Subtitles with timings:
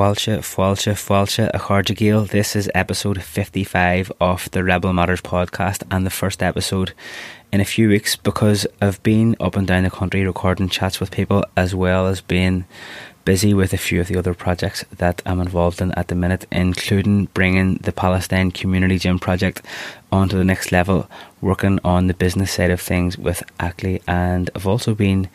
[0.00, 2.26] Fáilte, fáilte, fáilte a chuirde.
[2.26, 6.94] This is episode 55 of the Rebel Matters podcast and the first episode
[7.52, 11.10] in a few weeks because I've been up and down the country recording chats with
[11.10, 12.64] people as well as being
[13.26, 16.46] busy with a few of the other projects that I'm involved in at the minute,
[16.50, 19.60] including bringing the Palestine Community Gym project
[20.10, 21.10] onto the next level,
[21.42, 25.28] working on the business side of things with Ackley, and I've also been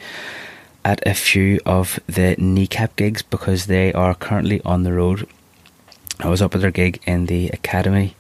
[0.85, 5.27] at a few of the kneecap gigs because they are currently on the road.
[6.19, 8.15] I was up at their gig in the Academy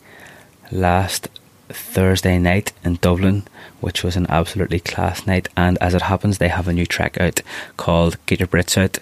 [0.71, 1.29] last
[1.69, 3.43] Thursday night in Dublin,
[3.81, 5.47] which was an absolutely class night.
[5.55, 7.41] And as it happens, they have a new track out
[7.77, 8.97] called Get Your Brits Out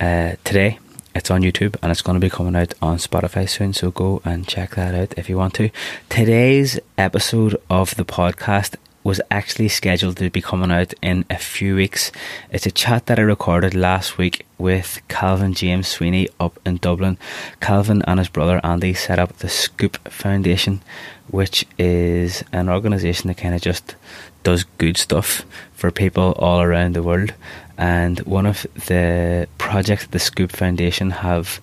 [0.00, 0.78] uh, today.
[1.14, 4.22] It's on YouTube and it's going to be coming out on Spotify soon, so go
[4.24, 5.70] and check that out if you want to.
[6.08, 8.76] Today's episode of the podcast
[9.08, 12.12] was actually scheduled to be coming out in a few weeks.
[12.50, 17.16] It's a chat that I recorded last week with Calvin James Sweeney up in Dublin.
[17.58, 20.82] Calvin and his brother Andy set up the Scoop Foundation,
[21.30, 23.94] which is an organisation that kind of just
[24.42, 27.32] does good stuff for people all around the world.
[27.78, 31.62] And one of the projects the Scoop Foundation have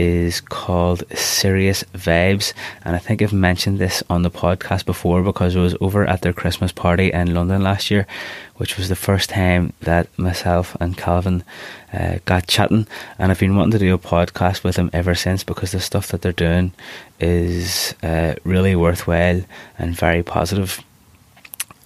[0.00, 2.54] is called Serious Vibes,
[2.86, 6.22] and I think I've mentioned this on the podcast before because I was over at
[6.22, 8.06] their Christmas party in London last year,
[8.56, 11.44] which was the first time that myself and Calvin
[11.92, 12.86] uh, got chatting,
[13.18, 16.08] and I've been wanting to do a podcast with them ever since because the stuff
[16.08, 16.72] that they're doing
[17.18, 19.42] is uh, really worthwhile
[19.78, 20.82] and very positive.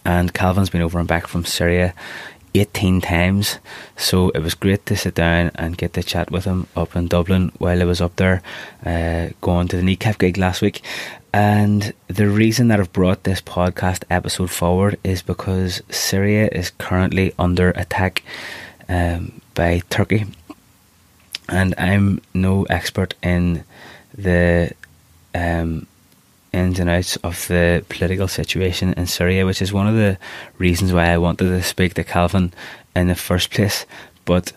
[0.05, 1.95] And Calvin's been over and back from Syria
[2.55, 3.59] 18 times.
[3.97, 7.09] So it was great to sit down and get to chat with him up in
[7.09, 8.43] Dublin while I was up there
[8.85, 10.83] uh, going to the kneecap gig last week.
[11.33, 17.35] And the reason that I've brought this podcast episode forward is because Syria is currently
[17.39, 18.23] under attack
[18.89, 20.27] um, by Turkey.
[21.49, 23.65] And I'm no expert in
[24.17, 24.73] the
[25.35, 25.89] um,
[26.55, 30.17] ins and outs of the political situation in Syria, which is one of the
[30.59, 32.53] reasons why I wanted to speak to Calvin
[32.95, 33.85] in the first place.
[34.25, 34.53] But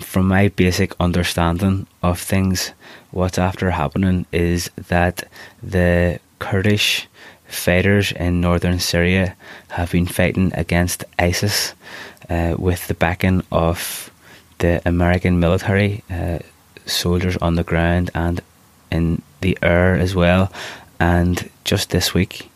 [0.00, 2.72] from my basic understanding of things,
[3.10, 5.24] what's after happening is that
[5.62, 7.08] the Kurdish
[7.46, 9.34] fighters in northern Syria
[9.70, 11.74] have been fighting against ISIS
[12.28, 14.10] uh, with the backing of
[14.58, 16.38] the American military, uh,
[16.86, 18.40] soldiers on the ground and
[18.90, 20.52] in the air as well,
[21.00, 22.50] and just this week,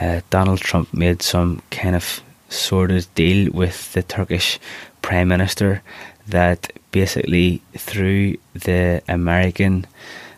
[0.00, 2.20] uh, Donald Trump made some kind of
[2.50, 4.60] sordid deal with the Turkish
[5.00, 5.82] Prime Minister
[6.28, 9.86] that basically threw the American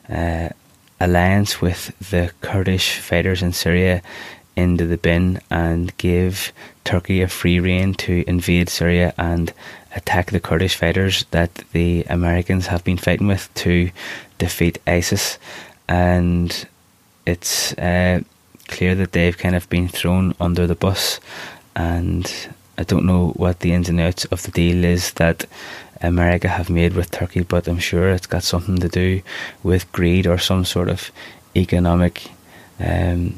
[0.08, 0.50] uh,
[1.00, 4.02] alliance with the Kurdish fighters in Syria
[4.56, 6.52] into the bin and gave
[6.84, 9.52] Turkey a free rein to invade Syria and
[9.94, 13.90] attack the Kurdish fighters that the Americans have been fighting with to
[14.38, 15.38] defeat ISIS.
[15.88, 16.66] And
[17.28, 18.20] it's uh,
[18.68, 21.20] clear that they've kind of been thrown under the bus,
[21.76, 22.24] and
[22.78, 25.44] I don't know what the ins and outs of the deal is that
[26.00, 29.20] America have made with Turkey, but I'm sure it's got something to do
[29.62, 31.10] with greed or some sort of
[31.54, 32.30] economic
[32.80, 33.34] um,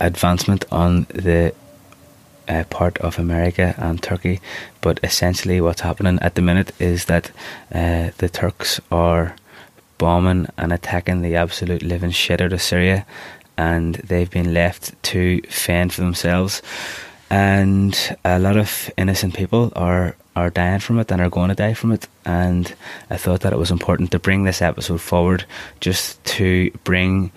[0.00, 1.52] advancement on the
[2.48, 4.40] uh, part of America and Turkey.
[4.80, 7.30] But essentially, what's happening at the minute is that
[7.74, 9.34] uh, the Turks are
[9.98, 13.06] bombing and attacking the absolute living shit out of Syria,
[13.56, 16.62] and they've been left to fend for themselves.
[17.30, 21.54] And a lot of innocent people are are dying from it and are going to
[21.54, 22.06] die from it.
[22.26, 22.74] And
[23.08, 25.46] I thought that it was important to bring this episode forward
[25.80, 27.32] just to bring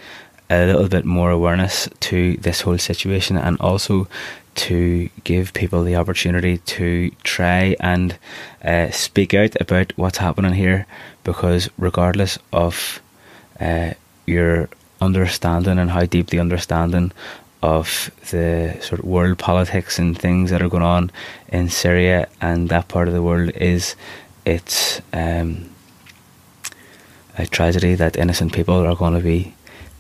[0.50, 4.08] a little bit more awareness to this whole situation and also
[4.56, 8.18] to give people the opportunity to try and
[8.66, 10.86] uh, speak out about what's happening here
[11.30, 13.02] because regardless of
[13.60, 13.92] uh,
[14.26, 14.68] your
[15.00, 17.12] understanding and how deep the understanding
[17.62, 21.12] of the sort of world politics and things that are going on
[21.50, 23.96] in Syria and that part of the world is
[24.44, 25.70] it's um,
[27.38, 29.54] a tragedy that innocent people are going to be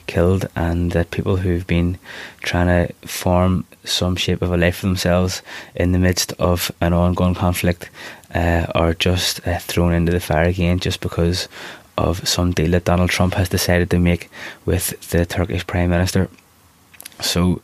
[0.07, 1.99] killed and that people who've been
[2.41, 5.41] trying to form some shape of a life for themselves
[5.75, 7.89] in the midst of an ongoing conflict
[8.33, 11.47] uh, are just uh, thrown into the fire again just because
[11.97, 14.29] of some deal that Donald Trump has decided to make
[14.65, 16.29] with the Turkish Prime Minister.
[17.19, 17.61] So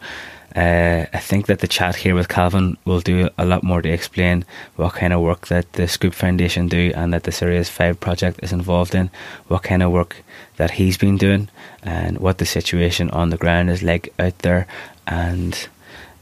[0.55, 3.89] uh, I think that the chat here with Calvin will do a lot more to
[3.89, 4.45] explain
[4.77, 8.39] what kind of work that the Scoop Foundation do and that the Serious Vibes project
[8.41, 9.09] is involved in,
[9.47, 10.17] what kind of work
[10.55, 11.49] that he's been doing,
[11.83, 14.65] and what the situation on the ground is like out there,
[15.07, 15.67] and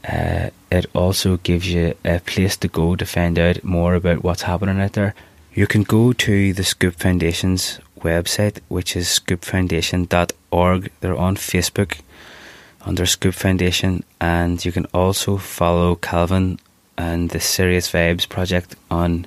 [0.08, 4.42] uh, it also gives you a place to go to find out more about what's
[4.42, 5.14] happening out there.
[5.54, 10.90] You can go to the Scoop Foundation's website, which is scoopfoundation.org.
[11.00, 12.00] They're on Facebook
[12.82, 16.58] under Scoop Foundation, and you can also follow Calvin
[16.98, 19.26] and the Serious Vibes project on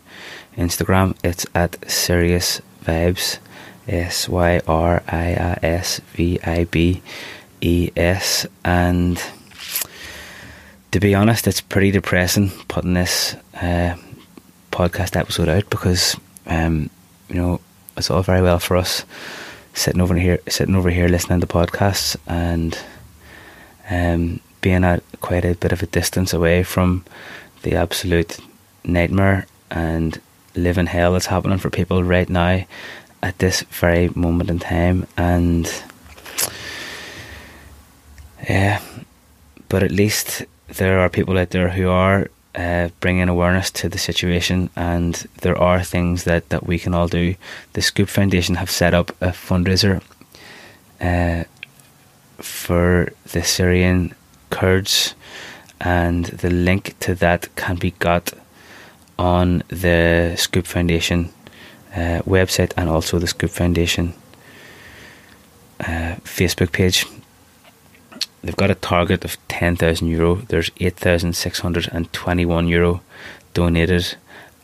[0.58, 1.16] Instagram.
[1.24, 3.40] It's at Serious Vibes,
[3.88, 7.02] S Y R I S V I B
[7.62, 9.22] E S, and
[10.92, 13.96] to be honest, it's pretty depressing putting this uh,
[14.72, 16.90] podcast episode out because um,
[17.30, 17.60] you know
[17.96, 19.06] it's all very well for us
[19.74, 22.78] sitting over here, sitting over here listening to podcasts and
[23.90, 27.04] um, being at quite a bit of a distance away from
[27.64, 28.40] the absolute
[28.84, 30.22] nightmare and
[30.56, 32.66] living hell that's happening for people right now
[33.22, 35.84] at this very moment in time and
[38.50, 38.82] yeah
[39.70, 43.98] but at least there are people out there who are uh, bringing awareness to the
[43.98, 47.36] situation, and there are things that, that we can all do.
[47.74, 50.02] The Scoop Foundation have set up a fundraiser
[51.00, 51.44] uh,
[52.38, 54.14] for the Syrian
[54.50, 55.14] Kurds,
[55.80, 58.34] and the link to that can be got
[59.20, 61.32] on the Scoop Foundation
[61.94, 64.14] uh, website and also the Scoop Foundation
[65.80, 67.06] uh, Facebook page
[68.42, 70.36] they've got a target of 10,000 euro.
[70.36, 73.02] There's 8,621 euro
[73.54, 74.16] donated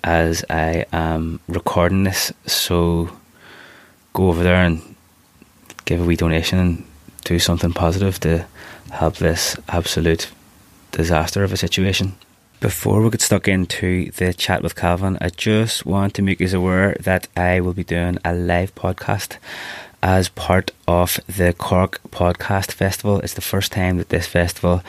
[0.03, 2.33] as I am recording this.
[2.45, 3.09] So
[4.13, 4.95] go over there and
[5.85, 6.85] give a wee donation and
[7.23, 8.45] do something positive to
[8.91, 10.29] help this absolute
[10.91, 12.15] disaster of a situation.
[12.59, 16.57] Before we get stuck into the chat with Calvin, I just want to make you
[16.57, 19.37] aware that I will be doing a live podcast
[20.03, 23.21] as part of the Cork Podcast Festival.
[23.21, 24.83] It's the first time that this festival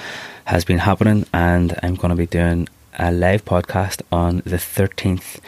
[0.47, 2.69] has been happening, and I'm going to be doing
[2.99, 5.39] a live podcast on the 13th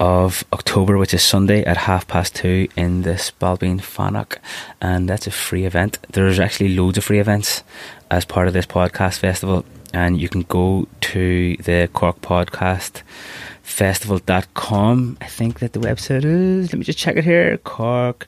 [0.00, 4.38] of October, which is Sunday at half past two in the Spailpín Fánach,
[4.80, 5.98] and that's a free event.
[6.10, 7.62] There's actually loads of free events
[8.10, 13.02] as part of this podcast festival, and you can go to the Cork Podcast
[13.62, 15.18] Festival.com.
[15.20, 16.72] I think that the website is.
[16.72, 17.58] Let me just check it here.
[17.58, 18.26] Cork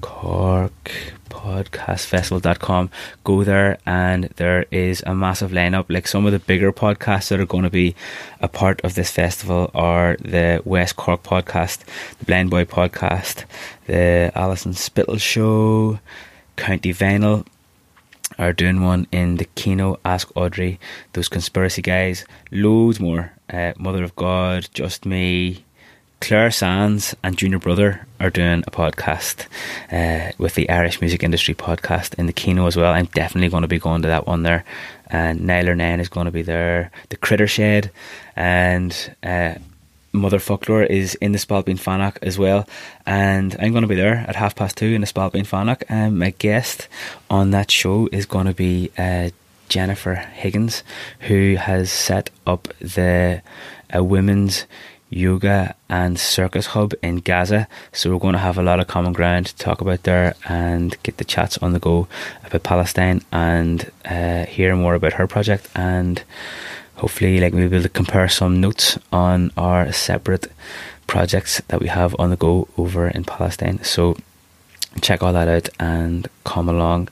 [0.00, 0.90] Cork
[1.28, 2.90] podcastfestival.com
[3.24, 5.86] go there and there is a massive lineup.
[5.88, 7.94] Like some of the bigger podcasts that are going to be
[8.40, 11.84] a part of this festival are the West Cork podcast
[12.18, 13.44] the Blind Boy podcast
[13.86, 16.00] the Alison Spittle show
[16.56, 17.46] County Vinyl
[18.38, 20.78] are doing one in the Kino Ask Audrey
[21.12, 22.24] those conspiracy guys.
[22.50, 23.32] Loads more.
[23.50, 25.64] Uh, Mother of God Just Me
[26.20, 29.46] Clare Sands and Junior Brother are doing a podcast
[29.92, 32.92] uh, with the Irish Music Industry podcast in the Kino as well.
[32.92, 34.64] I'm definitely going to be going to that one there.
[35.06, 36.90] And Nyler Nine is going to be there.
[37.08, 37.90] The Critter Shed
[38.34, 39.54] and uh,
[40.12, 42.68] Mother Folklore is in the Spailpín Fánach as well.
[43.06, 45.82] And I'm going to be there at half past two in the Spailpín Fánach.
[45.88, 46.88] And my guest
[47.30, 49.30] on that show is going to be uh,
[49.68, 50.82] Jennifer Higgins,
[51.20, 53.42] who has set up the
[53.90, 54.66] a women's
[55.10, 57.66] yoga and circus hub in Gaza.
[57.92, 60.96] So we're going to have a lot of common ground to talk about there and
[61.02, 62.08] get the chats on the go
[62.44, 66.22] about Palestine and uh, hear more about her project and
[66.96, 70.48] hopefully like we'll be able to compare some notes on our separate
[71.06, 73.82] projects that we have on the go over in Palestine.
[73.82, 74.16] So
[75.00, 77.08] check all that out and come along.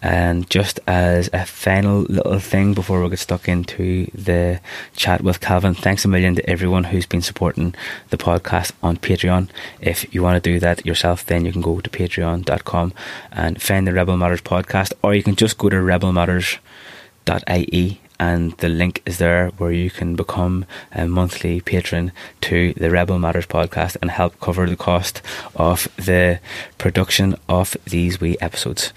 [0.00, 4.60] And just as a final little thing before we get stuck into the
[4.94, 7.74] chat with Calvin, thanks a million to everyone who's been supporting
[8.10, 9.48] the podcast on Patreon.
[9.80, 12.92] If you want to do that yourself, then you can go to patreon.com
[13.32, 18.68] and find the Rebel Matters podcast, or you can just go to rebelmatters.ie and the
[18.68, 23.96] link is there where you can become a monthly patron to the Rebel Matters podcast
[24.02, 25.22] and help cover the cost
[25.54, 26.40] of the
[26.78, 28.92] production of these wee episodes.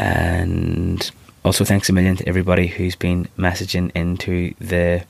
[0.00, 1.10] And
[1.44, 5.04] also, thanks a million to everybody who's been messaging into the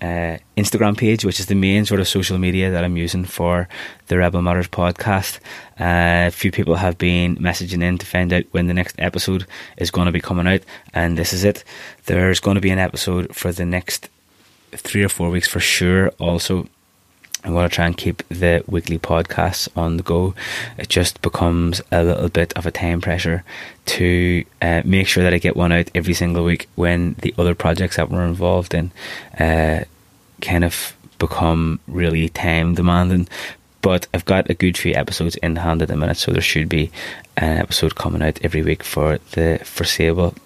[0.00, 3.68] uh, Instagram page, which is the main sort of social media that I'm using for
[4.06, 5.36] the Rebel Matters podcast.
[5.78, 9.46] Uh, a few people have been messaging in to find out when the next episode
[9.76, 10.62] is going to be coming out,
[10.94, 11.62] and this is it.
[12.06, 14.08] There's going to be an episode for the next
[14.72, 16.08] three or four weeks for sure.
[16.18, 16.68] Also,
[17.44, 20.34] I'm going to try and keep the weekly podcasts on the go.
[20.78, 23.42] It just becomes a little bit of a time pressure
[23.86, 27.54] to uh, make sure that I get one out every single week when the other
[27.54, 28.92] projects that we're involved in
[29.40, 29.84] uh,
[30.40, 33.28] kind of become really time demanding.
[33.80, 36.68] But I've got a good few episodes in hand at the minute, so there should
[36.68, 36.92] be
[37.36, 40.36] an episode coming out every week for the foreseeable.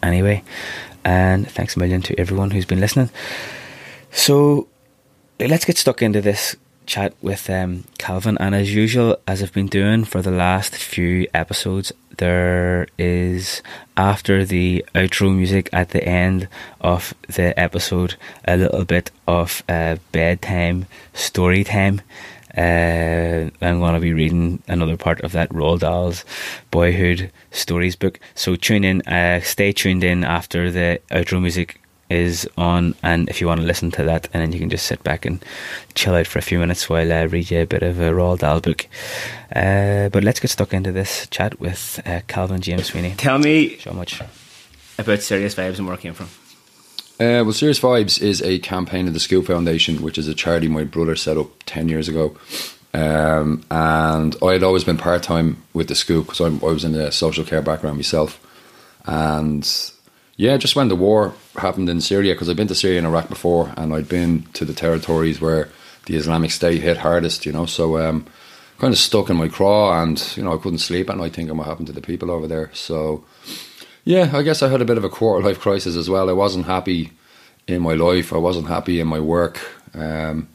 [0.00, 0.44] Anyway,
[1.04, 3.10] and thanks a million to everyone who's been listening.
[4.12, 4.68] So
[5.46, 8.36] let's get stuck into this chat with um, Calvin.
[8.40, 13.62] And as usual, as I've been doing for the last few episodes, there is
[13.96, 16.48] after the outro music at the end
[16.80, 18.16] of the episode
[18.46, 22.00] a little bit of uh, bedtime story time.
[22.56, 26.24] Uh, I'm going to be reading another part of that Roald Dahl's
[26.72, 28.18] Boyhood Stories book.
[28.34, 33.40] So tune in, uh, stay tuned in after the outro music is on, and if
[33.40, 35.44] you want to listen to that, and then you can just sit back and
[35.94, 38.38] chill out for a few minutes while I read you a bit of a Roald
[38.38, 38.86] Dahl book.
[39.54, 43.14] Uh, but let's get stuck into this chat with uh, Calvin James Sweeney.
[43.16, 44.20] Tell me so much
[44.98, 46.28] about Serious Vibes and where it came from.
[47.20, 50.68] Uh, well, Serious Vibes is a campaign of the Scoop Foundation, which is a charity
[50.68, 52.36] my brother set up 10 years ago.
[52.94, 56.94] Um, and I had always been part time with the Scoop because I was in
[56.94, 58.40] a social care background myself.
[59.04, 59.64] And
[60.38, 63.28] yeah, just when the war happened in Syria, because I'd been to Syria and Iraq
[63.28, 65.68] before, and I'd been to the territories where
[66.06, 67.66] the Islamic State hit hardest, you know.
[67.66, 68.24] So um,
[68.78, 71.56] kind of stuck in my craw, and you know, I couldn't sleep at night thinking
[71.56, 72.70] what happened to the people over there.
[72.72, 73.24] So
[74.04, 76.30] yeah, I guess I had a bit of a quarter life crisis as well.
[76.30, 77.10] I wasn't happy
[77.66, 78.32] in my life.
[78.32, 79.58] I wasn't happy in my work.
[79.92, 80.48] Um,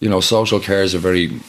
[0.00, 1.40] you know, social care is a very,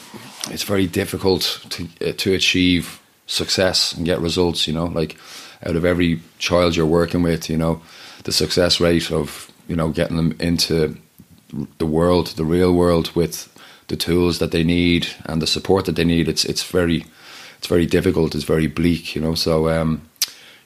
[0.50, 4.66] it's very difficult to uh, to achieve success and get results.
[4.66, 5.18] You know, like
[5.65, 7.82] out of every child you're working with, you know,
[8.24, 10.98] the success rate of, you know, getting them into
[11.77, 13.50] the world, the real world with
[13.88, 17.05] the tools that they need and the support that they need, it's it's very
[17.58, 19.36] it's very difficult, it's very bleak, you know.
[19.36, 20.01] So um,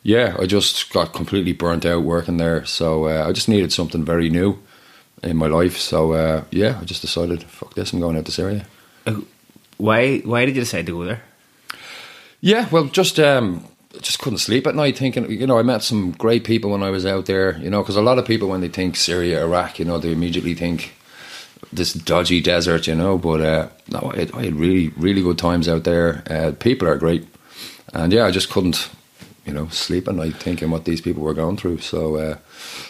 [0.04, 2.66] yeah, I just got completely burnt out working there.
[2.66, 4.58] So uh, I just needed something very new
[5.24, 5.78] in my life.
[5.78, 8.66] So uh, yeah, I just decided, fuck this, I'm going out this Syria.
[9.06, 9.22] Uh,
[9.78, 11.22] why why did you decide to go there?
[12.40, 13.66] Yeah, well, just um,
[14.02, 16.90] just couldn't sleep at night thinking, you know, I met some great people when I
[16.90, 19.80] was out there, you know, because a lot of people, when they think Syria, Iraq,
[19.80, 20.94] you know, they immediately think
[21.72, 25.68] this dodgy desert, you know, but uh, no, I I had, really, really good times
[25.68, 26.24] out there.
[26.30, 27.28] Uh, people are great.
[27.94, 28.90] And yeah, I just couldn't,
[29.46, 31.80] you know, sleep at night thinking what these people were going through.
[31.80, 32.38] So, uh,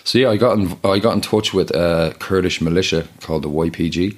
[0.04, 3.50] so yeah, I got in, I got in touch with a Kurdish militia called the
[3.50, 4.18] YPG,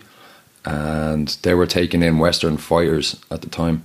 [0.65, 3.83] and they were taking in Western fighters at the time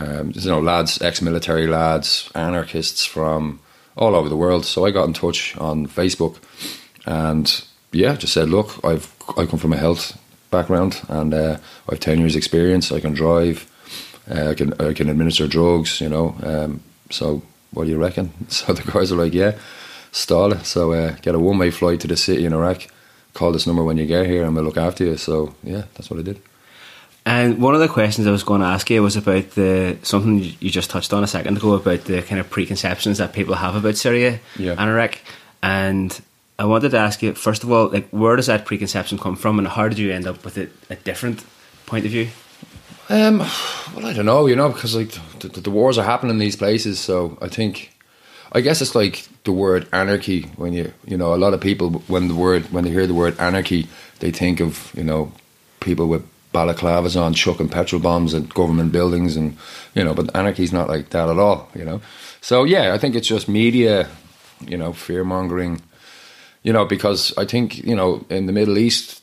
[0.00, 3.60] um, you know, lads, ex-military lads, anarchists from
[3.96, 4.64] all over the world.
[4.64, 6.36] So I got in touch on Facebook,
[7.06, 10.18] and yeah, just said, look, I've I come from a health
[10.50, 12.92] background, and uh, I have ten years experience.
[12.92, 13.66] I can drive,
[14.30, 16.00] uh, I can I can administer drugs.
[16.00, 17.42] You know, um, so
[17.72, 18.32] what do you reckon?
[18.48, 19.58] So the guys are like, yeah,
[20.12, 20.64] stall it.
[20.66, 22.88] So uh, get a one way flight to the city in Iraq.
[23.32, 25.16] Call this number when you get here, and we'll look after you.
[25.16, 26.40] So yeah, that's what I did.
[27.26, 30.38] And one of the questions I was going to ask you was about the something
[30.58, 33.76] you just touched on a second ago about the kind of preconceptions that people have
[33.76, 34.72] about Syria yeah.
[34.72, 35.18] and Iraq.
[35.62, 36.18] And
[36.58, 39.58] I wanted to ask you first of all, like, where does that preconception come from,
[39.58, 41.44] and how did you end up with a, a different
[41.86, 42.28] point of view?
[43.08, 43.38] Um,
[43.94, 45.10] well, I don't know, you know, because like
[45.40, 47.92] the, the, the wars are happening in these places, so I think
[48.52, 50.42] I guess it's like the word anarchy.
[50.56, 53.14] When you, you know, a lot of people when the word when they hear the
[53.14, 53.88] word anarchy,
[54.20, 55.32] they think of you know
[55.80, 59.56] people with balaclavas on, chucking petrol bombs at government buildings, and
[59.94, 62.00] you know, but anarchy's not like that at all, you know.
[62.40, 64.08] So yeah, I think it's just media,
[64.66, 65.80] you know, fear mongering,
[66.62, 69.22] you know, because I think you know in the Middle East,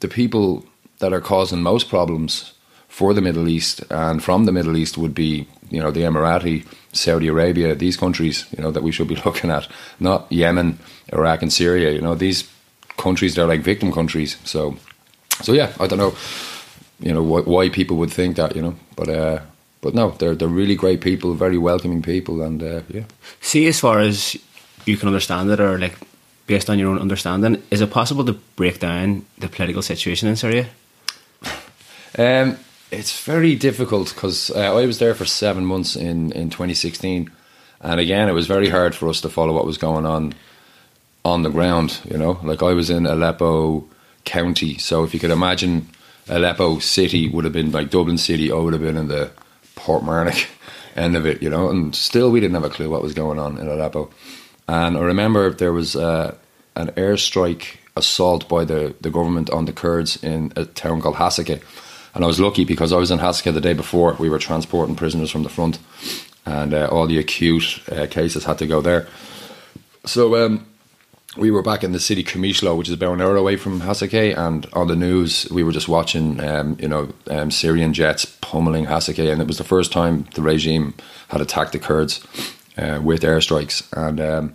[0.00, 0.64] the people
[0.98, 2.52] that are causing most problems
[2.88, 6.64] for the Middle East and from the Middle East would be you know the Emirati,
[6.92, 9.66] Saudi Arabia, these countries, you know, that we should be looking at,
[9.98, 10.78] not Yemen,
[11.12, 11.90] Iraq, and Syria.
[11.90, 12.48] You know, these
[12.96, 14.76] countries they're like victim countries, so
[15.40, 16.14] so yeah, I don't know,
[17.00, 19.40] you know, why, why people would think that, you know, but uh,
[19.82, 23.04] but no, they're they're really great people, very welcoming people, and uh, yeah.
[23.40, 24.36] See, as far as
[24.86, 25.98] you can understand it, or like
[26.46, 30.36] based on your own understanding, is it possible to break down the political situation in
[30.36, 30.68] Syria?
[32.18, 32.58] Um,
[32.90, 37.30] it's very difficult because uh, I was there for seven months in in 2016,
[37.80, 40.34] and again, it was very hard for us to follow what was going on
[41.24, 42.00] on the ground.
[42.08, 43.88] You know, like I was in Aleppo
[44.24, 44.78] county.
[44.78, 45.88] So if you could imagine
[46.28, 49.30] Aleppo city would have been like Dublin city, I would have been in the
[49.76, 50.48] Portmarnock
[50.96, 53.38] end of it, you know, and still we didn't have a clue what was going
[53.38, 54.10] on in Aleppo.
[54.68, 56.34] And I remember there was uh,
[56.76, 61.62] an airstrike assault by the, the government on the Kurds in a town called Hasaka.
[62.14, 64.14] And I was lucky because I was in Hasaka the day before.
[64.14, 65.78] We were transporting prisoners from the front,
[66.44, 69.08] and uh, all the acute uh, cases had to go there.
[70.04, 70.66] So um,
[71.36, 74.36] we were back in the city Qamishlo, which is about an hour away from Hasake,
[74.36, 78.86] and on the news we were just watching, um, you know, um, Syrian jets pummeling
[78.86, 80.94] Hasake, and it was the first time the regime
[81.28, 82.24] had attacked the Kurds
[82.76, 84.54] uh, with airstrikes, and um,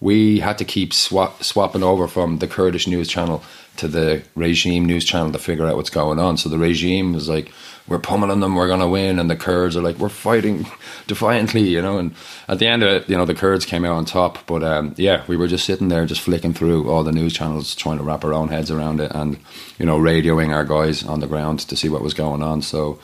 [0.00, 3.42] we had to keep swap, swapping over from the Kurdish news channel
[3.76, 6.36] to the regime news channel to figure out what's going on.
[6.36, 7.52] So the regime was like,
[7.88, 9.18] we're pummeling them, we're going to win.
[9.18, 10.66] And the Kurds are like, we're fighting
[11.06, 11.98] defiantly, you know.
[11.98, 12.14] And
[12.46, 14.46] at the end of it, you know, the Kurds came out on top.
[14.46, 17.74] But um, yeah, we were just sitting there, just flicking through all the news channels,
[17.74, 19.38] trying to wrap our own heads around it and,
[19.78, 22.62] you know, radioing our guys on the ground to see what was going on.
[22.62, 22.98] So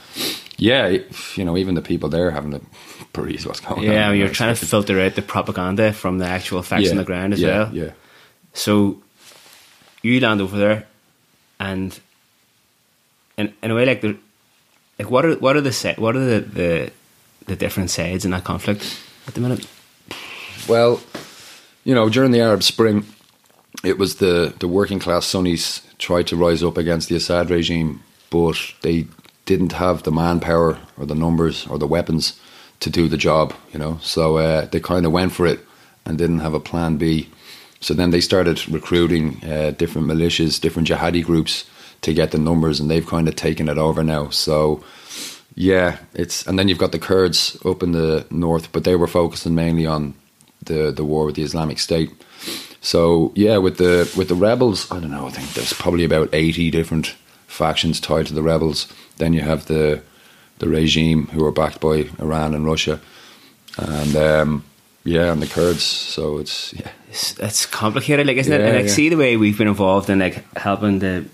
[0.58, 0.96] yeah,
[1.34, 2.60] you know, even the people there having to
[3.12, 3.94] peruse what's going yeah, on.
[3.94, 7.04] Yeah, you're trying to filter out the propaganda from the actual facts yeah, on the
[7.04, 7.74] ground as yeah, well.
[7.74, 7.90] Yeah.
[8.52, 9.02] So
[10.06, 10.86] you land over there,
[11.58, 11.98] and
[13.36, 14.16] in in a way, like the
[14.98, 16.92] like what are what are the what are the, the
[17.46, 19.66] the different sides in that conflict at the minute?
[20.68, 21.00] Well,
[21.84, 23.06] you know, during the Arab Spring,
[23.84, 28.02] it was the the working class Sunnis tried to rise up against the Assad regime,
[28.30, 29.06] but they
[29.44, 32.38] didn't have the manpower or the numbers or the weapons
[32.80, 33.98] to do the job, you know.
[34.02, 35.60] So uh, they kind of went for it
[36.04, 37.30] and didn't have a plan B.
[37.80, 41.64] So then they started recruiting uh, different militias, different jihadi groups
[42.02, 44.30] to get the numbers, and they've kind of taken it over now.
[44.30, 44.82] So
[45.54, 49.06] yeah, it's and then you've got the Kurds up in the north, but they were
[49.06, 50.14] focusing mainly on
[50.64, 52.10] the the war with the Islamic State.
[52.80, 55.26] So yeah, with the with the rebels, I don't know.
[55.26, 57.16] I think there's probably about eighty different
[57.46, 58.86] factions tied to the rebels.
[59.16, 60.02] Then you have the
[60.58, 63.00] the regime who are backed by Iran and Russia,
[63.78, 64.64] and um,
[65.06, 65.82] yeah, and the Kurds.
[65.82, 68.60] So it's yeah, it's, it's complicated, like isn't it?
[68.60, 68.92] Yeah, And like yeah.
[68.92, 71.24] see the way we've been involved in like helping to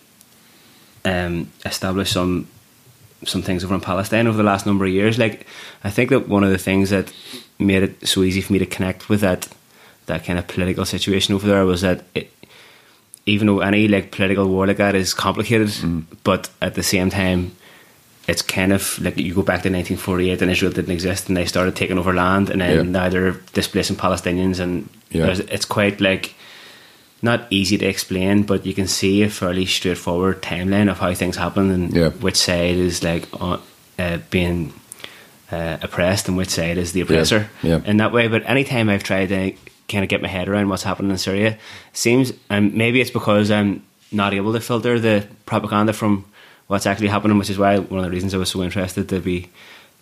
[1.05, 2.47] um, establish some
[3.25, 5.18] some things over in Palestine over the last number of years.
[5.18, 5.47] Like
[5.85, 7.12] I think that one of the things that
[7.59, 9.49] made it so easy for me to connect with that
[10.07, 12.33] that kind of political situation over there was that it,
[13.27, 16.05] even though any like political war like that is complicated, Mm.
[16.25, 17.53] but at the same time,
[18.29, 21.45] it's kind of like you go back to 1948 and Israel didn't exist and they
[21.47, 22.83] started taking over land and then Yeah.
[22.83, 25.35] now they're displacing Palestinians and Yeah.
[25.49, 26.35] it's quite like
[27.21, 31.37] not easy to explain, but you can see a fairly straightforward timeline of how things
[31.37, 32.11] happen and Yeah.
[32.11, 34.73] which side is like uh, being
[35.53, 37.81] uh, oppressed and which side is the oppressor Yeah.
[37.85, 38.27] in that way.
[38.29, 39.53] But anytime I've tried to
[39.89, 41.59] kind of get my head around what's happening in Syria,
[41.93, 46.25] seems and maybe it's because I'm not able to filter the propaganda from
[46.73, 49.21] what's actually happening, which is why one of the reasons I was so interested to
[49.21, 49.51] be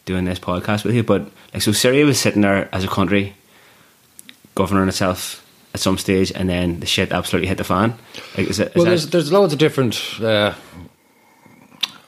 [0.05, 1.03] doing this podcast with you.
[1.03, 3.35] But like, so Syria was sitting there as a country
[4.55, 7.95] governing itself at some stage, and then the shit absolutely hit the fan.
[8.39, 8.69] Like, is it?
[8.69, 10.01] Is well, there's there's loads of different.
[10.21, 10.55] Uh,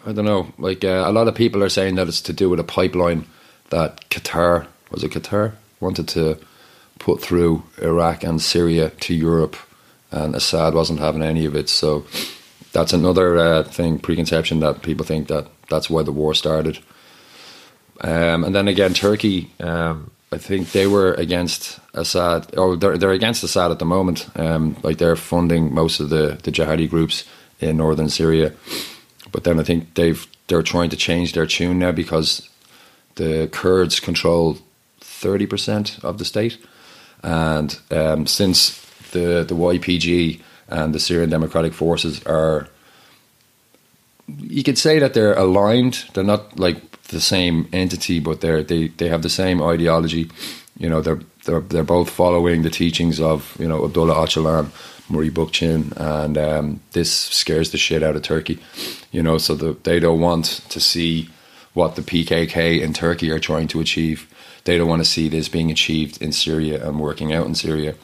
[0.07, 0.53] I don't know.
[0.59, 3.27] Like uh, a lot of people are saying that it's to do with a pipeline
[3.71, 6.39] that Qatar was it Qatar wanted to
[7.01, 9.57] put through Iraq and Syria to Europe,
[10.13, 11.69] and Assad wasn't having any of it.
[11.69, 12.07] So
[12.73, 16.79] that's another uh, thing preconception that people think that that's why the war started.
[18.01, 19.51] Um, and then again, Turkey.
[19.61, 24.29] Um, I think they were against Assad, or they're they're against Assad at the moment.
[24.35, 27.25] Um, like they're funding most of the the jihadi groups
[27.61, 28.53] in northern Syria.
[29.31, 32.49] But then I think they've they're trying to change their tune now because
[33.17, 34.59] the Kurds control
[35.01, 36.57] thirty percent of the state,
[37.23, 38.81] and um, since
[39.13, 40.41] the the YPG
[40.73, 42.69] and the Syrian Democratic Forces are
[44.39, 46.05] you could say that they're aligned.
[46.15, 50.31] They're not like the same entity, but they're they, they have the same ideology.
[50.79, 54.71] You know, they're they're they're both following the teachings of you know Abdullah Öcalan,
[55.11, 58.59] Murray Bookchin, and um, this scares the shit out of Turkey.
[59.11, 61.29] You know, so the, they don't want to see
[61.75, 64.29] what the PKK in Turkey are trying to achieve.
[64.65, 67.95] They don't want to see this being achieved in Syria and working out in Syria.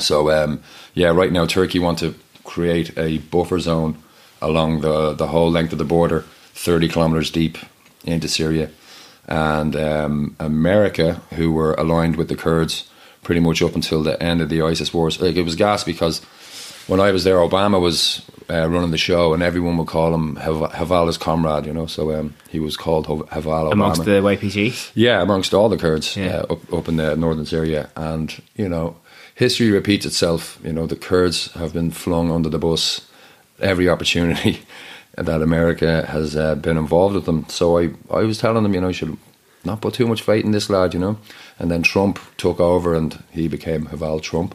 [0.00, 0.60] So um,
[0.94, 3.96] yeah, right now Turkey want to create a buffer zone
[4.42, 7.58] along the the whole length of the border, thirty kilometers deep
[8.04, 8.70] into Syria,
[9.26, 12.88] and um, America, who were aligned with the Kurds
[13.22, 15.20] pretty much up until the end of the ISIS wars.
[15.20, 16.20] Like it was gas because
[16.86, 20.36] when I was there, Obama was uh, running the show, and everyone would call him
[20.36, 21.66] Hav- Havala's comrade.
[21.66, 24.04] You know, so um, he was called Hav- Havala amongst Obama.
[24.40, 24.90] the YPG.
[24.94, 26.38] Yeah, amongst all the Kurds Yeah.
[26.48, 27.90] uh, up, up in the northern Syria.
[27.94, 28.96] And, you know,
[29.40, 30.58] history repeats itself.
[30.62, 33.08] You know, the Kurds have been flung under the bus
[33.58, 34.60] every opportunity
[35.16, 37.46] that America has uh, been involved with them.
[37.48, 39.16] So I, I was telling them, you know, you should
[39.64, 41.16] not put too much faith in this lad, you know.
[41.58, 44.54] And then Trump took over and he became Haval Trump.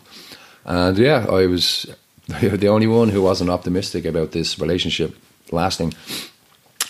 [0.66, 1.88] And yeah, I was
[2.28, 5.16] the only one who wasn't optimistic about this relationship
[5.52, 5.96] lasting.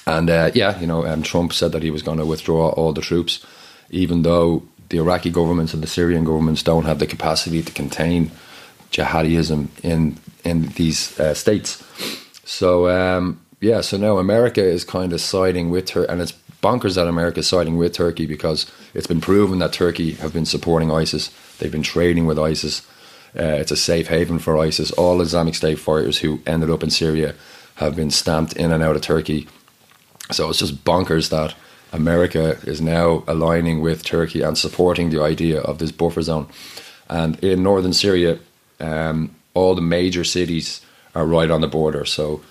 [0.05, 2.91] And uh, yeah, you know, um, Trump said that he was going to withdraw all
[2.91, 3.45] the troops,
[3.89, 8.31] even though the Iraqi governments and the Syrian governments don't have the capacity to contain
[8.91, 11.83] jihadism in in these uh, states.
[12.43, 16.95] So um, yeah, so now America is kind of siding with her, and it's bonkers
[16.95, 20.91] that America is siding with Turkey because it's been proven that Turkey have been supporting
[20.91, 21.31] ISIS.
[21.57, 22.81] They've been trading with ISIS.
[23.37, 24.91] Uh, it's a safe haven for ISIS.
[24.91, 27.35] All Islamic State fighters who ended up in Syria
[27.75, 29.47] have been stamped in and out of Turkey.
[30.31, 31.53] So it's just bonkers that
[31.91, 36.47] America is now aligning with Turkey and supporting the idea of this buffer zone.
[37.09, 38.39] And in northern Syria,
[38.79, 40.81] um, all the major cities
[41.13, 42.05] are right on the border.
[42.05, 42.41] So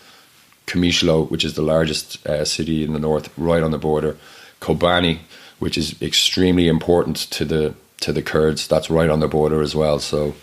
[0.67, 4.17] Qamishlo, which is the largest uh, city in the north, right on the border.
[4.61, 5.19] Kobani,
[5.59, 9.75] which is extremely important to the to the Kurds, that's right on the border as
[9.75, 9.99] well.
[9.99, 10.35] So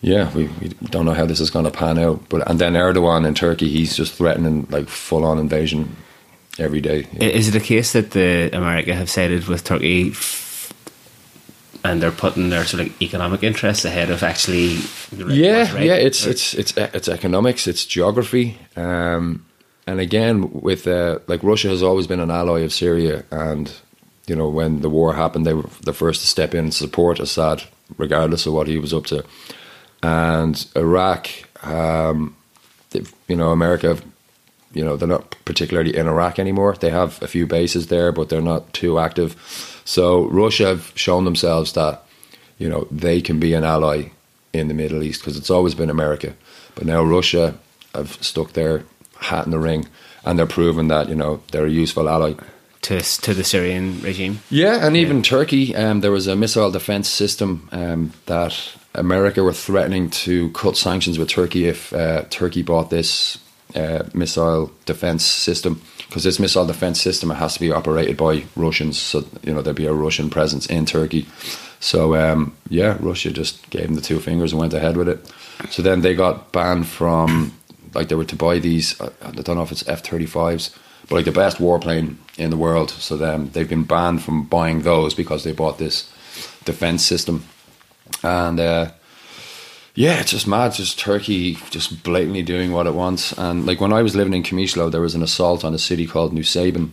[0.00, 2.28] yeah, we, we don't know how this is going to pan out.
[2.28, 5.96] But and then Erdogan in Turkey, he's just threatening like full on invasion
[6.58, 7.06] every day.
[7.18, 10.14] Is it a case that the America have sided with Turkey
[11.84, 14.78] and they're putting their sort of economic interests ahead of actually?
[15.12, 15.84] yeah, right?
[15.84, 15.94] yeah.
[15.94, 19.44] It's it's it's it's economics, it's geography, um,
[19.86, 23.72] and again with uh, like Russia has always been an ally of Syria, and
[24.26, 27.18] you know when the war happened, they were the first to step in and support
[27.18, 27.64] Assad,
[27.98, 29.24] regardless of what he was up to,
[30.02, 31.28] and Iraq.
[31.64, 32.36] Um,
[33.28, 33.96] you know, America
[34.72, 36.74] you know, they're not particularly in Iraq anymore.
[36.74, 39.36] They have a few bases there, but they're not too active.
[39.84, 42.02] So Russia have shown themselves that,
[42.58, 44.10] you know, they can be an ally
[44.52, 46.34] in the Middle East because it's always been America.
[46.74, 47.58] But now Russia
[47.94, 48.84] have stuck their
[49.20, 49.88] hat in the ring
[50.24, 52.34] and they're proving that, you know, they're a useful ally.
[52.82, 54.40] to to the Syrian regime.
[54.50, 58.54] Yeah, and even Turkey, um, there was a missile defense system um, that
[58.94, 63.38] America were threatening to cut sanctions with Turkey if uh, Turkey bought this
[63.74, 65.80] uh, missile defense system.
[66.08, 69.76] Because this missile defense system has to be operated by Russians, so you know there'd
[69.76, 71.26] be a Russian presence in Turkey.
[71.80, 75.32] So um, yeah, Russia just gave them the two fingers and went ahead with it.
[75.70, 77.52] So then they got banned from
[77.94, 79.00] like they were to buy these.
[79.00, 80.76] I I don't know if it's F thirty fives,
[81.08, 82.90] but like the best warplane in the world.
[82.90, 86.12] So then they've been banned from buying those because they bought this
[86.64, 87.44] defense system,
[88.22, 88.90] and uh,
[89.94, 90.72] yeah, it's just mad.
[90.72, 93.32] Just Turkey just blatantly doing what it wants.
[93.32, 96.06] And like when I was living in Qamishlo, there was an assault on a city
[96.06, 96.90] called Nusaybin.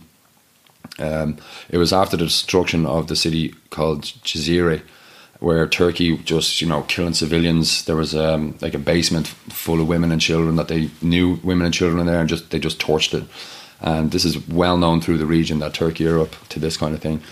[0.98, 1.38] Um,
[1.70, 4.82] it was after the destruction of the city called Jazire,
[5.38, 7.86] where Turkey just you know killing civilians.
[7.86, 11.64] There was um, like a basement full of women and children that they knew women
[11.64, 13.26] and children in there, and just they just torched it.
[13.80, 16.94] And this is well known through the region that Turkey are up to this kind
[16.94, 17.22] of thing.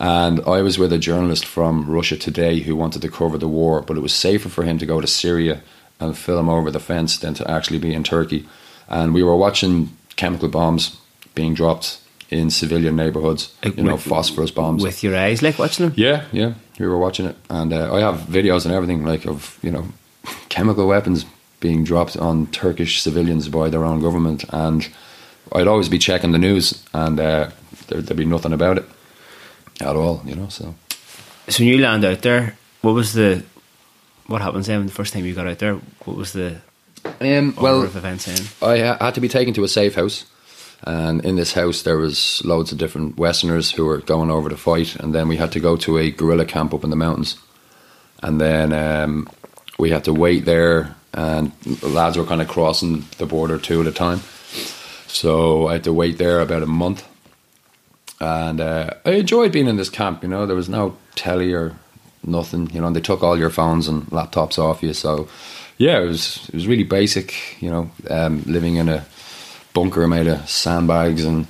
[0.00, 3.82] And I was with a journalist from Russia today who wanted to cover the war,
[3.82, 5.60] but it was safer for him to go to Syria
[6.00, 8.46] and film over the fence than to actually be in Turkey.
[8.88, 10.96] And we were watching chemical bombs
[11.34, 11.98] being dropped
[12.30, 14.82] in civilian neighborhoods, Like you know, with- phosphorus bombs.
[14.82, 15.94] with your eyes, like watching them.
[15.96, 19.58] Yeah, yeah, we were watching it, and uh, I have videos and everything like of
[19.62, 19.84] you know
[20.48, 21.26] chemical weapons
[21.60, 24.88] being dropped on Turkish civilians by their own government, and
[25.54, 27.50] I'd always be checking the news, and uh,
[27.88, 28.84] there, there'd be nothing about it
[29.80, 30.48] at all, you know.
[30.48, 30.74] So
[31.48, 33.42] So when you land out there, what was the
[34.26, 35.74] what happens then the first time you got out there?
[36.04, 36.60] What was the
[37.20, 38.46] um, well, of events then?
[38.62, 40.24] I had to be taken to a safe house,
[40.84, 44.56] and in this house there was loads of different Westerners who were going over to
[44.56, 47.36] fight, and then we had to go to a guerrilla camp up in the mountains,
[48.22, 49.28] and then um,
[49.78, 53.80] we had to wait there, and the lads were kind of crossing the border two
[53.80, 54.20] at a time,
[55.08, 57.06] so I had to wait there about a month,
[58.22, 60.22] and uh, I enjoyed being in this camp.
[60.22, 61.74] You know, there was no telly or
[62.24, 62.70] nothing.
[62.70, 65.28] You know, they took all your phones and laptops off you, so
[65.76, 67.60] yeah, it was it was really basic.
[67.60, 69.04] You know, um, living in a
[69.74, 71.46] bunker made of sandbags and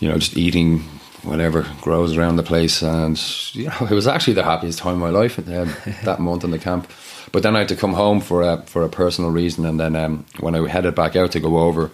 [0.00, 0.80] you know just eating
[1.22, 3.16] whatever grows around the place, and
[3.52, 5.72] you know, it was actually the happiest time of my life um,
[6.04, 6.90] that month in the camp.
[7.30, 9.94] But then I had to come home for a for a personal reason, and then
[9.94, 11.92] um, when I headed back out to go over.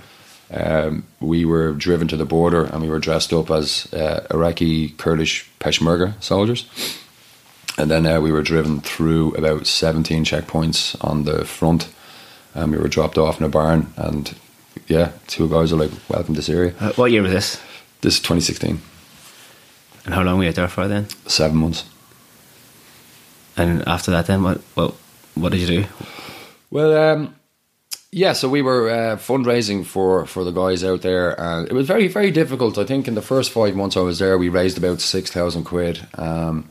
[0.50, 4.90] Um, we were driven to the border and we were dressed up as uh, Iraqi
[4.90, 6.66] Kurdish Peshmerga soldiers.
[7.76, 11.88] And then uh, we were driven through about 17 checkpoints on the front,
[12.54, 13.92] and we were dropped off in a barn.
[13.96, 14.34] And
[14.88, 17.60] yeah, two guys were like, "Welcome to Syria." Uh, what year was this?
[18.00, 18.80] This is 2016,
[20.06, 21.06] And how long were you there for then?
[21.26, 21.84] seven months.
[23.56, 24.58] And after that, then what?
[24.74, 24.94] What?
[25.36, 25.84] What did you do?
[26.72, 27.34] Well, um,
[28.10, 31.86] yeah, so we were uh, fundraising for, for the guys out there, and it was
[31.86, 32.78] very, very difficult.
[32.78, 36.06] I think in the first five months I was there, we raised about 6,000 quid.
[36.14, 36.70] Um,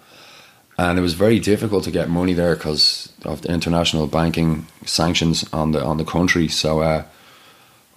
[0.80, 5.44] and it was very difficult to get money there because of the international banking sanctions
[5.52, 6.48] on the on the country.
[6.48, 7.04] So uh,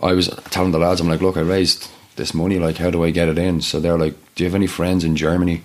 [0.00, 2.59] I was telling the lads, I'm like, look, I raised this money.
[2.59, 3.61] Like, how do I get it in?
[3.61, 5.62] So they're like, do you have any friends in Germany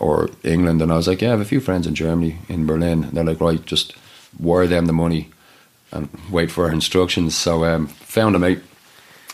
[0.00, 0.82] or England?
[0.82, 3.04] And I was like, yeah, I have a few friends in Germany, in Berlin.
[3.04, 3.94] And they're like, right, just
[4.40, 5.30] wire them the money
[5.96, 7.36] and wait for instructions.
[7.36, 8.60] So um, found a mate,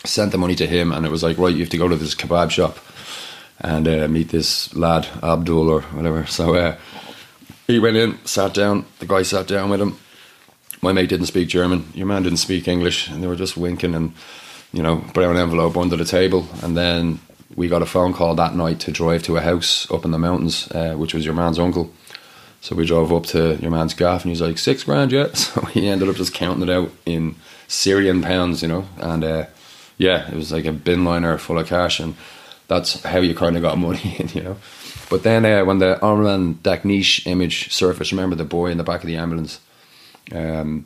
[0.04, 1.96] sent the money to him, and it was like, right, you have to go to
[1.96, 2.78] this kebab shop
[3.60, 6.26] and uh, meet this lad Abdul or whatever.
[6.26, 6.76] So uh,
[7.66, 8.86] he went in, sat down.
[8.98, 9.98] The guy sat down with him.
[10.80, 11.90] My mate didn't speak German.
[11.94, 14.12] Your man didn't speak English, and they were just winking and
[14.72, 16.48] you know brown envelope under the table.
[16.62, 17.20] And then
[17.54, 20.18] we got a phone call that night to drive to a house up in the
[20.18, 21.92] mountains, uh, which was your man's uncle.
[22.62, 25.26] So we drove up to your man's gaff, and he's like six grand, yeah.
[25.34, 27.34] So he ended up just counting it out in
[27.66, 29.46] Syrian pounds, you know, and uh,
[29.98, 32.14] yeah, it was like a bin liner full of cash, and
[32.68, 34.56] that's how you kind of got money in, you know.
[35.10, 39.00] But then uh, when the Omran Daqneesh image surfaced, remember the boy in the back
[39.00, 39.58] of the ambulance?
[40.32, 40.84] Um,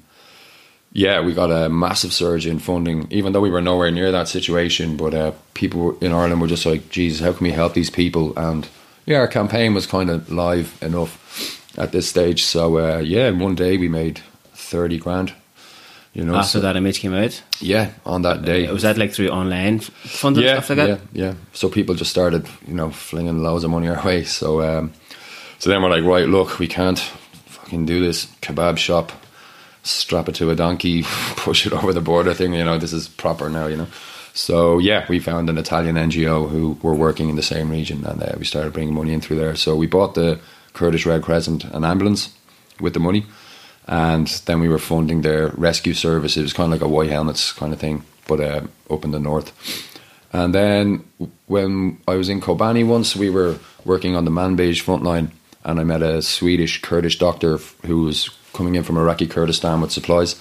[0.95, 4.29] yeah, we got a massive surge in funding, even though we were nowhere near that
[4.29, 4.97] situation.
[4.97, 8.33] But uh, people in Ireland were just like, Jesus, how can we help these people?
[8.39, 8.67] And
[9.05, 12.45] yeah, our campaign was kind of live enough at this stage.
[12.45, 14.21] So uh, yeah, in one day we made
[14.55, 15.33] 30 grand.
[16.13, 18.73] You know, After so- that image came out, yeah, on that day.
[18.73, 20.89] was that like through online funding yeah, stuff like that?
[20.89, 21.35] Yeah, yeah.
[21.53, 24.25] So people just started, you know, flinging loads of money our way.
[24.25, 24.93] So, um,
[25.59, 29.13] so then we're like, right, look, we can't fucking do this kebab shop,
[29.83, 31.03] strap it to a donkey,
[31.37, 32.55] push it over the border thing.
[32.55, 33.67] You know, this is proper now.
[33.67, 33.87] You know.
[34.33, 38.23] So yeah, we found an Italian NGO who were working in the same region, and
[38.23, 39.55] uh, we started bringing money in through there.
[39.55, 40.41] So we bought the
[40.77, 42.35] Kurdish Red Crescent an ambulance
[42.79, 43.27] with the money,
[43.89, 46.37] and then we were funding their rescue service.
[46.37, 48.61] It was kind of like a white helmets kind of thing, but uh,
[48.91, 49.53] up in the north.
[50.33, 51.05] And then
[51.47, 55.33] when I was in Kobani once, we were working on the Manbij front line,
[55.65, 59.93] and I met a Swedish Kurdish doctor who was coming in from Iraqi Kurdistan with
[59.93, 60.37] supplies,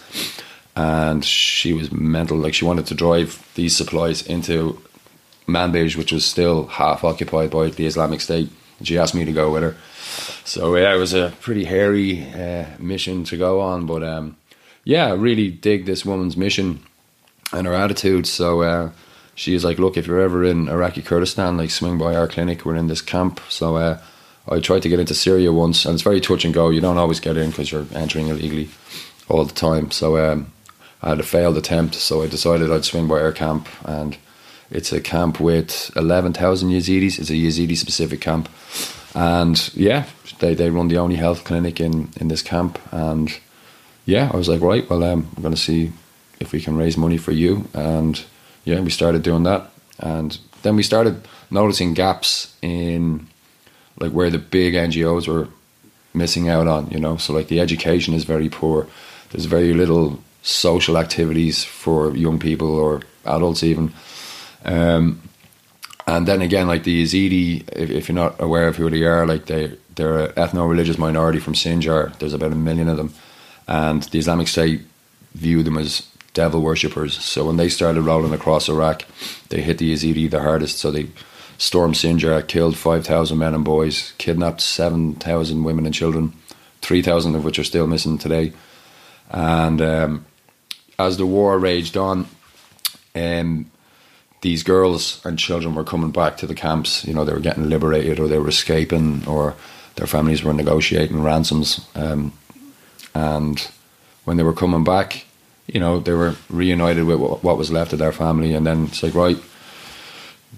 [0.76, 2.38] and she was mental.
[2.38, 4.82] Like she wanted to drive these supplies into
[5.48, 8.50] Manbij, which was still half occupied by the Islamic State.
[8.84, 9.76] She asked me to go with her.
[10.44, 14.38] So yeah, it was a pretty hairy uh, mission to go on, but um,
[14.84, 16.80] yeah, I really dig this woman's mission
[17.52, 18.28] and her attitude.
[18.28, 18.92] So uh,
[19.34, 22.66] she is like, look, if you're ever in Iraqi Kurdistan, like swing by our clinic.
[22.66, 23.40] We're in this camp.
[23.50, 24.00] So uh,
[24.48, 26.70] I tried to get into Syria once, and it's very touch and go.
[26.70, 28.70] You don't always get in because you're entering illegally
[29.28, 29.92] all the time.
[29.92, 30.54] So um,
[31.02, 31.96] I had a failed attempt.
[31.96, 34.18] So I decided I'd swing by our camp, and
[34.70, 37.20] it's a camp with eleven thousand Yazidis.
[37.20, 38.48] It's a Yazidi specific camp,
[39.16, 40.06] and yeah,
[40.40, 43.36] they they run the only health clinic in in this camp, and
[44.06, 45.92] yeah, I was like, right, well, um, I'm going to see
[46.40, 47.68] if we can raise money for you.
[47.74, 48.24] And
[48.64, 49.70] yeah, we started doing that.
[50.00, 53.28] And then we started noticing gaps in
[54.00, 55.48] like where the big NGOs were
[56.14, 57.18] missing out on, you know.
[57.18, 58.88] So like the education is very poor.
[59.32, 63.92] There's very little social activities for young people or adults even.
[64.64, 65.22] Um,
[66.08, 69.26] and then again, like the Yazidi, if, if you're not aware of who they are,
[69.26, 72.18] like they they're an ethno-religious minority from Sinjar.
[72.20, 73.14] There's about a million of them,
[73.68, 74.82] and the Islamic State
[75.34, 77.18] view them as devil worshippers.
[77.24, 79.06] So when they started rolling across Iraq,
[79.50, 80.80] they hit the Yazidi the hardest.
[80.80, 81.08] So they
[81.58, 86.34] stormed Sinjar, killed five thousand men and boys, kidnapped seven thousand women and children,
[86.82, 88.54] three thousand of which are still missing today.
[89.32, 90.26] And um,
[91.00, 92.28] as the war raged on,
[93.16, 93.72] um,
[94.46, 97.04] these girls and children were coming back to the camps.
[97.04, 99.56] You know, they were getting liberated, or they were escaping, or
[99.96, 101.84] their families were negotiating ransoms.
[101.96, 102.32] Um,
[103.16, 103.68] and
[104.24, 105.26] when they were coming back,
[105.66, 108.54] you know, they were reunited with what, was left of their family.
[108.54, 109.40] And then it's like, right,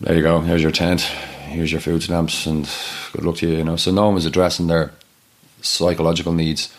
[0.01, 0.41] there you go.
[0.41, 0.99] Here's your tent.
[1.47, 2.69] Here's your food stamps, and
[3.13, 3.55] good luck to you.
[3.55, 4.91] You know, so no one was addressing their
[5.61, 6.75] psychological needs.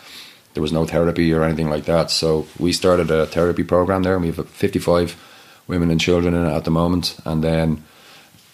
[0.53, 2.11] There was no therapy or anything like that.
[2.11, 5.25] So we started a therapy program there, and we have 55
[5.69, 7.15] women and children in it at the moment.
[7.23, 7.85] And then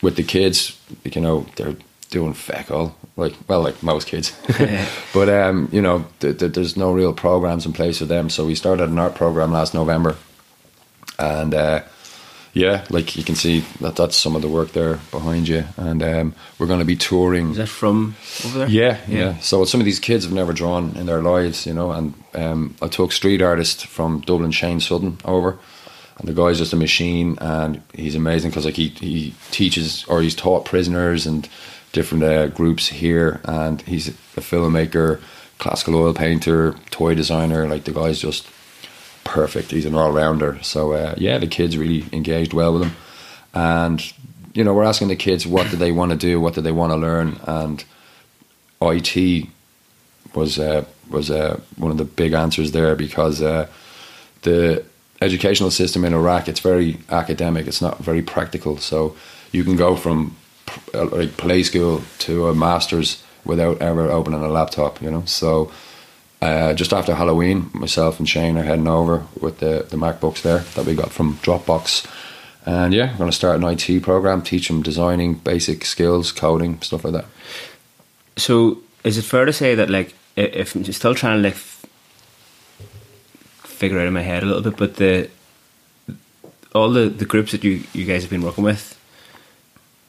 [0.04, 1.76] with the kids, you know, they're
[2.12, 4.38] doing feck all like well, like most kids.
[5.14, 8.30] but um, you know, th- th- there's no real programs in place for them.
[8.30, 10.18] So we started an art program last November,
[11.18, 11.82] and uh,
[12.54, 15.66] yeah, like you can see that that's some of the work there behind you.
[15.78, 17.52] And um, we're going to be touring.
[17.52, 18.70] Is that from over there?
[18.70, 21.92] Yeah, yeah, So some of these kids have never drawn in their lives, you know.
[21.92, 25.58] And um, I took street artist from Dublin, Shane Sutton, over,
[26.18, 30.22] and the guy's just a machine, and he's amazing because like he he teaches or
[30.22, 31.50] he's taught prisoners and
[31.92, 35.22] different uh, groups here, and he's a filmmaker,
[35.58, 37.68] classical oil painter, toy designer.
[37.68, 38.48] Like the guy's just
[39.24, 39.72] perfect.
[39.72, 40.60] He's an all rounder.
[40.62, 42.96] So uh, yeah, the kids really engaged well with him,
[43.54, 44.14] and
[44.54, 46.72] you know we're asking the kids what do they want to do, what do they
[46.72, 47.84] want to learn, and
[48.82, 49.48] IT
[50.34, 53.68] was uh, was uh, one of the big answers there because uh,
[54.44, 54.84] the
[55.22, 57.68] educational system in Iraq it's very academic.
[57.68, 58.78] It's not very practical.
[58.78, 59.16] So
[59.52, 60.36] you can go from
[60.94, 65.02] uh, like play school to a master's without ever opening a laptop.
[65.02, 65.72] You know, so.
[66.42, 70.60] Uh, just after Halloween, myself and Shane are heading over with the, the MacBooks there
[70.76, 72.06] that we got from Dropbox.
[72.66, 76.82] And yeah, we're going to start an IT program, teach them designing, basic skills, coding,
[76.82, 77.26] stuff like that.
[78.38, 81.56] So is it fair to say that like if I'm still trying to like
[83.76, 85.30] figure out in my head a little bit, but the
[86.74, 89.00] all the, the groups that you, you guys have been working with,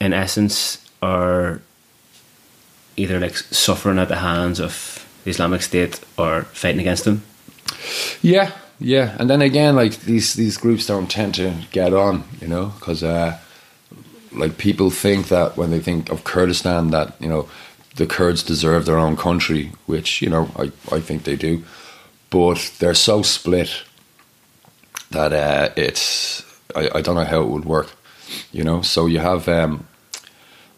[0.01, 1.61] in essence, are
[2.97, 7.23] either like suffering at the hands of the Islamic State or fighting against them.
[8.21, 8.51] Yeah,
[8.81, 12.73] yeah, and then again, like these these groups don't tend to get on, you know,
[12.79, 13.39] because uh,
[14.33, 17.49] like people think that when they think of Kurdistan, that you know
[17.97, 21.65] the Kurds deserve their own country, which you know I I think they do,
[22.31, 23.83] but they're so split
[25.11, 27.91] that uh, it's I, I don't know how it would work,
[28.53, 28.83] you know.
[28.83, 29.87] So you have um,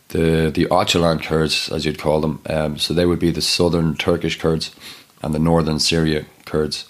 [0.09, 2.41] the the Öcalan Kurds, as you'd call them.
[2.49, 4.75] Um, so they would be the southern Turkish Kurds
[5.23, 6.87] and the northern Syria Kurds.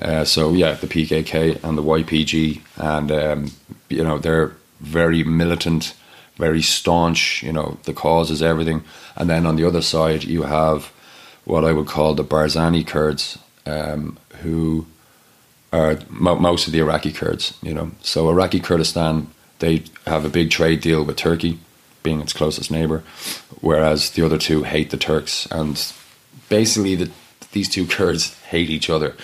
[0.00, 3.52] Uh, so yeah, the PKK and the YPG, and um,
[3.88, 5.94] you know they're very militant,
[6.36, 7.42] very staunch.
[7.42, 8.84] You know the cause is everything.
[9.16, 10.92] And then on the other side, you have
[11.44, 14.86] what I would call the Barzani Kurds, um, who
[15.72, 17.56] are mo- most of the Iraqi Kurds.
[17.62, 19.28] You know, so Iraqi Kurdistan
[19.62, 21.58] they have a big trade deal with Turkey,
[22.02, 23.04] being its closest neighbor,
[23.60, 25.92] whereas the other two hate the Turks, and
[26.48, 27.10] basically the,
[27.52, 29.14] these two Kurds hate each other.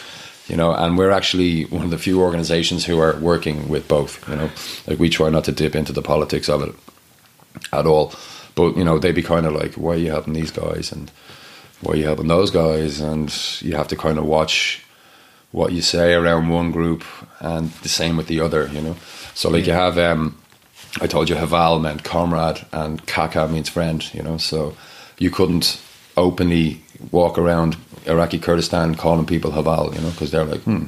[0.46, 4.26] You know, and we're actually one of the few organizations who are working with both.
[4.28, 4.50] You know,
[4.86, 6.74] like we try not to dip into the politics of it
[7.72, 8.14] at all,
[8.54, 11.10] but you know they'd be kind of like, "Why are you helping these guys?" and
[11.80, 14.84] "Why are you helping those guys?" and you have to kind of watch
[15.50, 17.04] what you say around one group
[17.40, 18.96] and the same with the other, you know.
[19.34, 20.36] So like you have um
[21.00, 24.74] I told you Haval meant comrade and Kaka means friend, you know, so
[25.18, 25.80] you couldn't
[26.16, 30.86] openly walk around Iraqi Kurdistan calling people Haval, you know, because they're like, hmm.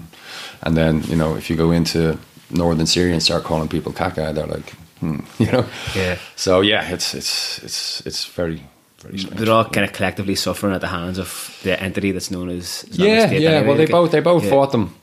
[0.62, 2.18] And then, you know, if you go into
[2.50, 5.64] northern Syria and start calling people Kaka, they're like, hmm, you know.
[5.94, 6.18] Yeah.
[6.36, 8.62] So yeah, it's it's it's it's very.
[9.02, 12.84] They're all kind of collectively suffering at the hands of the entity that's known as
[12.84, 13.50] Islamic yeah, State yeah.
[13.50, 13.66] anyway.
[13.68, 14.50] Well, they both they both yeah.
[14.50, 14.94] fought them.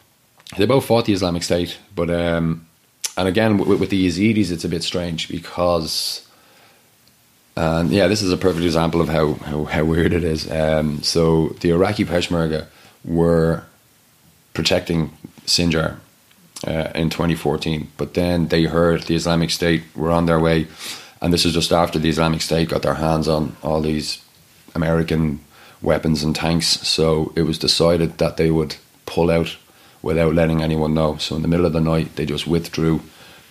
[0.58, 2.68] They both fought the Islamic State, but um,
[3.18, 6.28] and again with, with the Yazidis, it's a bit strange because,
[7.56, 10.50] and yeah, this is a perfect example of how how, how weird it is.
[10.50, 12.68] Um, so the Iraqi Peshmerga
[13.04, 13.64] were
[14.54, 15.12] protecting
[15.46, 15.98] Sinjar
[16.68, 20.68] uh, in 2014, but then they heard the Islamic State were on their way,
[21.22, 24.24] and this is just after the Islamic State got their hands on all these
[24.76, 25.40] American
[25.82, 26.68] weapons and tanks.
[26.88, 28.76] So it was decided that they would
[29.06, 29.58] pull out
[30.02, 31.18] without letting anyone know.
[31.18, 33.02] So in the middle of the night, they just withdrew,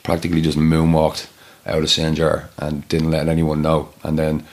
[0.02, 1.28] practically just moonwalked
[1.66, 3.88] out of Sinjar and didn't let anyone know.
[4.02, 4.46] And then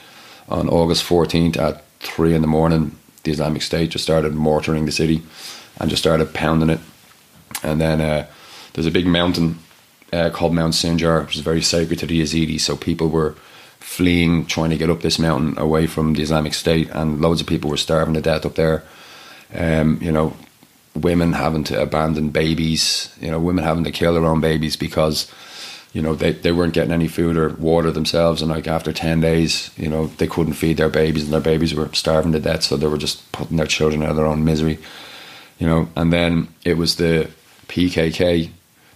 [0.49, 4.91] on August 14th at three in the morning, the Islamic State just started mortaring the
[4.91, 5.21] city
[5.79, 6.79] and just started pounding it.
[7.61, 8.27] And then uh,
[8.73, 9.59] there's a big mountain
[10.13, 12.61] uh, called Mount Sinjar, which is very sacred to the Yazidis.
[12.61, 13.35] So people were
[13.79, 17.47] fleeing, trying to get up this mountain away from the Islamic State, and loads of
[17.47, 18.83] people were starving to death up there.
[19.53, 20.35] Um, you know,
[20.95, 25.31] women having to abandon babies, you know, women having to kill their own babies because,
[25.91, 28.41] you know, they, they weren't getting any food or water themselves.
[28.41, 31.73] And like after 10 days, you know, they couldn't feed their babies and their babies
[31.73, 32.63] were starving to death.
[32.63, 34.79] So they were just putting their children out of their own misery,
[35.59, 35.89] you know.
[35.95, 37.29] And then it was the
[37.67, 38.49] PKK,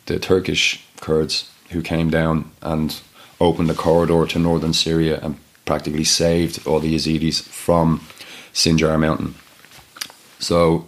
[0.06, 3.00] the Turkish Kurds, who came down and
[3.40, 8.00] opened a corridor to northern Syria and practically saved all the Yazidis from
[8.54, 9.36] Sinjar Mountain.
[10.40, 10.88] So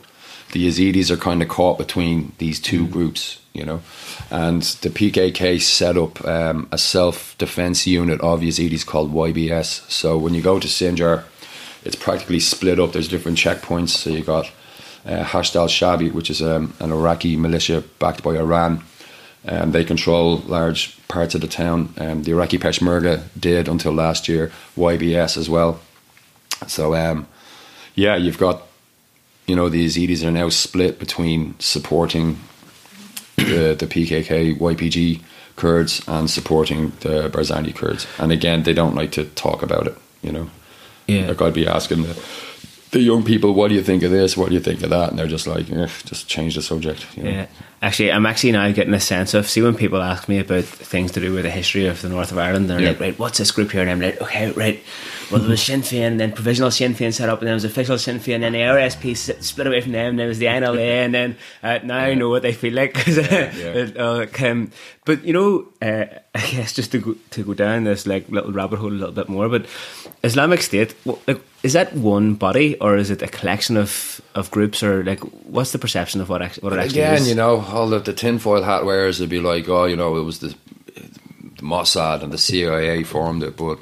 [0.52, 3.82] the Yazidis are kind of caught between these two groups, you know.
[4.32, 9.90] And the PKK set up um, a self defense unit of Yazidis called YBS.
[9.92, 11.26] So when you go to Sinjar,
[11.84, 12.92] it's practically split up.
[12.92, 13.90] There's different checkpoints.
[13.90, 14.52] So you got
[15.06, 18.84] uh, Hashd al Shabi, which is um, an Iraqi militia backed by Iran.
[19.48, 21.94] Um, they control large parts of the town.
[21.98, 24.52] Um, the Iraqi Peshmerga did until last year.
[24.78, 25.80] YBS as well.
[26.68, 27.26] So um,
[27.96, 28.64] yeah, you've got
[29.48, 32.38] you know the Yazidis are now split between supporting
[33.38, 35.22] the the PKK YPG
[35.56, 38.08] Kurds and supporting the Barzani Kurds.
[38.18, 39.96] And again, they don't like to talk about it.
[40.22, 40.50] You know,
[41.08, 41.28] Yeah.
[41.28, 42.14] like I'd be asking the
[42.92, 44.36] the young people, what do you think of this?
[44.36, 45.10] What do you think of that?
[45.12, 47.06] And they're just like, eh, just change the subject.
[47.16, 47.30] You know?
[47.30, 47.46] Yeah,
[47.82, 51.12] actually, I'm actually now getting a sense of see when people ask me about things
[51.12, 52.90] to do with the history of the north of Ireland, they're Yeah.
[52.90, 53.82] like, right, what's this group here?
[53.82, 54.82] And I'm like, okay, right.
[55.32, 57.66] Well, there was Sinn Féin, then provisional Sinn Féin set up, and then there was
[57.66, 60.40] official Sinn Féin, and then the RSP split away from them, and then there was
[60.40, 62.94] the NLA, and then uh, now I know what they feel like.
[62.96, 64.02] 'cause, uh, Yeah.
[64.04, 64.72] uh, like, um,
[65.06, 68.52] but you know, uh, I guess just to go, to go down this like little
[68.52, 69.66] rabbit hole a little bit more, but
[70.24, 70.96] Islamic State,
[71.28, 75.20] like, is that one body or is it a collection of, of groups, or like
[75.46, 77.06] what's the perception of what act- what it actually is?
[77.08, 77.30] Again, is?
[77.30, 80.24] you know, all the, the tinfoil hat wearers would be like, oh, you know, it
[80.24, 80.56] was the,
[80.96, 83.56] the Mossad and the CIA formed it.
[83.58, 83.80] But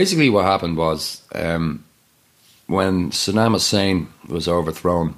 [0.00, 1.82] basically, what happened was um,
[2.66, 5.14] when Saddam Hussein was overthrown,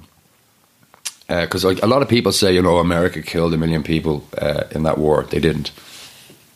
[1.27, 4.63] because like a lot of people say, you know, America killed a million people uh,
[4.71, 5.17] in that war.
[5.23, 5.71] They didn't.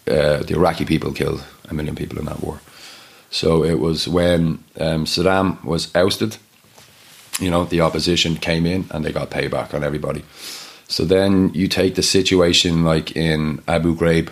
[0.08, 2.58] Uh, the Iraqi people killed a million people in that war.
[3.30, 4.42] So it was when
[4.80, 6.38] um, Saddam was ousted,
[7.40, 10.24] you know, the opposition came in and they got payback on everybody.
[10.88, 14.30] So then you take the situation like in Abu Ghraib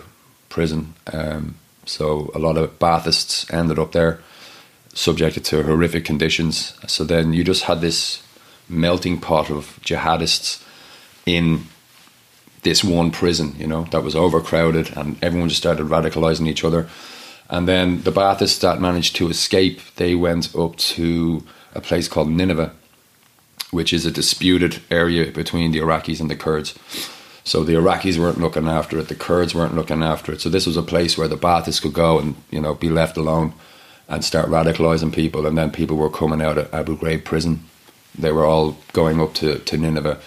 [0.48, 0.94] prison.
[1.12, 4.20] Um, so a lot of Baathists ended up there,
[4.94, 6.74] subjected to horrific conditions.
[6.86, 8.22] So then you just had this
[8.68, 10.64] melting pot of jihadists
[11.26, 11.66] in
[12.62, 16.88] this one prison, you know, that was overcrowded and everyone just started radicalizing each other.
[17.50, 22.30] And then the Baathists that managed to escape, they went up to a place called
[22.30, 22.72] Nineveh,
[23.70, 26.78] which is a disputed area between the Iraqis and the Kurds.
[27.44, 30.40] So the Iraqis weren't looking after it, the Kurds weren't looking after it.
[30.40, 33.16] So this was a place where the Baathists could go and you know be left
[33.16, 33.52] alone
[34.08, 35.46] and start radicalizing people.
[35.46, 37.64] And then people were coming out of Abu Ghraib prison.
[38.18, 40.20] They were all going up to, to Nineveh.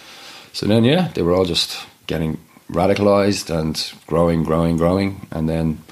[0.52, 2.38] So then, yeah, they were all just getting
[2.68, 5.82] radicalized and growing, growing, growing, and then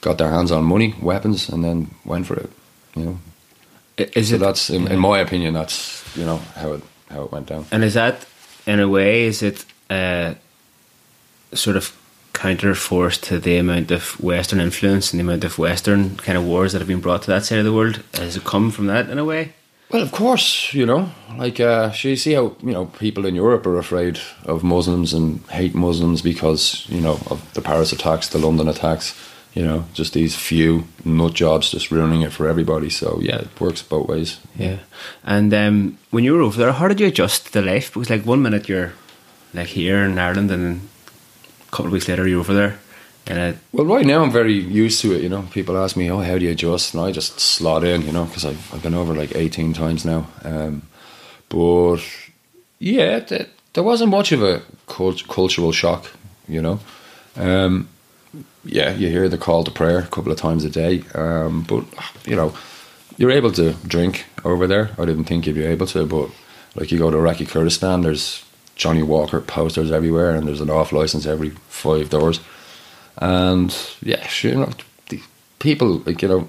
[0.00, 2.50] got their hands on money, weapons, and then went for it.
[2.96, 3.18] You know,
[3.98, 7.32] Is so it that's in, in my opinion, that's you know how it how it
[7.32, 7.66] went down.
[7.70, 8.24] And is that,
[8.66, 10.34] in a way, is it uh,
[11.54, 11.96] sort of
[12.32, 16.72] counterforce to the amount of Western influence and the amount of Western kind of wars
[16.72, 18.02] that have been brought to that side of the world?
[18.14, 19.52] Has it come from that in a way?
[19.90, 23.34] Well, of course, you know, like uh, so you see how you know people in
[23.34, 28.28] Europe are afraid of Muslims and hate Muslims because you know of the Paris attacks,
[28.28, 29.14] the London attacks.
[29.52, 32.88] You know, just these few nut jobs just ruining it for everybody.
[32.88, 34.40] So yeah, it works both ways.
[34.56, 34.78] Yeah.
[35.24, 37.92] And um, when you were over there, how did you adjust to life?
[37.92, 38.94] Because like one minute you're
[39.52, 40.88] like here in Ireland, and
[41.72, 42.78] couple of weeks later you're over there.
[43.26, 45.22] And Well, right now I'm very used to it.
[45.22, 48.02] You know, people ask me, "Oh, how do you adjust?" And I just slot in.
[48.02, 50.26] You know, because I've I've been over like 18 times now.
[50.44, 50.82] Um,
[51.48, 52.00] but
[52.78, 56.10] yeah, th- there wasn't much of a cult- cultural shock.
[56.48, 56.80] You know,
[57.36, 57.88] um,
[58.64, 61.04] yeah, you hear the call to prayer a couple of times a day.
[61.14, 61.84] Um, but
[62.26, 62.54] you know,
[63.16, 64.90] you're able to drink over there.
[64.98, 66.28] I didn't think you'd be able to, but
[66.74, 68.44] like you go to Iraqi Kurdistan, there's
[68.82, 72.40] Johnnie Walker posters everywhere, and there's an off license every five doors.
[73.18, 74.72] And yeah, you know,
[75.60, 76.48] people like you know,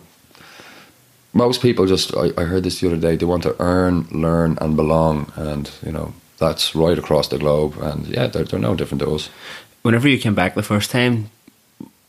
[1.34, 2.16] most people just.
[2.16, 3.16] I, I heard this the other day.
[3.16, 7.78] They want to earn, learn, and belong, and you know that's right across the globe.
[7.80, 9.30] And yeah, they're, they're no different to us.
[9.84, 11.30] whenever you came back the first time,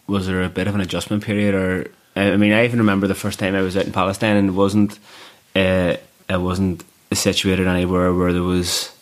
[0.06, 3.14] was there a bit of an adjustment period, or I mean, I even remember the
[3.14, 4.98] first time I was out in Palestine and it wasn't,
[5.54, 5.96] uh,
[6.28, 8.93] it wasn't situated anywhere where there was,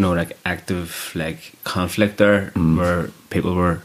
[0.00, 3.80] you know, like active like conflict there, where people were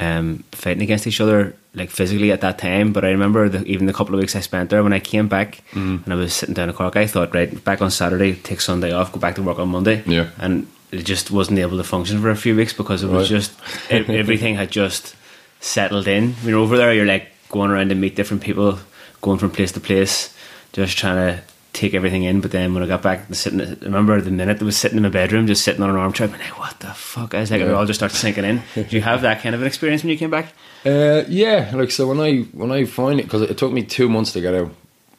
[0.00, 2.92] um, fighting against each other like physically at that time.
[2.92, 5.28] But I remember the, even the couple of weeks I spent there when I came
[5.28, 6.96] back and I was sitting down in Cork.
[6.96, 10.02] I thought, right, back on Saturday, take Sunday off, go back to work on Monday.
[10.04, 10.30] Yeah.
[10.38, 13.38] and it just wasn't able to function for a few weeks because it was Right.
[13.40, 13.52] just
[13.92, 15.14] e- everything had just
[15.60, 16.32] settled in.
[16.42, 18.80] When you're over there, you're like going around and meet different people,
[19.20, 20.34] going from place to place,
[20.72, 21.42] just trying to
[21.72, 22.40] take everything in.
[22.40, 24.96] But then when I got back, the sitting, I remember the minute I was sitting
[24.96, 27.34] in my bedroom, just sitting on an armchair, I'm like, what the fuck?
[27.34, 28.62] I was like, it all just started sinking in.
[28.74, 30.52] Did you have that kind of an experience when you came back?
[30.84, 34.08] Uh, yeah, like so when I when I find it because it took me two
[34.08, 34.72] months to get out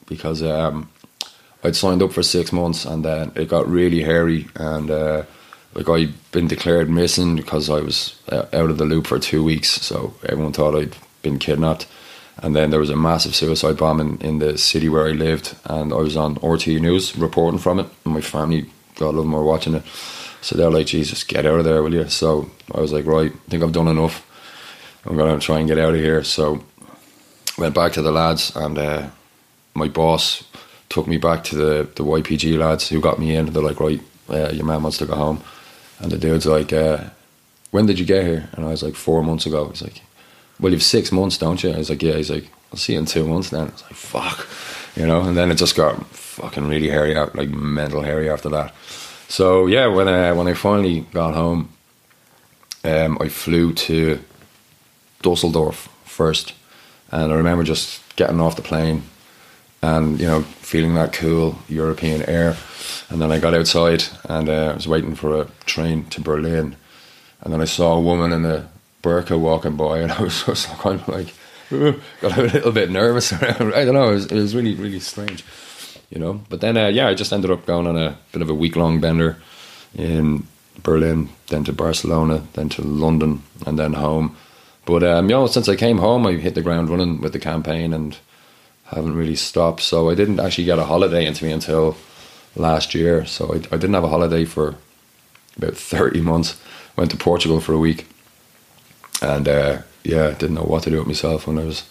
[0.08, 0.89] because um,
[1.64, 5.24] I'd signed up for six months and then it got really hairy and uh,
[5.74, 9.43] like I'd been declared missing because I was uh, out of the loop for two
[9.43, 11.88] weeks, so everyone thought I'd been kidnapped.
[12.42, 15.94] And then there was a massive suicide bombing in the city where I lived, and
[15.94, 17.88] I was on RT News reporting from it.
[18.04, 18.66] And my family,
[18.96, 19.84] God love them, were watching it.
[20.42, 23.32] So they're like, "Jesus, get out of there, will you?" So I was like, "Right,
[23.32, 24.26] I think I've done enough."
[25.06, 26.24] I'm gonna try and get out of here.
[26.24, 26.64] So
[27.58, 29.08] went back to the lads, and uh,
[29.74, 30.44] my boss
[30.89, 33.48] took me back to the the YPG lads who got me in.
[33.48, 35.42] They're like, right, uh, your man wants to go home,
[36.00, 37.06] and the dude's like, uh,
[37.72, 38.50] when did you get here?
[38.54, 39.70] And I was like, four months ago.
[39.70, 40.02] He's like,
[40.62, 41.72] well, you've six months, don't you?
[41.72, 42.14] I was like, yeah.
[42.14, 43.68] He's like, I'll see you in two months then.
[43.68, 44.47] I was like, fuck,
[44.95, 45.22] you know.
[45.22, 48.74] And then it just got fucking really hairy out, like mental hairy after that.
[49.28, 51.70] So yeah, when I when I finally got home,
[52.84, 54.20] um, I flew to
[55.22, 56.53] Dusseldorf first,
[57.12, 59.03] and I remember just getting off the plane
[59.82, 62.57] and you know feeling that cool European air,
[63.09, 66.76] and then I got outside and uh, I was waiting for a train to Berlin,
[67.41, 68.70] and then I saw a woman in a
[69.02, 71.34] burqa walking by, and I was just kind of like
[72.22, 73.34] got a little bit nervous.
[73.41, 73.54] I
[73.86, 75.43] don't know, it was, it was really really strange,
[76.10, 76.41] you know.
[76.49, 78.76] But then uh, yeah, I just ended up going on a bit of a week
[78.76, 79.38] long bender
[79.95, 80.47] in
[80.84, 84.36] Berlin, then to Barcelona, then to London, and then home.
[84.86, 87.39] But um, you know, since I came home, I hit the ground running with the
[87.39, 88.18] campaign and
[88.86, 89.82] haven't really stopped.
[89.82, 91.95] So I didn't actually get a holiday into me until
[92.56, 93.26] last year.
[93.26, 94.76] So I, I didn't have a holiday for
[95.58, 96.60] about 30 months.
[96.97, 98.08] Went to Portugal for a week.
[99.22, 101.82] And uh, yeah, didn't know what to do with myself when I was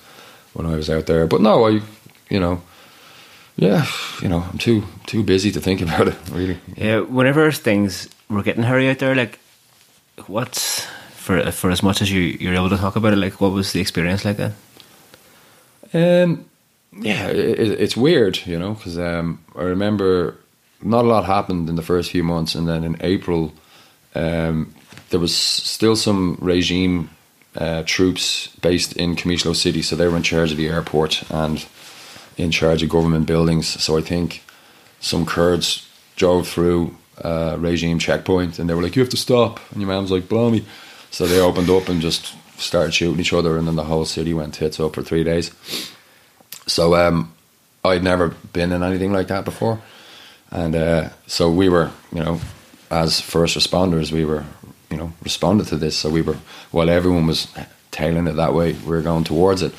[0.52, 1.26] when I was out there.
[1.26, 1.80] But no, I
[2.28, 2.62] you know
[3.60, 3.86] yeah,
[4.22, 6.58] you know, I'm too too busy to think about it, really.
[6.76, 9.38] Yeah, whenever things were getting hairy out there, like
[10.26, 13.52] what's for for as much as you you're able to talk about it, like what
[13.52, 14.54] was the experience like then?
[15.92, 16.46] Um,
[16.92, 20.36] yeah, it, it's weird, you know, because um, I remember
[20.82, 23.52] not a lot happened in the first few months, and then in April,
[24.14, 24.74] um,
[25.10, 27.10] there was still some regime
[27.57, 31.66] uh, troops based in Qamishlo City, so they were in charge of the airport and
[32.36, 33.66] in charge of government buildings.
[33.66, 34.42] So I think
[35.01, 39.61] some Kurds drove through a regime checkpoint, and they were like, "You have to stop,"
[39.72, 40.64] and your mom's like, "Blow me."
[41.11, 44.32] So they opened up and just started shooting each other, and then the whole city
[44.32, 45.51] went tits up for three days.
[46.66, 47.32] So um,
[47.84, 49.80] I'd never been in anything like that before,
[50.51, 52.40] and uh, so we were, you know,
[52.90, 54.44] as first responders, we were,
[54.91, 55.97] you know, responded to this.
[55.97, 56.38] So we were,
[56.70, 57.49] while everyone was
[57.91, 59.72] tailing it that way, we were going towards it.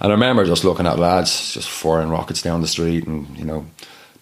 [0.00, 3.44] And I remember just looking at lads just firing rockets down the street, and you
[3.44, 3.66] know,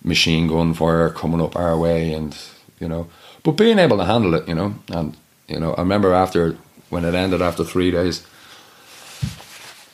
[0.02, 2.36] machine gun fire coming up our way, and
[2.78, 3.08] you know,
[3.42, 5.16] but being able to handle it, you know, and
[5.48, 6.56] you know, I remember after
[6.90, 8.26] when it ended after three days.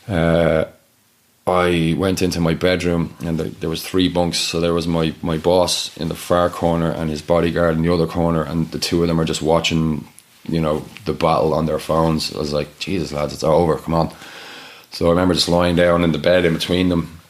[0.09, 0.65] Uh,
[1.47, 4.39] I went into my bedroom and the, there was three bunks.
[4.39, 7.93] So there was my, my boss in the far corner and his bodyguard in the
[7.93, 10.07] other corner, and the two of them are just watching,
[10.45, 12.35] you know, the battle on their phones.
[12.35, 13.77] I was like, Jesus, lads, it's over.
[13.77, 14.15] Come on.
[14.91, 17.21] So I remember just lying down in the bed in between them,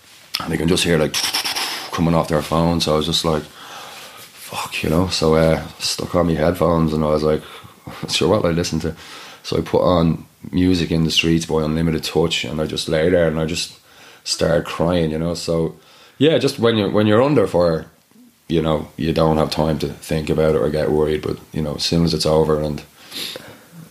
[0.42, 1.12] and I can just hear like
[1.92, 2.84] coming off their phones.
[2.84, 5.08] So I was just like, fuck, you know.
[5.08, 7.42] So uh, stuck on my headphones, and I was like,
[8.08, 8.96] sure what I listen to.
[9.42, 13.08] So I put on music in the streets by Unlimited Touch, and I just lay
[13.10, 13.78] there and I just
[14.24, 15.34] started crying, you know.
[15.34, 15.76] So
[16.18, 17.86] yeah, just when you when you're under fire,
[18.48, 21.22] you know, you don't have time to think about it or get worried.
[21.22, 22.82] But you know, as soon as it's over and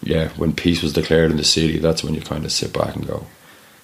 [0.01, 2.95] yeah, when peace was declared in the city, that's when you kind of sit back
[2.95, 3.25] and go,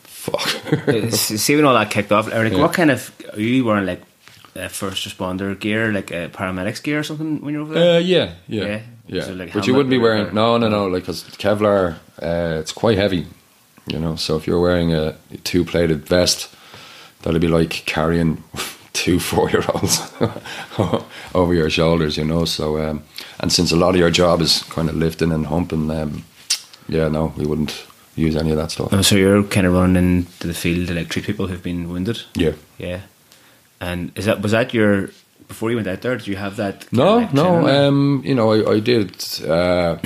[0.03, 0.41] "Fuck."
[1.11, 2.59] See when all that kicked off, like, yeah.
[2.59, 4.01] what kind of are you wearing like
[4.55, 7.95] uh, first responder gear, like uh, paramedics gear or something when you're over there?
[7.97, 8.81] Uh, yeah, yeah, yeah.
[9.07, 9.25] yeah.
[9.27, 12.97] Like, but you wouldn't be wearing no, no, no, like because Kevlar, uh, it's quite
[12.97, 13.27] heavy
[13.87, 14.15] you know.
[14.15, 16.53] So if you're wearing a two plated vest,
[17.21, 18.43] that'd be like carrying
[18.95, 20.01] two four year olds
[21.35, 22.45] over your shoulders, you know.
[22.45, 23.03] So um,
[23.39, 26.23] and since a lot of your job is kind of lifting and humping, um,
[26.87, 27.85] yeah, no, we wouldn't
[28.15, 28.89] use any of that stuff.
[28.91, 31.89] Oh, so you're kind of running into the field to like treat people who've been
[31.89, 32.21] wounded.
[32.33, 33.01] Yeah, yeah.
[33.79, 35.09] And is that was that your
[35.47, 36.17] before you went out there?
[36.17, 36.91] Did you have that?
[36.91, 37.67] No, no.
[37.67, 39.23] Um, you know, I, I did.
[39.45, 39.97] Uh,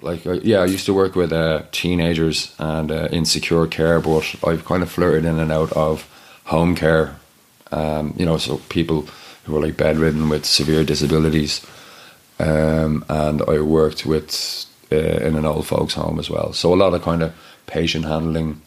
[0.00, 4.36] like uh, yeah, I used to work with uh, teenagers and uh, insecure care, but
[4.46, 6.08] I've kind of flirted in and out of
[6.44, 7.16] home care.
[7.74, 9.08] Um, you know, so people
[9.44, 11.64] who are like bedridden with severe disabilities,
[12.38, 16.52] um, and I worked with uh, in an old folks' home as well.
[16.52, 17.34] So a lot of kind of
[17.66, 18.62] patient handling,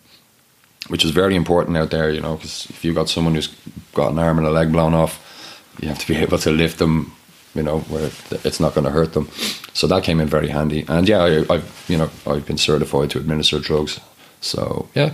[0.87, 2.09] which is very important out there.
[2.09, 3.55] You know, because if you've got someone who's
[3.93, 6.79] got an arm and a leg blown off, you have to be able to lift
[6.79, 7.13] them
[7.57, 8.11] you know, where
[8.45, 9.27] it's not going to hurt them.
[9.73, 10.85] So that came in very handy.
[10.87, 13.99] And yeah, I, have you know I've been certified to administer drugs.
[14.41, 15.13] So yeah,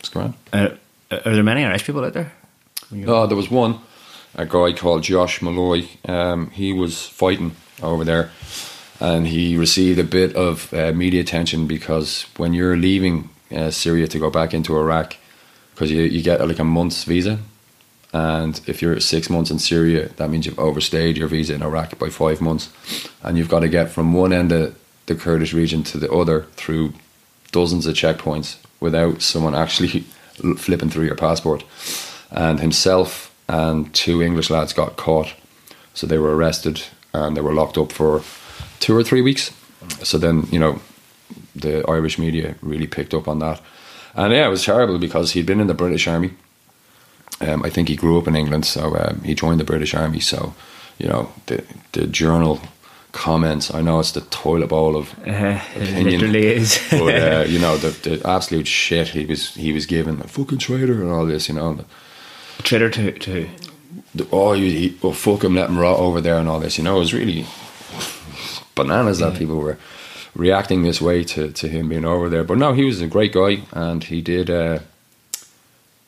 [0.00, 0.34] it's grand.
[0.52, 0.70] Uh,
[1.10, 2.32] are there many Irish people out there?
[3.06, 3.80] Oh, there was one,
[4.34, 5.86] a guy called Josh Molloy.
[6.06, 8.30] Um, he was fighting over there,
[9.00, 14.06] and he received a bit of uh, media attention because when you're leaving uh, Syria
[14.08, 15.16] to go back into Iraq,
[15.74, 17.38] because you, you get like a month's visa
[18.16, 21.98] and if you're six months in Syria, that means you've overstayed your visa in Iraq
[21.98, 22.72] by five months.
[23.22, 24.74] And you've got to get from one end of
[25.04, 26.94] the Kurdish region to the other through
[27.52, 30.00] dozens of checkpoints without someone actually
[30.56, 31.62] flipping through your passport.
[32.30, 35.34] And himself and two English lads got caught.
[35.94, 38.22] So they were arrested and they were locked up for
[38.80, 39.52] two or three weeks.
[40.02, 40.80] So then, you know,
[41.54, 43.60] the Irish media really picked up on that.
[44.14, 46.32] And yeah, it was terrible because he'd been in the British Army
[47.40, 50.20] um, I think he grew up in England, so um, he joined the British Army.
[50.20, 50.54] So,
[50.98, 52.60] you know, the the journal
[53.12, 53.72] comments.
[53.74, 56.06] I know it's the toilet bowl of uh, opinion.
[56.06, 56.80] It literally is.
[56.90, 60.58] but uh, you know, the, the absolute shit he was he was given, a fucking
[60.58, 61.48] traitor and all this.
[61.48, 61.84] You know,
[62.62, 63.48] traitor to to.
[64.14, 66.78] The, oh, he, he, oh, fuck him, let him rot over there and all this.
[66.78, 67.44] You know, it was really
[68.74, 69.30] bananas yeah.
[69.30, 69.78] that people were
[70.34, 72.44] reacting this way to, to him being over there.
[72.44, 74.50] But no, he was a great guy, and he did.
[74.50, 74.80] Uh,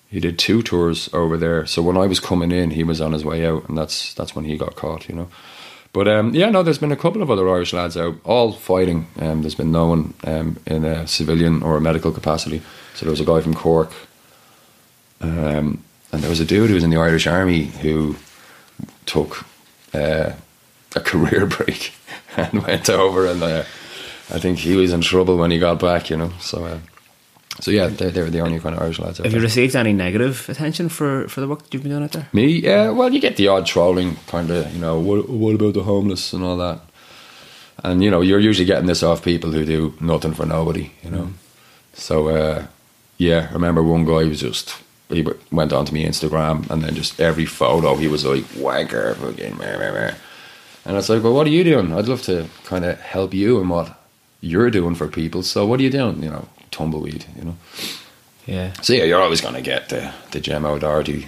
[0.09, 1.67] he did two tours over there.
[1.67, 4.35] So when I was coming in, he was on his way out, and that's that's
[4.35, 5.29] when he got caught, you know.
[5.93, 9.07] But um, yeah, no, there's been a couple of other Irish lads out, all fighting.
[9.19, 12.63] Um, there's been no one um, in a civilian or a medical capacity.
[12.95, 13.93] So there was a guy from Cork,
[15.21, 15.83] um,
[16.13, 18.17] and there was a dude who was in the Irish Army who
[19.07, 19.45] took
[19.95, 20.33] uh,
[20.95, 21.93] a career break
[22.37, 23.65] and went over, and uh,
[24.31, 26.11] I think he was in trouble when he got back.
[26.11, 26.65] You know, so.
[26.65, 26.79] Uh,
[27.61, 29.19] so yeah, they, they were the only kind of Irish lads.
[29.19, 32.13] Have you received any negative attention for, for the work that you've been doing out
[32.13, 32.29] there?
[32.33, 32.91] Me, yeah.
[32.91, 34.73] Well, you get the odd trolling, kind of.
[34.73, 36.81] You know, what, what about the homeless and all that?
[37.83, 40.93] And you know, you're usually getting this off people who do nothing for nobody.
[41.03, 41.31] You know,
[41.95, 42.67] so uh,
[43.17, 43.49] yeah.
[43.51, 44.77] I remember one guy was just
[45.09, 49.57] he went onto me Instagram and then just every photo he was like wanker, fucking
[49.57, 50.15] meh, meh, meh.
[50.85, 51.93] and it's like, well, what are you doing?
[51.93, 53.99] I'd love to kind of help you in what
[54.41, 55.43] you're doing for people.
[55.43, 56.23] So what are you doing?
[56.23, 57.25] You know, tumbleweed.
[57.37, 57.57] You know.
[58.47, 58.73] Yeah.
[58.83, 61.27] So yeah, you're always gonna get the the Gemma O'Doherty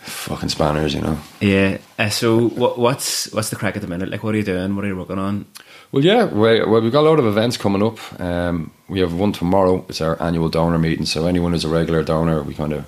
[0.00, 1.18] fucking spanners, you know.
[1.40, 1.78] Yeah.
[1.98, 4.10] Uh, so what, what's what's the crack at the minute?
[4.10, 4.76] Like, what are you doing?
[4.76, 5.46] What are you working on?
[5.92, 7.98] Well, yeah, we, well, we've got a lot of events coming up.
[8.20, 9.84] Um, we have one tomorrow.
[9.88, 11.04] It's our annual donor meeting.
[11.04, 12.86] So anyone who's a regular donor, we kind of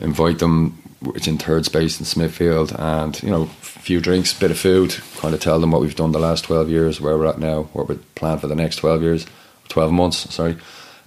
[0.00, 0.76] invite them.
[1.14, 4.96] It's in third space in Smithfield, and you know, a few drinks, bit of food.
[5.18, 7.64] Kind of tell them what we've done the last twelve years, where we're at now,
[7.74, 9.26] what we plan for the next twelve years,
[9.68, 10.32] twelve months.
[10.32, 10.56] Sorry,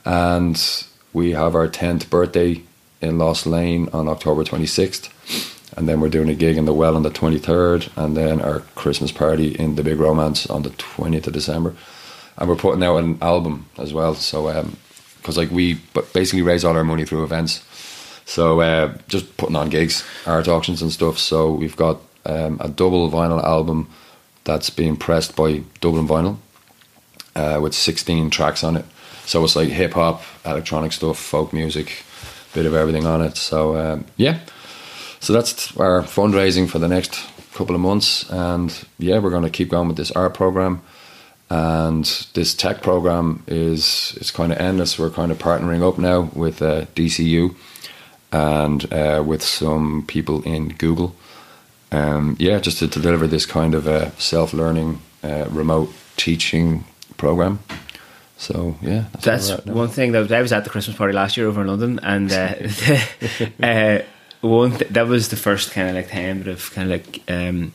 [0.04, 2.62] and we have our tenth birthday
[3.02, 5.10] in Lost Lane on October twenty sixth.
[5.78, 8.62] And then we're doing a gig in the Well on the 23rd, and then our
[8.76, 11.76] Christmas party in the Big Romance on the 20th of December.
[12.38, 14.16] And we're putting out an album as well.
[14.16, 14.66] So,
[15.18, 15.76] because like we
[16.14, 17.64] basically raise all our money through events.
[18.26, 21.20] So, uh, just putting on gigs, art auctions and stuff.
[21.20, 23.88] So, we've got um, a double vinyl album
[24.46, 26.38] that's being pressed by Dublin Vinyl
[27.36, 28.86] uh, with 16 tracks on it.
[29.26, 32.04] So, it's like hip hop, electronic stuff, folk music,
[32.52, 33.38] a bit of everything on it.
[33.38, 34.40] So, um, yeah.
[35.26, 37.20] So that's our fundraising for the next
[37.56, 40.84] couple of months, and yeah, we're going to keep going with this art program,
[41.50, 42.06] and
[42.36, 45.00] this tech program is it's kind of endless.
[45.00, 47.56] We're kind of partnering up now with uh, DCU
[48.32, 51.16] and uh, with some people in Google,
[51.92, 56.86] um, yeah, just to deliver this kind of a self-learning, uh, remote teaching
[57.18, 57.62] program.
[58.38, 59.74] So yeah, That's where we're at now.
[59.74, 62.32] one thing that I was at the Christmas party last year over in London, and
[62.32, 62.54] uh,
[63.64, 64.00] uh,
[64.46, 67.22] one th- that was the first kind of like time that I've kind of like
[67.30, 67.74] um,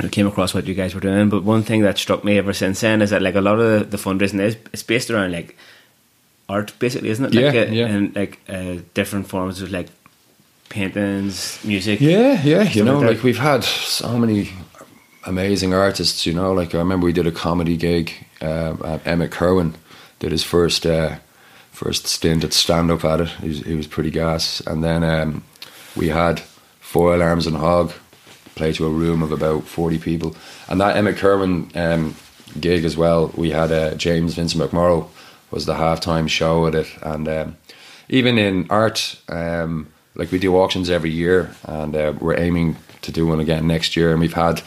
[0.00, 1.28] I came across what you guys were doing.
[1.28, 3.90] But one thing that struck me ever since then is that like a lot of
[3.90, 5.56] the, the fundraising is it's based around like
[6.48, 7.34] art, basically, isn't it?
[7.34, 7.86] Like, Yeah, uh, yeah.
[7.86, 9.88] and like uh, different forms of like
[10.68, 12.00] paintings, music.
[12.00, 12.62] Yeah, yeah.
[12.62, 14.50] You know, like like we've had so many
[15.24, 16.26] amazing artists.
[16.26, 18.12] You know, like I remember we did a comedy gig.
[18.40, 19.74] Uh, Emmet Kirwan
[20.20, 21.16] did his first uh,
[21.70, 23.28] first stint at stand up at it.
[23.40, 24.60] He was, he was pretty gas.
[24.66, 25.42] And then um,
[25.96, 26.40] we had
[26.80, 27.92] Foil Arms and Hog
[28.54, 30.34] play to a room of about forty people.
[30.68, 32.14] And that Emmet Kirwan um,
[32.60, 33.32] gig as well.
[33.36, 35.08] We had uh, James Vincent McMorrow
[35.50, 37.56] was the halftime show at it, and um,
[38.08, 43.12] even in art, um, like we do auctions every year, and uh, we're aiming to
[43.12, 44.10] do one again next year.
[44.10, 44.62] And we've had,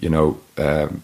[0.00, 1.02] you know, um,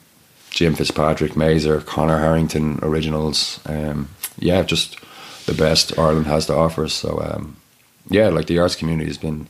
[0.51, 3.61] Jim Fitzpatrick, Maser, Conor Harrington originals.
[3.67, 4.09] Um,
[4.39, 4.99] yeah, just
[5.47, 6.89] the best Ireland has to offer.
[6.89, 7.57] So um,
[8.13, 9.47] yeah, like the arts community has been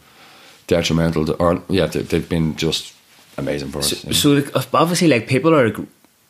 [0.66, 2.94] detrimental to, or yeah, they- they've been just
[3.38, 3.90] amazing for us.
[3.90, 4.12] So, yeah.
[4.14, 5.72] so like, obviously, like people are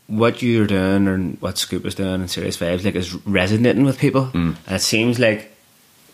[0.08, 3.98] what you're doing and what Scoop is doing and Serious Vibes like is resonating with
[3.98, 4.56] people, Mm.
[4.66, 5.50] and it seems like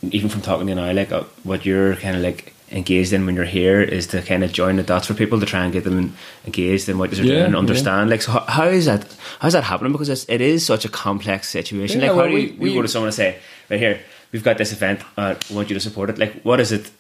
[0.02, 3.24] even from talking to you now, like uh, what you're kind of like engaged in
[3.26, 5.72] when you're here is to kind of join the dots for people to try and
[5.72, 6.14] get them
[6.46, 7.58] engaged in what you're Yeah, doing and yeah.
[7.58, 8.10] understand.
[8.10, 9.06] Like, so how, how is that?
[9.40, 9.90] How's that happening?
[9.92, 12.00] Because it's, it is such a complex situation.
[12.00, 13.38] Yeah, like, well, how do you, we- you go to someone and say,
[13.70, 14.00] "Right here,
[14.32, 15.00] we've got this event.
[15.16, 16.90] Uh, we want you to support it." Like, what is it?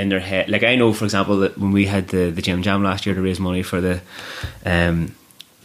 [0.00, 0.48] in their head.
[0.48, 3.16] Like I know, for example, that when we had the the gym jam last year
[3.16, 4.00] to raise money for the
[4.64, 5.12] um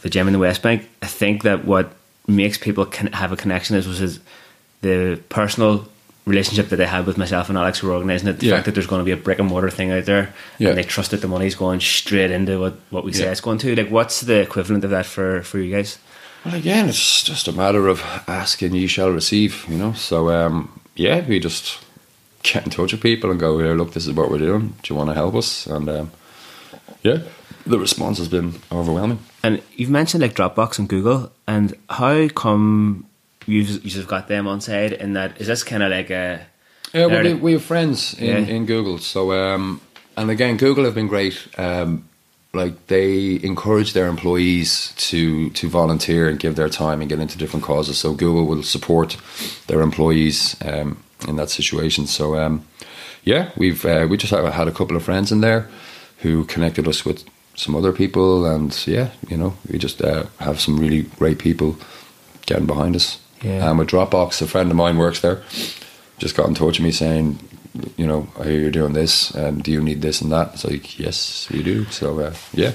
[0.02, 1.92] the gym in the West Bank, I think that what
[2.26, 4.18] makes people can have a connection is was is
[4.80, 5.86] the personal
[6.26, 8.40] relationship that they had with myself and Alex who were organising it.
[8.40, 8.54] The Yeah.
[8.54, 10.70] fact that there's going to be a brick and mortar thing out there, Yeah.
[10.70, 13.58] and they trust that the money's going straight into what what we say it's going
[13.58, 13.76] to.
[13.76, 15.98] Like, what's the equivalent of that for for you guys?
[16.44, 19.92] Well, again, it's just a matter of asking, ye shall receive, you know.
[19.94, 21.82] So, um, yeah, we just
[22.42, 24.74] get in touch with people and go, here, look, this is what we're doing.
[24.82, 25.66] Do you want to help us?
[25.66, 26.10] And um,
[27.02, 27.18] yeah,
[27.66, 29.20] the response has been overwhelming.
[29.42, 33.06] And you've mentioned like Dropbox and Google, and how come
[33.46, 34.92] you've you've got them on side?
[34.92, 36.46] And that is this kind of like a
[36.92, 38.54] Yeah, well, we, we have friends in, Yeah.
[38.54, 38.98] in Google.
[38.98, 39.80] So, um,
[40.16, 41.46] and again, Google have been great.
[41.58, 42.06] Um,
[42.54, 47.38] like they encourage their employees to to volunteer and give their time and get into
[47.38, 47.98] different causes.
[47.98, 49.16] So Google will support
[49.66, 52.06] their employees um, in that situation.
[52.06, 52.64] So um,
[53.24, 55.68] yeah, we've uh, we just had, a couple of friends in there
[56.18, 57.24] who connected us with
[57.54, 61.76] some other people, and yeah, you know, we just uh, have some really great people
[62.46, 63.20] getting behind us.
[63.42, 63.68] Yeah.
[63.68, 65.42] And with Dropbox, a friend of mine works there.
[66.18, 67.38] Just got in touch with me saying,
[67.96, 69.34] you know, I hear you're doing this.
[69.36, 70.54] Um, do you need this and that?
[70.54, 71.84] It's like, yes, we do.
[71.86, 72.72] So uh, yeah,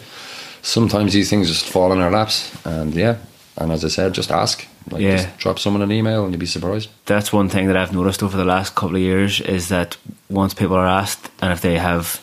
[0.61, 3.17] sometimes these things just fall in our laps, and yeah,
[3.57, 4.65] and as I said, just ask.
[4.91, 5.17] Like, Yeah.
[5.17, 6.89] just drop someone an email, and you'd be surprised.
[7.05, 9.97] That's one thing that I've noticed over the last couple of years is that
[10.29, 12.19] once people are asked, and if they have,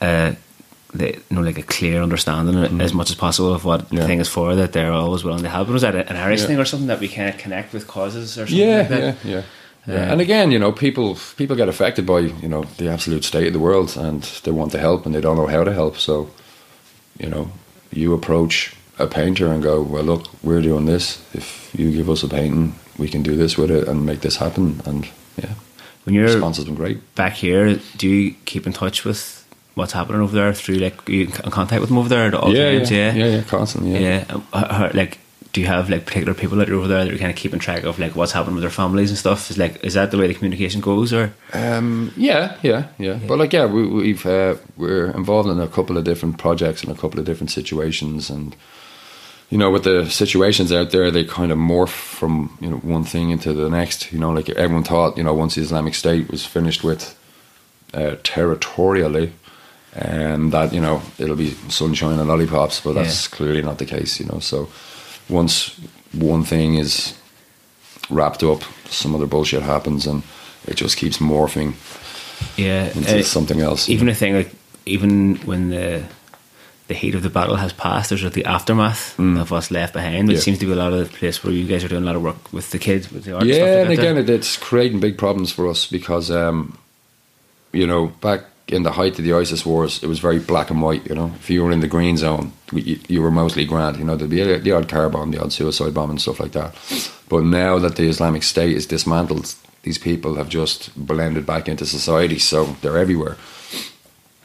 [0.00, 0.32] uh,
[0.94, 4.06] they, you know, like a clear understanding as much as possible of what the Mm-hmm.
[4.06, 5.68] Thing is for, that they're always willing to help.
[5.68, 6.46] And was that an Irish Yeah.
[6.48, 9.00] thing or something that we of connect with causes or something yeah, like that?
[9.24, 9.42] yeah, yeah,
[9.86, 10.12] yeah.
[10.12, 13.52] And again, you know, people people get affected by you know the absolute state of
[13.52, 15.96] the world, and they want to help, and they don't know how to help.
[15.98, 16.30] So,
[17.18, 17.50] you know,
[17.92, 21.18] you approach a painter and go, "Well, look, we're doing this.
[21.34, 24.36] If you give us a painting, we can do this with it and make this
[24.36, 25.54] happen." And yeah,
[26.04, 26.98] When you're response has been great.
[27.14, 29.38] back here, do you keep in touch with
[29.74, 32.34] what's happening over there through like are you in contact with them over there at
[32.34, 32.90] all yeah, times?
[32.90, 33.92] yeah, Yeah, yeah, yeah, constantly.
[33.92, 34.24] Yeah.
[34.52, 34.90] Yeah.
[34.94, 35.18] Like,
[35.52, 37.58] do you have like particular people that are over there that are kind of keeping
[37.58, 39.50] track of like what's happening with their families and stuff?
[39.50, 43.38] Is like, is that the way the communication goes, or Um, yeah, yeah, yeah, But
[43.38, 46.98] like, yeah, we, we've uh, we're involved in a couple of different projects and a
[46.98, 48.56] couple of different situations, and
[49.50, 53.04] you know, with the situations out there, they kind of morph from you know one
[53.04, 54.10] thing into the next.
[54.10, 57.14] You know, like everyone thought, you know, once the Islamic State was finished with
[57.92, 59.34] uh, territorially,
[59.94, 64.18] and that you know it'll be sunshine and lollipops, but that's clearly not the case.
[64.18, 64.70] You know, so
[65.32, 65.80] once
[66.12, 67.14] one thing is
[68.10, 70.22] wrapped up, some other bullshit happens, and
[70.66, 71.74] it just keeps morphing
[72.56, 73.88] yeah, into uh, something else.
[73.88, 74.50] even a thing like
[74.86, 76.04] even when the
[76.88, 80.36] the heat of the battle has passed, there's the aftermath of what's left behind, which
[80.36, 80.40] Mm.
[80.40, 80.44] Yeah.
[80.44, 82.16] seems to be a lot of the place where you guys are doing a lot
[82.16, 83.44] of work with the kids, with the art.
[83.46, 86.76] yeah, like and again, it, it's creating big problems for us because, um,
[87.72, 88.40] you know, back
[88.72, 91.06] in the height of the ISIS wars, it was very black and white.
[91.06, 93.98] You know, if you were in the green zone, you, you were mostly grand.
[93.98, 96.52] You know, there'd be the odd car bomb, the odd suicide bomb, and stuff like
[96.52, 96.74] that.
[97.28, 101.84] But now that the Islamic State is dismantled, these people have just blended back into
[101.86, 103.36] society, so they're everywhere.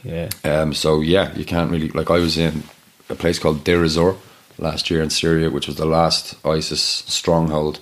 [0.03, 2.11] yeah, Um, so yeah, you can't really like.
[2.11, 2.63] I was in
[3.09, 4.17] a place called Deir ez-Zor
[4.57, 7.79] last year in Syria, which was the last ISIS stronghold,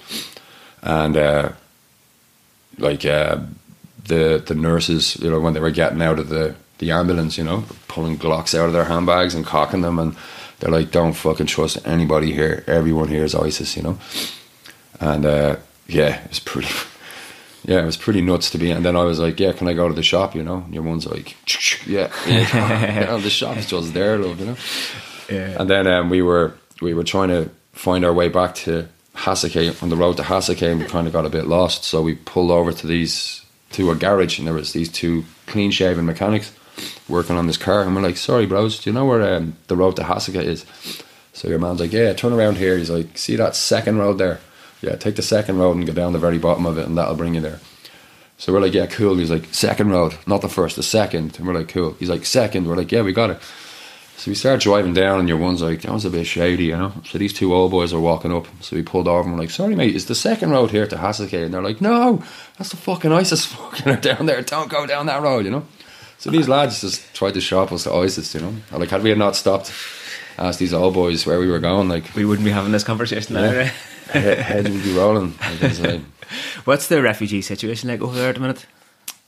[0.84, 1.50] and uh,
[2.78, 3.40] like uh,
[4.08, 7.44] the the nurses, you know, when they were getting out of the the ambulance, you
[7.44, 10.16] know, pulling Glocks out of their handbags and cocking them, and
[10.60, 12.64] they're like, "Don't fucking trust anybody here.
[12.68, 13.98] Everyone here is ISIS," you know,
[15.00, 15.56] and uh,
[15.88, 16.70] yeah, it was pretty.
[17.68, 18.70] Yeah, it was pretty nuts to be.
[18.70, 20.72] And then I was like, "Yeah, can I go to the shop?" You know, and
[20.72, 21.36] your one's like,
[21.88, 24.58] "Yeah, yeah, yeah the shop's just there, love." You know.
[25.32, 28.88] yeah, And then um, we were we were trying to find our way back to
[29.16, 31.86] Hasake on the road to Hasake, and we kind of got a bit lost.
[31.86, 33.45] So we pulled over to these
[33.76, 36.52] to a garage, and there was these two clean shaven mechanics
[37.08, 37.84] working on this car.
[37.84, 40.66] And we're like, "Sorry, bros, do you know where um, the road to Hasake is?"
[41.34, 44.40] So your man's like, "Yeah, turn around here." He's like, "See that second road there?
[44.82, 47.16] Yeah, take the second road and go down the very bottom of it, and that'll
[47.16, 47.60] bring you there."
[48.38, 51.38] So we're like, "Yeah, cool." He's like, second road, not the first, the second.
[51.38, 52.68] And we're like, "Cool." He's like, second.
[52.68, 53.40] We're like, "Yeah, we got it."
[54.18, 56.78] So we start driving down, and your one's like, that was a bit shady, you
[56.78, 56.94] know.
[57.06, 58.48] So these two old boys are walking up.
[58.62, 60.96] So we pulled over, and we're like, sorry, mate, is the second road here to
[60.96, 61.44] Hasake?
[61.44, 62.24] And they're like, no,
[62.58, 64.42] that's the fucking ISIS fucking down there.
[64.42, 65.66] Don't go down that road, you know.
[66.18, 68.54] So these lads just tried to shop us to ISIS, you know.
[68.72, 69.74] Like, had we not stopped,
[70.38, 73.36] asked these old boys where we were going, like, we wouldn't be having this conversation
[73.36, 73.44] now.
[73.52, 73.72] Yeah.
[74.14, 74.20] Eh?
[74.20, 75.36] he- heads would be rolling.
[75.42, 75.74] Eh?
[75.82, 76.02] Like,
[76.66, 78.66] What's the refugee situation like over there at the minute?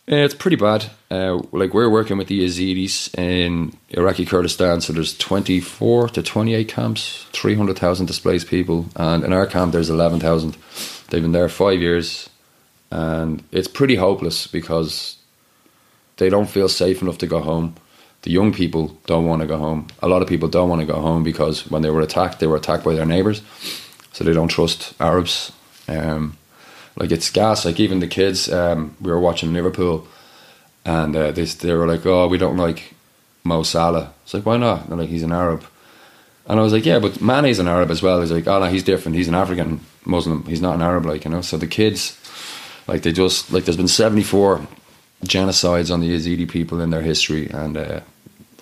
[0.09, 0.89] It's pretty bad.
[1.11, 6.69] Uh, like we're working with the Yazidis in Iraqi Kurdistan, so there's 24 to 28
[6.69, 10.55] camps, 300,000 displaced people, and in our camp there's 11,000.
[11.09, 12.29] They've been there five years,
[12.89, 15.17] and it's pretty hopeless because
[16.15, 17.75] they don't feel safe enough to go home.
[18.21, 19.87] The young people don't want to go home.
[20.01, 22.47] A lot of people don't want to go home because when they were attacked, they
[22.47, 23.41] were attacked by their neighbours,
[24.13, 25.51] so they don't trust Arabs.
[25.89, 26.37] Um,
[26.97, 27.65] like it's gas.
[27.65, 30.07] Like even the kids, um, we were watching Liverpool,
[30.85, 32.93] and uh, they they were like, "Oh, we don't like
[33.43, 34.89] Mo Salah." It's like, why not?
[34.89, 35.63] Like, he's an Arab,
[36.47, 38.21] and I was like, yeah, but Mane's an Arab as well.
[38.21, 39.17] He's like, oh no, he's different.
[39.17, 40.43] He's an African Muslim.
[40.45, 41.41] He's not an Arab, like you know.
[41.41, 42.17] So the kids,
[42.87, 44.65] like they just like there's been seventy four
[45.25, 47.99] genocides on the Yazidi people in their history, and uh,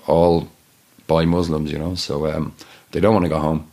[0.07, 0.47] all
[1.05, 1.93] by Muslims, you know.
[1.93, 2.55] So um,
[2.91, 3.69] they don't want to go home.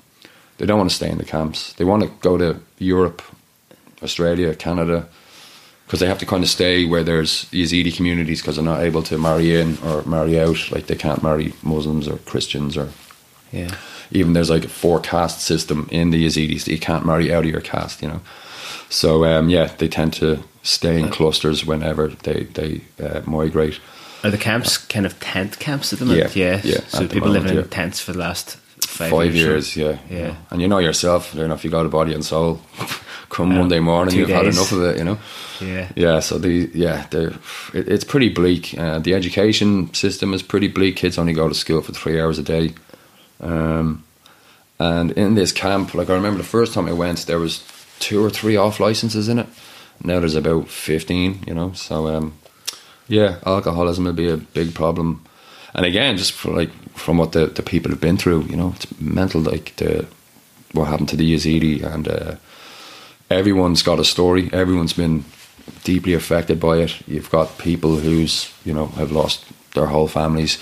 [0.59, 1.73] They don't want to stay in the camps.
[1.75, 3.23] They want to go to Europe,
[4.03, 5.07] Australia, Canada,
[5.87, 9.03] because they have to kind of stay where there's Yazidi communities because they're not able
[9.05, 10.71] to marry in or marry out.
[10.71, 12.89] Like they can't marry Muslims or Christians or
[13.53, 13.75] Yeah.
[14.11, 17.45] even there's like a four caste system in the Yazidis that you can't marry out
[17.45, 18.21] of your caste, you know.
[18.89, 23.81] So um, yeah, they tend to stay in clusters whenever they they uh, migrate.
[24.25, 26.37] Are the camps kind of tent camps at the moment?
[26.37, 27.71] Yeah, yeah, So people moment, living in yeah.
[27.71, 29.77] tents for the last five, Five years.
[29.77, 30.35] years, yeah, Yeah.
[30.51, 32.61] And you know yourself, you know, if you got a body and soul,
[33.33, 35.19] come Um, Monday morning, you've had enough of it, you know.
[35.61, 35.89] Yeah.
[35.97, 38.75] Yeah, so the yeah, it, it's pretty bleak.
[38.79, 40.97] Uh, the education system is pretty bleak.
[40.97, 42.75] Kids only go to school for three hours a day,
[43.41, 44.05] um,
[44.79, 47.63] and in this camp, like I remember the first time I went, there was
[47.99, 49.47] two or three off licenses in it.
[50.05, 51.73] Now there's about fifteen, you know.
[51.75, 52.33] So um,
[53.09, 55.25] yeah, alcoholism will be a big problem.
[55.75, 58.73] And again, just for like from what the, the people have been through, you know,
[58.77, 59.41] it's mental.
[59.41, 60.07] Like the
[60.73, 62.35] what happened to the Yazidi, and uh,
[63.33, 64.49] everyone's got a story.
[64.53, 65.25] Everyone's been
[65.85, 67.07] deeply affected by it.
[67.09, 70.59] You've got people who's you know have lost their whole families.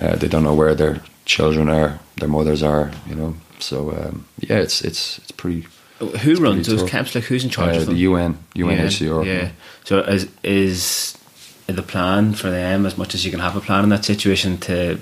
[0.00, 2.90] Uh, they don't know where their children are, their mothers are.
[3.08, 5.66] You know, so um, yeah, it's it's it's pretty.
[5.98, 6.90] Who runs pretty those tough.
[6.90, 7.14] camps?
[7.14, 7.94] Like who's in charge Uh, of the?
[7.94, 9.24] UN, UNHCR.
[9.24, 9.50] Yeah.
[9.84, 11.16] So is is
[11.66, 14.58] the plan for them as much as you can have a plan in that situation
[14.58, 14.98] to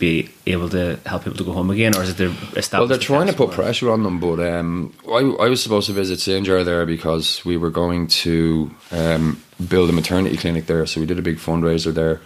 [0.00, 2.72] be able to help people to go home again, or is it they're established?
[2.72, 5.92] Well, they're trying to put pressure on them, but um, I, I was supposed to
[5.92, 10.86] visit Sinjar there because we were going to um, build a maternity clinic there.
[10.86, 12.20] So we did a big fundraiser there.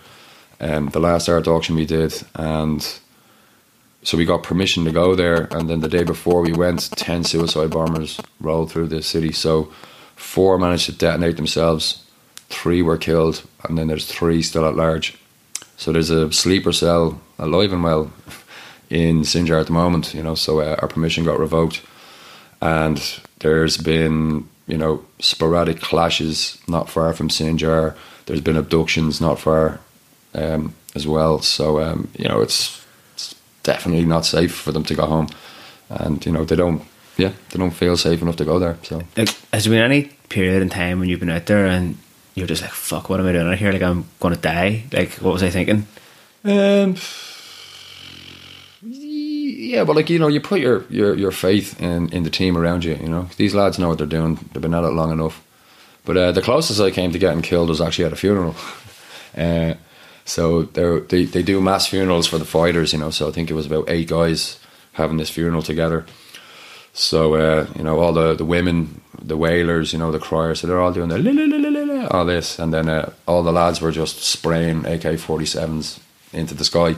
[0.61, 2.81] Um, the last art auction we did, and
[4.03, 5.49] so we got permission to go there.
[5.51, 9.33] And then the day before we went, ten suicide bombers rolled through the city.
[9.33, 9.73] So
[10.15, 12.05] four managed to detonate themselves,
[12.49, 15.19] three were killed, and then there's three still at large.
[15.85, 18.11] So there's a sleeper cell, alive and well,
[18.89, 20.15] in Sinjar at the moment.
[20.15, 21.83] You know, so uh, our permission got revoked,
[22.63, 22.97] and
[23.41, 27.95] there's been you know sporadic clashes not far from Sinjar.
[28.25, 29.79] There's been abductions not far
[30.35, 31.43] um, as well.
[31.43, 32.83] So um, you know, it's,
[33.13, 35.29] it's definitely not safe for them to go home,
[35.91, 36.81] and you know they don't.
[37.19, 38.79] Yeah, they don't feel safe enough to go there.
[38.85, 39.03] So
[39.53, 41.99] has there been any period in time when you've been out there and
[42.35, 43.73] you're just like, "Fuck, what am I doing out here?
[43.73, 45.87] Like, I'm going to die." Like, what was I thinking?
[46.45, 46.97] Um,
[48.83, 52.57] yeah, but like you know, you put your, your, your faith in, in the team
[52.57, 52.95] around you.
[52.97, 54.37] You know, these lads know what they're doing.
[54.53, 55.43] They've been at it long enough.
[56.05, 58.55] But uh, the closest I came to getting killed was actually at a funeral.
[59.37, 59.75] uh,
[60.25, 62.93] so they they do mass funerals for the fighters.
[62.93, 64.59] You know, so I think it was about eight guys
[64.93, 66.05] having this funeral together.
[66.93, 70.67] So uh, you know, all the, the women, the wailers, you know, the criers, so
[70.67, 71.19] they're all doing the
[72.05, 76.01] la, all this, and then uh, all the lads were just spraying AK forty sevens
[76.33, 76.97] into the sky.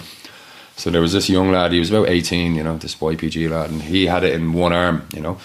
[0.77, 3.71] So there was this young lad, he was about 18, you know, this YPG lad,
[3.71, 5.39] and he had it in one arm, you know.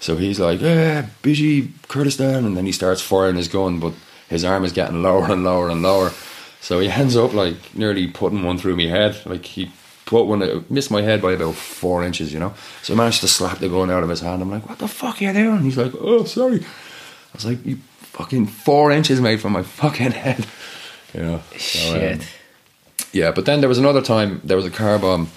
[0.00, 3.92] So he's like, yeah, Bijî Kurdistan, and then he starts firing his gun, but
[4.28, 6.12] his arm is getting lower and lower and lower.
[6.60, 9.20] So he ends up like nearly putting one through my head.
[9.26, 9.70] Like he
[10.06, 12.54] put one, it missed my head by about four inches, you know.
[12.82, 14.40] So I managed to slap the gun out of his hand.
[14.40, 15.62] I'm like, what the fuck are you doing?
[15.62, 16.60] He's like, oh, sorry.
[16.60, 17.78] I was like, you
[18.12, 20.46] fucking four inches, mate, from my fucking head.
[21.14, 21.40] You know.
[21.56, 22.28] so, um, Shit.
[23.14, 25.30] yeah, but then there was another time there was a car bomb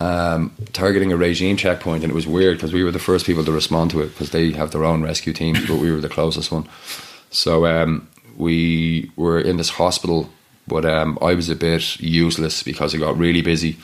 [0.00, 3.44] um, targeting a regime checkpoint, and it was weird because we were the first people
[3.44, 6.08] to respond to it because they have their own rescue teams, but we were the
[6.08, 6.68] closest one.
[7.30, 10.28] So um, we were in this hospital,
[10.66, 13.76] but um, I was a bit useless because it got really busy.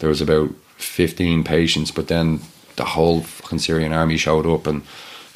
[0.00, 2.40] There was about fifteen patients, but then
[2.76, 4.82] the whole fucking Syrian army showed up and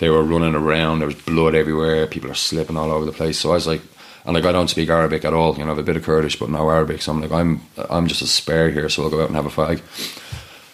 [0.00, 0.98] they were running around.
[0.98, 2.06] There was blood everywhere.
[2.06, 3.38] People are slipping all over the place.
[3.38, 3.82] So I was like,
[4.24, 5.52] and like I don't speak Arabic at all.
[5.52, 7.02] You know, I have a bit of Kurdish, but no Arabic.
[7.02, 8.88] So I'm like, I'm I'm just a spare here.
[8.88, 9.80] So I'll go out and have a fag.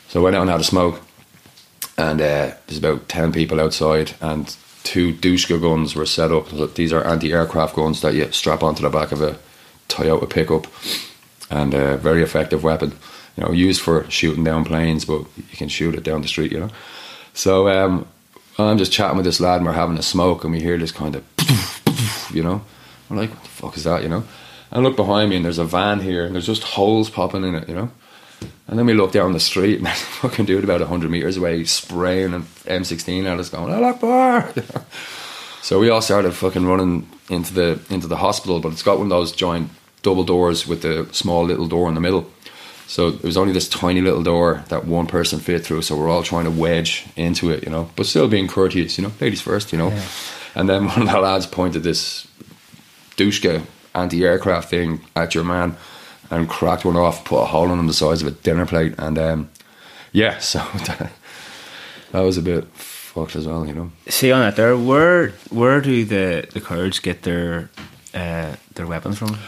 [0.09, 1.01] So I went out and had a smoke,
[1.99, 6.49] and uh, there's about ten people outside, and two Dushka guns were set up.
[6.75, 9.37] These are anti-aircraft guns that you strap onto the back of a
[9.89, 10.67] Toyota pickup,
[11.51, 12.93] and a very effective weapon.
[13.37, 16.53] You know, used for shooting down planes, but you can shoot it down the street.
[16.53, 16.71] You know,
[17.35, 18.07] so um,
[18.59, 20.93] I'm just chatting with this lad, and we're having a smoke, and we hear this
[20.93, 22.63] kind of, you know,
[23.09, 24.03] we're like, what the fuck is that?
[24.03, 24.25] You know,
[24.71, 27.45] and I look behind me, and there's a van here, and there's just holes popping
[27.45, 27.69] in it.
[27.69, 27.91] You know.
[28.69, 31.37] And then we look down the street, and there's a fucking dude about 100 metres
[31.37, 34.85] away spraying an M16 at us, going, Allah know?
[35.63, 39.07] So we all started fucking running into the into the hospital, but it's got one
[39.07, 39.71] of those giant
[40.03, 42.31] double doors with the small little door in the middle.
[42.87, 45.83] So it was only this tiny little door that one person fit through.
[45.83, 49.05] So we're all trying to wedge into it, you know, but still being courteous, you
[49.05, 49.93] know, ladies first, you know.
[50.55, 52.27] And then one of the lads pointed this
[53.17, 53.63] Dushka
[53.95, 55.77] anti-aircraft thing at your man
[56.31, 58.95] and cracked one off, put a hole in him the size of a dinner plate,
[58.99, 59.51] and um,
[60.13, 61.13] yeah, so that,
[62.13, 63.91] that was a bit fucked as well, you know.
[64.09, 67.71] See on that there, where where do the the Kurds get their
[68.15, 69.39] uh, their weapons from?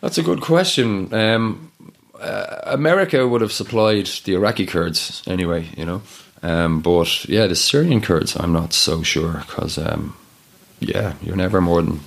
[0.00, 1.12] That's a good question.
[1.14, 1.72] Um,
[2.24, 6.02] uh, America would have supplied the Iraqi Kurds anyway, you know.
[6.42, 10.14] Um, but yeah, the Syrian Kurds, I'm not so sure because, um,
[10.80, 12.00] yeah, you're never more than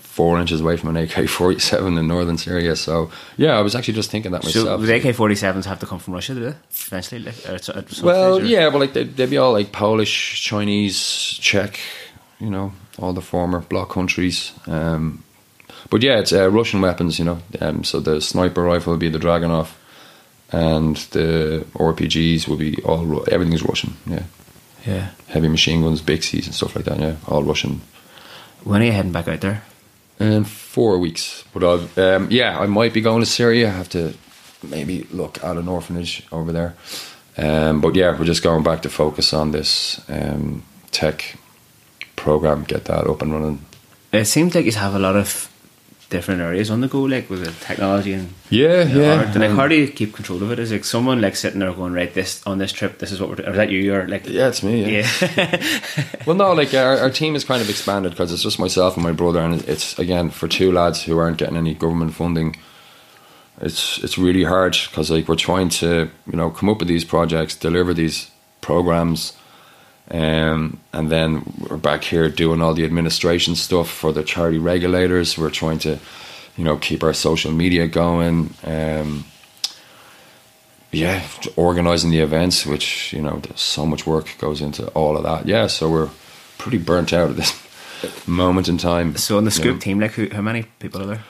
[0.00, 2.74] four inches away from an AK 47 in northern Syria.
[2.74, 4.80] So yeah, I was actually just thinking that So myself.
[4.82, 6.54] the AK forty sevens have to come from Russia, do they?
[6.86, 10.40] Eventually, like, at some well, stage, yeah, but like they, they'd be all like Polish,
[10.42, 10.98] Chinese,
[11.40, 11.78] Czech,
[12.40, 14.52] you know, all the former bloc countries.
[14.66, 15.22] Um,
[15.90, 17.38] but yeah, it's uh, Russian weapons, you know.
[17.60, 19.68] Um, so the sniper rifle will be the Dragunov,
[20.52, 23.96] and the RPGs will be all everything's Russian.
[24.06, 24.22] Yeah,
[24.86, 25.08] Yeah.
[25.28, 26.98] heavy machine guns, Bixies, and stuff like that.
[27.00, 27.80] Yeah, all Russian.
[28.64, 29.62] When are you heading back out there?
[30.18, 33.68] In four weeks, but I've, um, yeah, I might be going to Syria.
[33.68, 34.14] I have to
[34.62, 36.74] maybe look at an orphanage over there.
[37.36, 41.36] Um, but yeah, we're just going back to focus on this um, tech
[42.16, 43.64] program, get that up and running.
[44.10, 45.50] It seems like you have a lot of
[46.08, 49.14] different areas on the go, like with the technology and Yeah, yeah.
[49.16, 49.26] art.
[49.28, 50.58] And like, um, how do you keep control of it?
[50.58, 53.28] Is like someone like sitting there going, right, this on this trip, this is what
[53.28, 53.48] we're doing.
[53.48, 53.80] Or is that you?
[53.80, 54.98] You're like, yeah, it's me.
[54.98, 55.08] Yeah.
[55.36, 55.62] yeah.
[56.26, 59.04] Well, no, like our, our team is kind of expanded because it's just myself and
[59.04, 62.56] my brother, and it's again for two lads who aren't getting any government funding.
[63.60, 67.04] It's it's really hard because like we're trying to you know come up with these
[67.04, 68.30] projects, deliver these
[68.60, 69.32] programs,
[70.10, 75.36] um, and then we're back here doing all the administration stuff for the charity regulators.
[75.36, 75.98] We're trying to
[76.56, 78.54] you know keep our social media going.
[78.64, 79.24] Um,
[80.92, 81.26] yeah,
[81.56, 85.46] organizing the events, which you know, there's so much work goes into all of that.
[85.46, 86.10] Yeah, so we're
[86.58, 89.16] pretty burnt out at this moment in time.
[89.16, 89.80] so on the you scoop know.
[89.80, 91.24] team, like, who, how many people are there?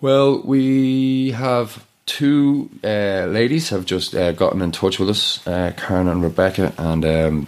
[0.00, 5.72] Well, we have two uh, ladies have just uh, gotten in touch with us, uh,
[5.76, 7.46] Karen and Rebecca, and um,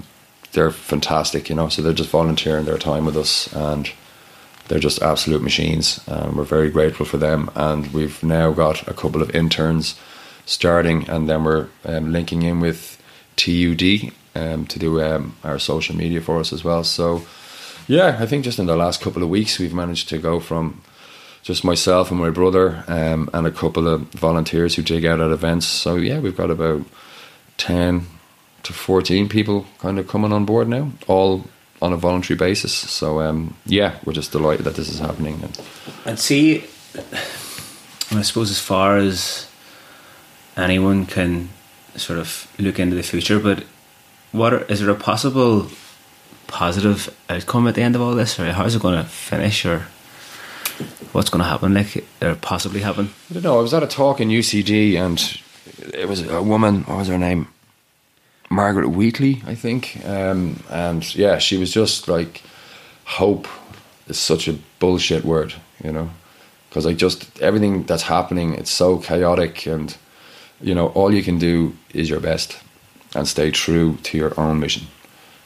[0.57, 1.49] they're fantastic.
[1.49, 3.93] You know, so they're just volunteering their time with us, and
[4.67, 6.01] they're just absolute machines.
[6.09, 7.51] And we're very grateful for them.
[7.55, 9.95] And we've now got a couple of interns
[10.47, 13.01] starting, and then we're um, linking in with
[13.37, 16.83] TUD um, to do um, our social media for us as well.
[16.83, 17.25] So,
[17.87, 20.81] yeah, I think just in the last couple of weeks, we've managed to go from
[21.43, 25.31] just myself and my brother um, and a couple of volunteers who dig out at
[25.31, 25.67] events.
[25.67, 26.83] So yeah, we've got about
[27.57, 28.07] ten
[28.67, 31.45] to fourteen people kind of coming on board now, all
[31.83, 32.73] on a voluntary basis.
[32.73, 35.41] So um, yeah, we're just delighted that this is happening.
[35.43, 35.61] And
[36.05, 36.65] And see,
[38.11, 39.47] I suppose as far as
[40.57, 41.49] anyone can
[41.97, 43.65] sort of look into the future, but
[44.33, 45.69] what are, is there a possible
[46.47, 49.87] positive outcome at the end of all this, or how's it going to finish, or
[51.13, 53.11] what's going to happen, like, or possibly happen?
[53.31, 53.59] I don't know.
[53.59, 55.41] I was at a talk in UCD, and
[55.95, 56.83] it was a woman.
[56.85, 57.49] What was her name?
[58.51, 60.01] Margaret Wheatley, I think.
[60.05, 62.43] Um, and yeah, she was just like,
[63.05, 63.47] hope
[64.09, 66.11] is such a bullshit word, you know,
[66.69, 69.97] because like just everything that's happening, it's so chaotic, and
[70.61, 72.59] you know, all you can do is your best
[73.15, 74.87] and stay true to your own mission.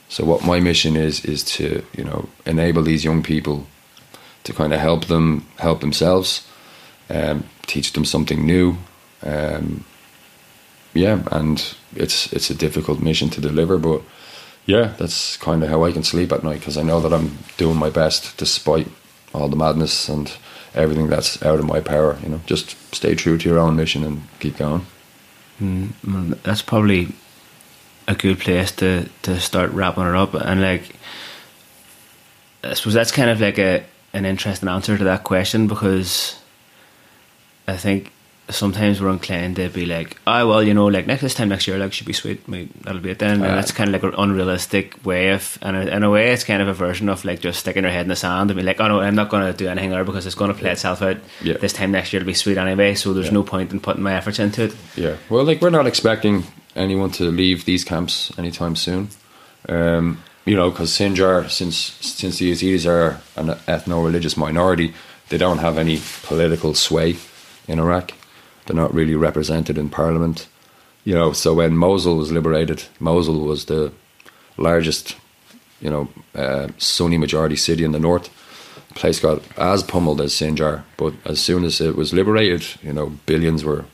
[0.09, 3.67] So what my mission is is to you know enable these young people
[4.45, 6.47] to kind of help them help themselves
[7.09, 8.77] um, teach them something new.
[9.23, 9.85] Um,
[10.95, 14.03] yeah, and it's it's a difficult mission to deliver, but
[14.67, 17.39] yeah, that's kind of how I can sleep at night because I know that I'm
[17.57, 18.89] doing my best despite
[19.33, 20.33] all the madness and
[20.75, 22.19] everything that's out of my power.
[22.23, 24.87] You know, just stay true to your own mission and keep going.
[25.61, 27.09] Mm, well, that's probably
[28.09, 30.35] a good place to, to start wrapping it up.
[30.35, 30.97] And like,
[32.65, 36.37] I suppose that's kind of like a an interesting answer to that question because
[37.69, 38.11] I think
[38.55, 41.67] sometimes we're inclined to be like, oh well, you know, like next this time next
[41.67, 43.35] year, like should be sweet, we, that'll be it then.
[43.43, 46.61] And that's kind of like an unrealistic way of, and in a way, it's kind
[46.63, 48.81] of a version of like just sticking your head in the sand and be like,
[48.81, 51.03] oh no, I'm not going to do anything there because it's going to play itself
[51.03, 51.17] out.
[51.43, 51.57] Yeah.
[51.59, 52.95] This time next year, it'll be sweet anyway.
[52.95, 53.33] So there's Yeah.
[53.33, 54.75] no point in putting my efforts into it.
[54.97, 56.45] Yeah, well, like we're not expecting
[56.77, 59.09] anyone to leave these camps anytime soon.
[59.69, 64.95] Um, you know, because Sinjar, since since the Yazidis are an ethno-religious minority,
[65.29, 67.17] they don't have any political sway
[67.69, 68.13] in Iraq.
[68.67, 70.49] They're not really represented in parliament.
[71.05, 73.93] You know, so when Mosul was liberated, Mosul was the
[74.57, 75.17] largest,
[75.81, 78.29] you know, uh, Sunni majority city in the north.
[78.89, 82.93] The place got as pummeled as Sinjar, but as soon as it was liberated, you
[82.93, 83.85] know, billions were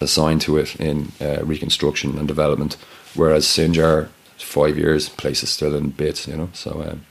[0.00, 2.76] assigned to it in uh, reconstruction and development,
[3.14, 4.08] whereas Sinjar,
[4.38, 6.50] five years, place is still in bits, you know.
[6.52, 7.04] So, um,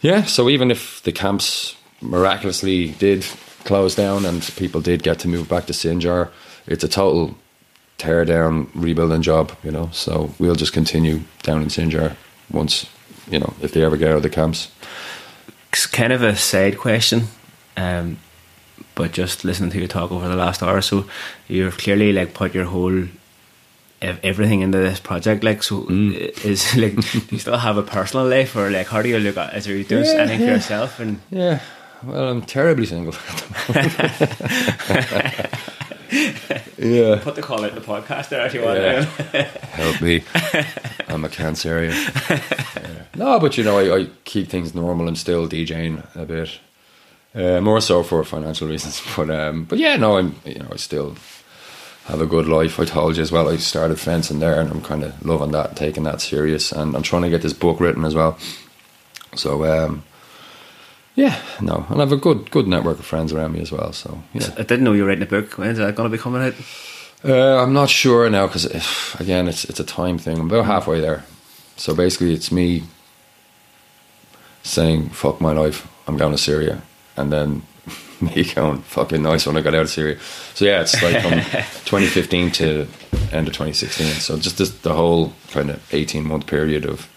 [0.00, 3.26] yeah, so even if the camps miraculously did
[3.66, 6.30] close down and people did get to move back to Sinjar,
[6.66, 7.36] it's a total
[7.98, 9.88] tear down, rebuilding job, you know.
[9.92, 12.16] So we'll just continue down in Sinjar
[12.50, 12.86] once,
[13.30, 14.68] you know, if they ever get out of the camps.
[15.72, 17.24] it's kind of a side question,
[17.76, 18.16] um,
[18.94, 21.04] but just listening to you talk over the last hour or so,
[21.48, 23.04] you've clearly like put your whole
[24.02, 25.42] everything into this project.
[25.44, 26.14] Like, so Mm.
[26.44, 29.36] is like, do you still have a personal life, or like, how do you look
[29.36, 29.54] at?
[29.56, 31.00] Is there you doing Yeah, anything for yourself?
[31.00, 31.58] And Yeah,
[32.04, 33.12] well, I'm terribly single.
[36.78, 37.20] yeah.
[37.22, 38.78] Put the call out the podcast there if you want.
[38.78, 39.02] Yeah.
[39.72, 40.22] Help me.
[41.08, 41.94] I'm a cancerian.
[42.76, 43.04] Yeah.
[43.16, 46.58] No, but you know, I, I keep things normal and still DJing a bit.
[47.34, 50.76] Uh, more so for financial reasons, but um, but yeah, no, I'm you know I
[50.76, 51.16] still
[52.06, 52.80] have a good life.
[52.80, 53.48] I told you as well.
[53.48, 56.96] I started fencing there, and I'm kind of loving that, and taking that serious, and
[56.96, 58.38] I'm trying to get this book written as well.
[59.34, 60.02] So um,
[61.16, 63.92] yeah, no, and I have a good good network of friends around me as well.
[63.92, 65.54] So yeah, I didn't know you were writing a book.
[65.58, 66.54] When's that going to be coming out?
[67.24, 68.66] uh, I'm not sure now because
[69.18, 70.38] again, it's it's a time thing.
[70.38, 71.24] I'm about halfway there.
[71.76, 72.84] So basically, it's me
[74.62, 76.82] saying "fuck my life," I'm going to Syria,
[77.16, 77.62] and then
[78.20, 80.18] me going "fucking nice" when I got out of Syria.
[80.54, 81.32] So yeah, it's like from
[81.84, 82.86] 2015 to
[83.32, 84.06] end of 2016.
[84.20, 87.08] So just this, the whole kind of 18 month period of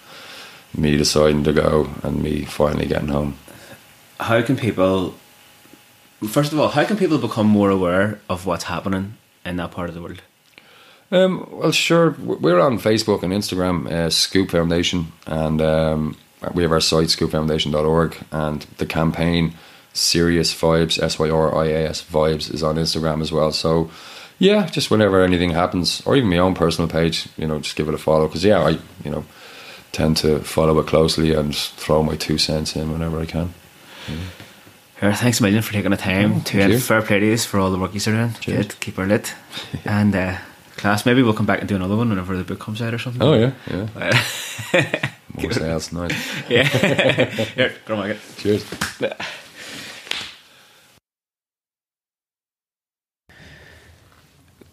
[0.75, 3.37] me deciding to go and me finally getting home.
[4.19, 5.15] How can people?
[6.27, 9.89] First of all, how can people become more aware of what's happening in that part
[9.89, 10.21] of the world?
[11.11, 12.11] Um, well, sure.
[12.19, 16.17] We're on Facebook and Instagram, uh, Scoop Foundation, and um,
[16.53, 19.55] we have our site scoopfoundation.org, and the campaign
[19.93, 23.51] Serious Vibes, S Y R I A S Vibes, is on Instagram as well.
[23.51, 23.89] So,
[24.37, 27.87] yeah, just whenever anything happens, or even my own personal page, you know, just give
[27.87, 28.27] it a follow.
[28.27, 28.71] Because yeah, I
[29.03, 29.25] you know
[29.91, 33.53] tend to follow it closely and throw my two cents in whenever I can.
[34.99, 36.79] Here, thanks a million for taking the time Oh, to you.
[36.79, 38.33] fair play to you for all the work you're doing.
[38.41, 38.67] Cheers.
[38.67, 39.33] Good, keep her lit.
[39.85, 40.37] and uh,
[40.75, 42.99] class, maybe we'll come back and do another one whenever the book comes out or
[42.99, 43.21] something.
[43.21, 45.09] Oh yeah, yeah.
[45.41, 46.11] More sales, nice.
[46.49, 46.63] yeah.
[46.65, 48.15] Here, go on.
[48.37, 48.65] Cheers.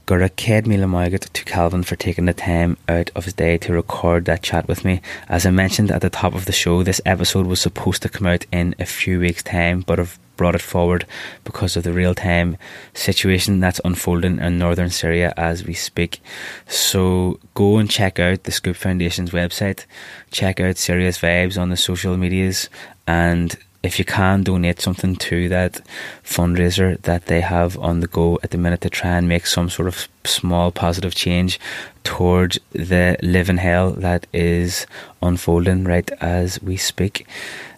[0.07, 3.73] Gura Ced Mila Moigat to Calvin for taking the time out of his day to
[3.73, 5.01] record that chat with me.
[5.29, 8.29] As I mentioned at the top of the show, this episode was supposed to come
[8.29, 11.07] out in a few weeks' time, but I've brought it forward
[11.43, 12.57] because of the real time
[12.95, 16.21] situation that's unfolding in northern Syria as we speak.
[16.69, 19.87] So go and check out the Scoop Foundation's website,
[20.31, 22.69] check out Serious Vibes on the social medias,
[23.09, 23.57] and
[23.87, 25.81] if you can donate something to that
[26.25, 29.71] fundraiser that they have on the go at the minute to try and make some
[29.71, 31.61] sort of small positive change
[32.03, 34.87] towards the living hell that is
[35.23, 37.27] unfolding right as we speak.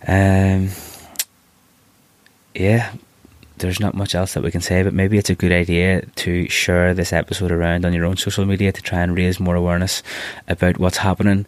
[0.06, 0.70] Um,
[2.54, 2.92] yeah,
[3.58, 6.48] there's not much else that we can say, but maybe it's a good idea to
[6.48, 10.02] share this episode around on your own social media to try and raise more awareness
[10.48, 11.44] about what's happening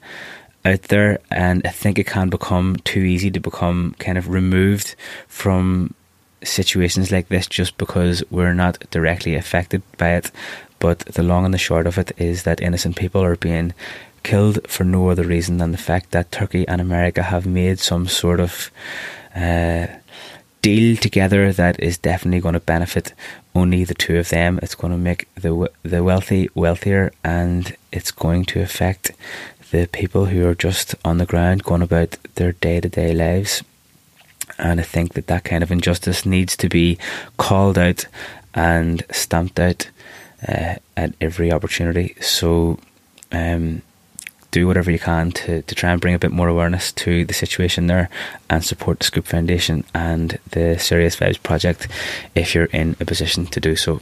[0.64, 1.20] out there.
[1.30, 4.94] And I think it can become too easy to become kind of removed
[5.28, 5.94] from
[6.42, 10.30] situations like this just because we're not directly affected by it.
[10.78, 13.74] But the long and the short of it is that innocent people are being
[14.22, 18.06] killed for no other reason than the fact that Turkey and America have made some
[18.06, 18.70] sort of
[19.34, 19.86] uh,
[20.62, 23.12] deal together that is definitely going to benefit
[23.54, 24.58] only the two of them.
[24.62, 29.12] It's going to make the the wealthy wealthier, and it's going to affect
[29.70, 33.62] the people who are just on the ground going about their day to day lives.
[34.58, 36.98] And I think that that kind of injustice needs to be
[37.36, 38.06] called out
[38.54, 39.90] and stamped out
[40.46, 42.16] uh, at every opportunity.
[42.20, 42.78] So,
[43.32, 43.82] um,
[44.50, 47.34] do whatever you can to, to try and bring a bit more awareness to the
[47.34, 48.08] situation there
[48.48, 51.86] and support the Scoop Foundation and the Serious Vibes Project
[52.34, 54.00] if you're in a position to do so.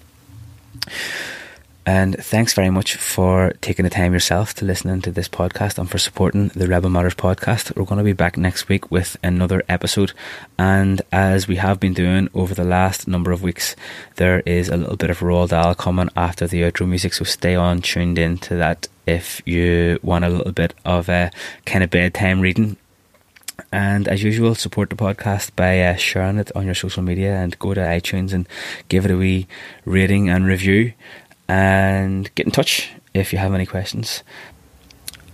[1.89, 5.91] And thanks very much for taking the time yourself to listening to this podcast and
[5.91, 7.75] for supporting the Rebel Matters podcast.
[7.75, 10.13] We're going to be back next week with another episode.
[10.59, 13.75] And as we have been doing over the last number of weeks,
[14.17, 17.15] there is a little bit of Roald Dahl coming after the outro music.
[17.15, 21.31] So stay on tuned in to that if you want a little bit of a
[21.65, 22.77] kind of bedtime reading
[23.73, 27.59] and as usual, support the podcast by uh, sharing it on your social media and
[27.59, 28.49] go to iTunes and
[28.89, 29.47] give it a wee
[29.85, 30.93] rating and review.
[31.49, 34.23] And get in touch if you have any questions.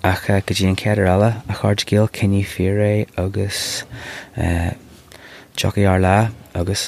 [0.05, 3.85] Ach uh, go dtíon cead ar eile a chuir céal cinní féré agus
[4.37, 4.73] uh,
[5.57, 6.87] jockey ar lá agus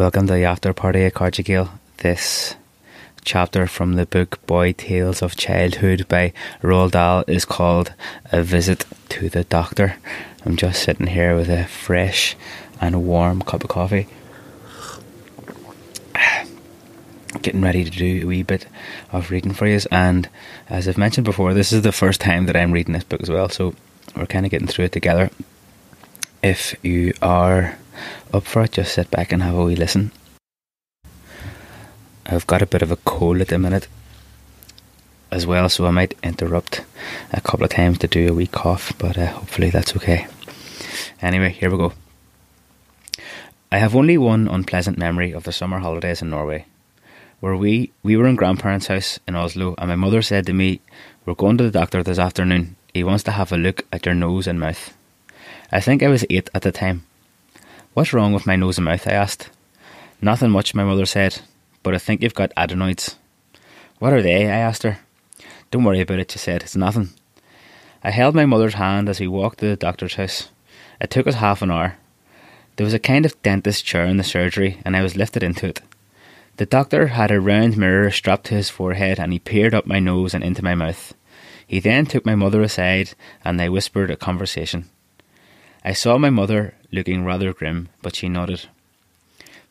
[0.00, 1.68] Welcome to the after party at Cardigan.
[1.98, 2.56] This
[3.22, 6.32] chapter from the book Boy Tales of Childhood by
[6.62, 7.92] Roald Dahl is called
[8.32, 9.96] A Visit to the Doctor.
[10.46, 12.34] I'm just sitting here with a fresh
[12.80, 14.08] and warm cup of coffee.
[17.42, 18.68] Getting ready to do a wee bit
[19.12, 20.30] of reading for you, and
[20.70, 23.28] as I've mentioned before, this is the first time that I'm reading this book as
[23.28, 23.74] well, so
[24.16, 25.28] we're kind of getting through it together.
[26.42, 27.76] If you are
[28.32, 30.12] up for it, just sit back and have a wee listen.
[32.26, 33.88] I've got a bit of a cold at the minute
[35.30, 36.84] as well, so I might interrupt
[37.32, 40.26] a couple of times to do a wee cough, but uh, hopefully that's okay.
[41.22, 41.92] Anyway, here we go.
[43.72, 46.66] I have only one unpleasant memory of the summer holidays in Norway,
[47.40, 50.80] where we, we were in grandparents' house in Oslo, and my mother said to me,
[51.24, 52.76] We're going to the doctor this afternoon.
[52.92, 54.96] He wants to have a look at your nose and mouth.
[55.70, 57.06] I think I was eight at the time.
[58.00, 59.06] What's wrong with my nose and mouth?
[59.06, 59.50] I asked.
[60.22, 61.42] Nothing much, my mother said,
[61.82, 63.16] but I think you've got adenoids.
[63.98, 64.46] What are they?
[64.46, 65.00] I asked her.
[65.70, 66.62] Don't worry about it, she said.
[66.62, 67.10] It's nothing.
[68.02, 70.48] I held my mother's hand as we walked to the doctor's house.
[70.98, 71.98] It took us half an hour.
[72.76, 75.66] There was a kind of dentist chair in the surgery, and I was lifted into
[75.66, 75.82] it.
[76.56, 79.98] The doctor had a round mirror strapped to his forehead, and he peered up my
[79.98, 81.12] nose and into my mouth.
[81.66, 83.12] He then took my mother aside,
[83.44, 84.88] and they whispered a conversation.
[85.84, 88.68] I saw my mother looking rather grim, but she nodded.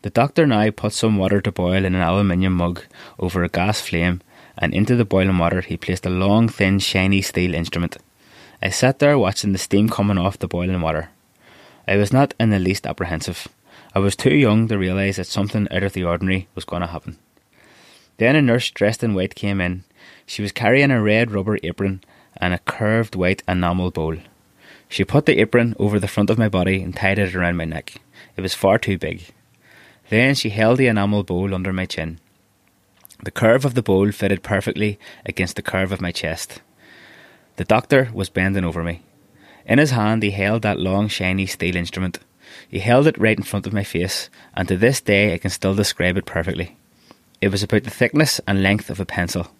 [0.01, 2.83] The doctor now put some water to boil in an aluminium mug
[3.19, 4.21] over a gas flame,
[4.57, 7.97] and into the boiling water he placed a long, thin, shiny steel instrument.
[8.61, 11.09] I sat there watching the steam coming off the boiling water.
[11.87, 13.47] I was not in the least apprehensive.
[13.95, 16.87] I was too young to realise that something out of the ordinary was going to
[16.87, 17.17] happen.
[18.17, 19.83] Then a nurse dressed in white came in.
[20.25, 22.03] She was carrying a red rubber apron
[22.37, 24.17] and a curved white enamel bowl.
[24.89, 27.65] She put the apron over the front of my body and tied it around my
[27.65, 28.01] neck.
[28.35, 29.27] It was far too big.
[30.09, 32.19] Then she held the enamel bowl under my chin.
[33.23, 36.61] The curve of the bowl fitted perfectly against the curve of my chest.
[37.57, 39.03] The doctor was bending over me.
[39.65, 42.17] In his hand he held that long, shiny steel instrument.
[42.67, 45.51] He held it right in front of my face, and to this day I can
[45.51, 46.77] still describe it perfectly.
[47.41, 49.51] It was about the thickness and length of a pencil,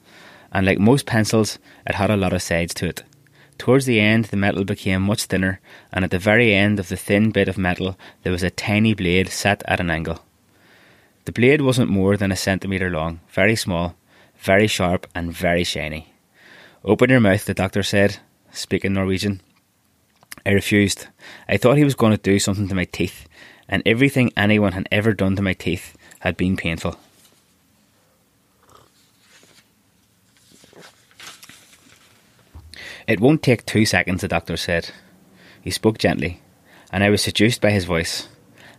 [0.51, 3.03] and like most pencils, it had a lot of sides to it.
[3.60, 5.60] Towards the end, the metal became much thinner,
[5.91, 8.94] and at the very end of the thin bit of metal, there was a tiny
[8.94, 10.23] blade set at an angle.
[11.26, 13.95] The blade wasn't more than a centimetre long, very small,
[14.40, 16.14] very sharp, and very shiny.
[16.86, 18.18] Open your mouth, the doctor said,
[18.52, 19.41] speaking Norwegian.
[20.45, 21.07] I refused.
[21.49, 23.27] I thought he was going to do something to my teeth,
[23.68, 26.98] and everything anyone had ever done to my teeth had been painful.
[33.10, 34.91] It won't take two seconds, the doctor said.
[35.64, 36.41] He spoke gently,
[36.91, 38.30] and I was seduced by his voice.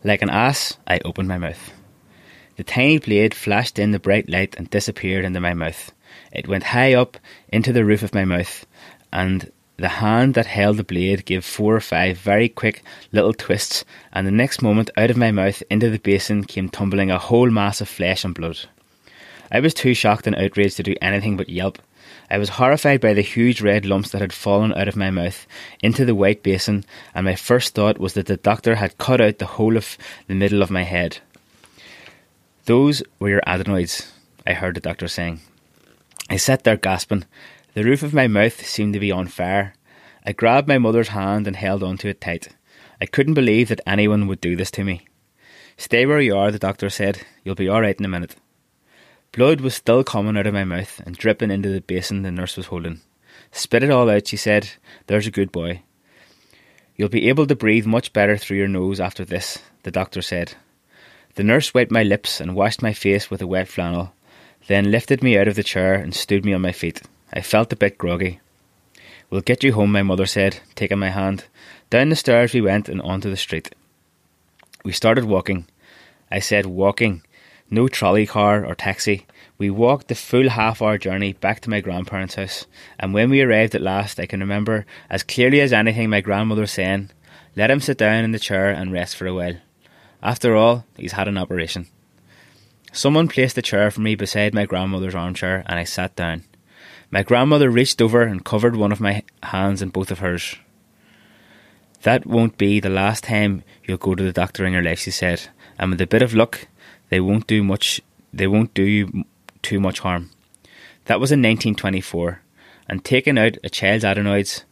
[0.05, 1.73] Like an ass, I opened my mouth.
[2.55, 5.91] The tiny blade flashed in the bright light and disappeared into my mouth.
[6.31, 7.17] It went high up
[7.49, 8.65] into the roof of my mouth,
[9.13, 13.85] and the hand that held the blade gave four or five very quick little twists,
[14.13, 17.51] and the next moment out of my mouth into the basin came tumbling a whole
[17.51, 18.61] mass of flesh and blood.
[19.51, 21.81] I was too shocked and outraged to do anything but yelp.
[22.31, 25.47] I was horrified by the huge red lumps that had fallen out of my mouth
[25.83, 29.39] into the white basin, and my first thought was that the doctor had cut out
[29.39, 29.99] the whole of
[30.29, 31.19] the middle of my head.
[32.67, 34.13] Those were your adenoids,
[34.47, 35.41] I heard the doctor saying.
[36.29, 37.25] I sat there gasping.
[37.75, 39.75] The roof of my mouth seemed to be on fire.
[40.25, 42.51] I grabbed my mother's hand and held on to it tight.
[43.01, 45.09] I couldn't believe that anyone would do this to me.
[45.77, 47.23] Stay where you are, the doctor said.
[47.43, 48.37] You'll be all right in a minute.
[49.33, 52.57] Blood was still coming out of my mouth and dripping into the basin the nurse
[52.57, 53.01] was holding.
[53.53, 54.71] Spit it all out, she said.
[55.07, 55.83] There's a good boy.
[56.97, 60.55] You'll be able to breathe much better through your nose after this, the doctor said.
[61.37, 64.13] The nurse wiped my lips and washed my face with a wet flannel,
[64.67, 67.03] then lifted me out of the chair and stood me on my feet.
[67.33, 68.41] I felt a bit groggy.
[69.31, 71.45] We'll get you home, my mother said, taking my hand.
[71.89, 73.73] Down the stairs we went and onto the street.
[74.85, 75.67] We started walking.
[76.33, 77.23] I said walking,
[77.71, 79.27] no trolley car or taxi.
[79.57, 82.67] We walked the full half hour journey back to my grandparents' house,
[82.99, 86.67] and when we arrived at last, I can remember as clearly as anything my grandmother
[86.67, 87.11] saying,
[87.57, 89.57] Let him sit down in the chair and rest for a while.
[90.23, 91.87] After all, he's had an operation.
[92.93, 96.45] Someone placed a chair for me beside my grandmother's armchair, and I sat down.
[97.11, 100.57] My grandmother reached over and covered one of my hands in both of hers.
[102.03, 105.11] That won't be the last time you'll go to the doctor in your life, she
[105.11, 105.49] said,
[105.79, 106.67] and with a bit of luck,
[107.11, 108.01] they won't do much.
[108.33, 109.25] They won't do you
[109.63, 110.31] too much harm.
[111.05, 112.41] That was in 1924,
[112.89, 114.65] and taking out a child's adenoids,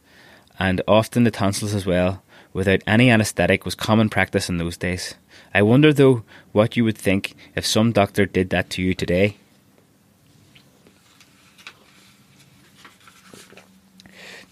[0.59, 5.15] and often the tonsils as well, without any anaesthetic was common practice in those days.
[5.53, 9.37] I wonder, though, what you would think if some doctor did that to you today.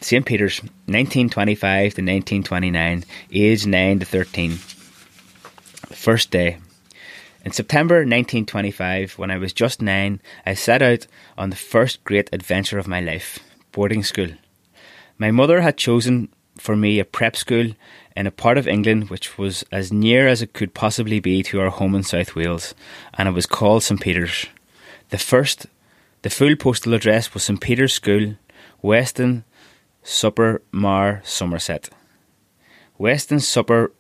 [0.01, 0.27] St.
[0.27, 4.53] Peter's, 1925 to 1929, age 9 to 13.
[5.93, 6.59] First day.
[7.47, 11.07] In September 1925, when I was just nine, I set out
[11.39, 13.39] on the first great adventure of my life
[13.71, 14.31] boarding school.
[15.17, 16.29] My mother had chosen
[16.59, 17.71] for me a prep school
[18.17, 21.61] in a part of England which was as near as it could possibly be to
[21.61, 22.75] our home in South Wales,
[23.15, 24.47] and it was called St Peter's.
[25.11, 25.67] The first,
[26.23, 28.35] the full postal address was St Peter's School,
[28.83, 29.45] Weston,
[30.03, 31.91] Super Mare, Somerset.
[32.99, 33.93] Weston Super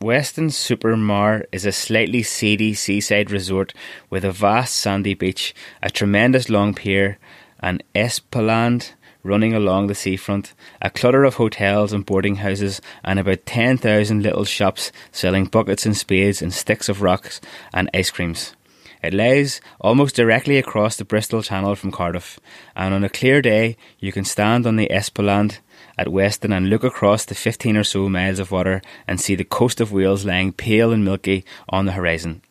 [0.00, 3.72] Weston Super Mare is a slightly seedy seaside resort
[4.10, 7.18] with a vast sandy beach, a tremendous long pier,
[7.60, 8.88] an esplanade
[9.22, 10.52] running along the seafront,
[10.82, 15.96] a clutter of hotels and boarding houses, and about 10,000 little shops selling buckets and
[15.96, 17.40] spades and sticks of rocks
[17.72, 18.54] and ice creams.
[19.02, 22.38] It lies almost directly across the Bristol Channel from Cardiff,
[22.74, 25.56] and on a clear day you can stand on the esplanade
[25.98, 29.44] at Weston and look across the 15 or so miles of water and see the
[29.44, 32.42] coast of Wales lying pale and milky on the horizon.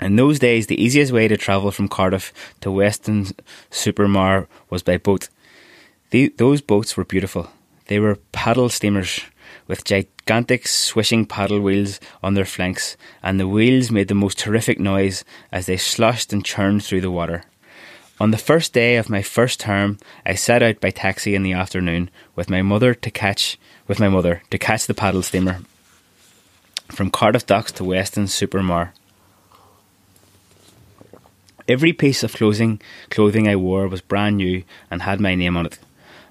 [0.00, 3.26] In those days, the easiest way to travel from Cardiff to Weston
[3.70, 5.28] Supermar was by boat.
[6.10, 7.50] The, those boats were beautiful.
[7.86, 9.20] They were paddle steamers
[9.66, 14.80] with gigantic swishing paddle wheels on their flanks, and the wheels made the most terrific
[14.80, 17.44] noise as they sloshed and churned through the water.
[18.22, 21.54] On the first day of my first term, I set out by taxi in the
[21.54, 23.58] afternoon with my mother to catch
[23.88, 25.58] with my mother to catch the paddle steamer
[26.92, 28.94] from Cardiff Docks to Weston-super-Mare.
[31.66, 32.80] Every piece of clothing
[33.10, 35.80] clothing I wore was brand new and had my name on it.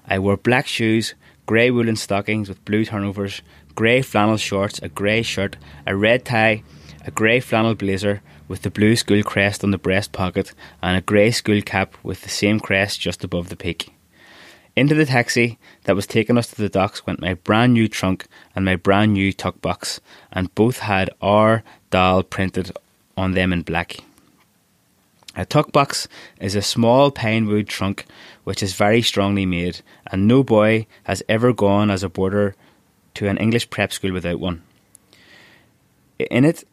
[0.08, 1.12] I wore black shoes,
[1.44, 3.42] grey woolen stockings with blue turnovers,
[3.74, 6.62] grey flannel shorts, a grey shirt, a red tie,
[7.04, 10.52] a grey flannel blazer, with the blue school crest on the breast pocket
[10.82, 13.92] and a grey school cap with the same crest just above the peak.
[14.74, 18.26] Into the taxi that was taking us to the docks went my brand new trunk
[18.56, 20.00] and my brand new tuck box,
[20.32, 21.62] and both had R.
[21.90, 22.72] Dahl printed
[23.16, 23.98] on them in black.
[25.36, 26.08] A tuck box
[26.40, 28.06] is a small pine wood trunk
[28.44, 32.54] which is very strongly made, and no boy has ever gone as a boarder
[33.14, 34.62] to an English prep school without one.
[36.18, 36.64] In it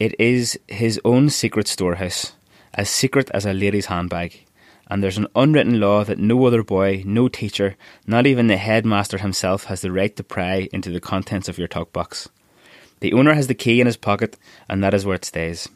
[0.00, 2.32] it is his own secret storehouse,
[2.72, 4.46] as secret as a lady's handbag,
[4.88, 9.18] and there's an unwritten law that no other boy, no teacher, not even the headmaster
[9.18, 12.30] himself has the right to pry into the contents of your tuck box.
[13.00, 14.38] The owner has the key in his pocket,
[14.70, 15.68] and that is where it stays.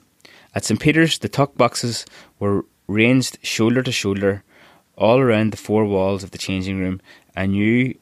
[0.54, 0.80] At St.
[0.80, 2.06] Peter's, the tuck boxes
[2.38, 4.42] were ranged shoulder to shoulder
[4.96, 7.00] all around the four walls of the changing room,
[7.36, 7.98] and you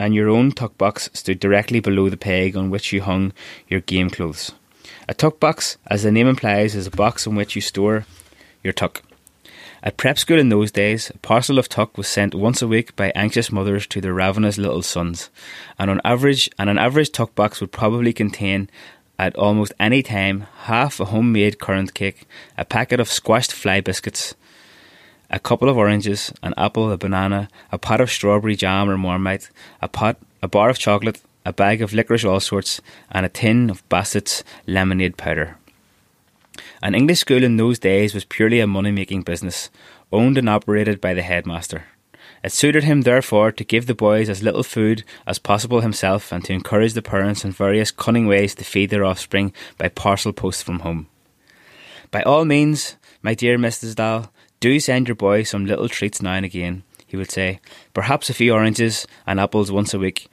[0.00, 3.32] and your own tuck box stood directly below the peg on which you hung
[3.68, 4.52] your game clothes.
[5.10, 8.06] A tuck box, as the name implies, is a box in which you store
[8.62, 9.02] your tuck.
[9.82, 12.94] At prep school in those days, a parcel of tuck was sent once a week
[12.94, 15.28] by anxious mothers to their ravenous little sons,
[15.80, 18.70] and on average, and an average tuck box would probably contain,
[19.18, 24.36] at almost any time, half a homemade currant cake, a packet of squashed fly biscuits,
[25.28, 29.50] a couple of oranges, an apple, a banana, a pot of strawberry jam or marmite,
[29.82, 32.80] a pot, a bar of chocolate, a bag of licorice all sorts,
[33.10, 35.56] and a tin of Bassett's lemonade powder.
[36.82, 39.70] An English school in those days was purely a money making business,
[40.12, 41.84] owned and operated by the headmaster.
[42.42, 46.42] It suited him, therefore, to give the boys as little food as possible himself and
[46.44, 50.64] to encourage the parents in various cunning ways to feed their offspring by parcel post
[50.64, 51.06] from home.
[52.10, 53.94] By all means, my dear Mrs.
[53.94, 57.60] Dahl, do send your boy some little treats now and again, he would say.
[57.92, 60.28] Perhaps a few oranges and apples once a week,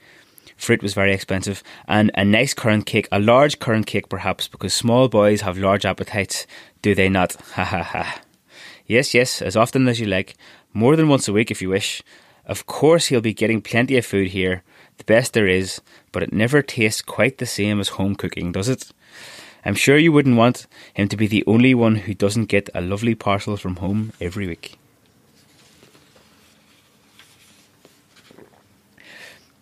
[0.58, 4.74] fruit was very expensive, and a nice currant cake, a large currant cake perhaps, because
[4.74, 6.46] small boys have large appetites,
[6.82, 7.36] do they not?
[7.54, 8.20] Ha ha ha.
[8.86, 10.34] Yes, yes, as often as you like,
[10.74, 12.02] more than once a week if you wish.
[12.44, 14.62] Of course, he'll be getting plenty of food here,
[14.96, 15.80] the best there is,
[16.12, 18.92] but it never tastes quite the same as home cooking, does it?
[19.64, 22.80] I'm sure you wouldn't want him to be the only one who doesn't get a
[22.80, 24.78] lovely parcel from home every week.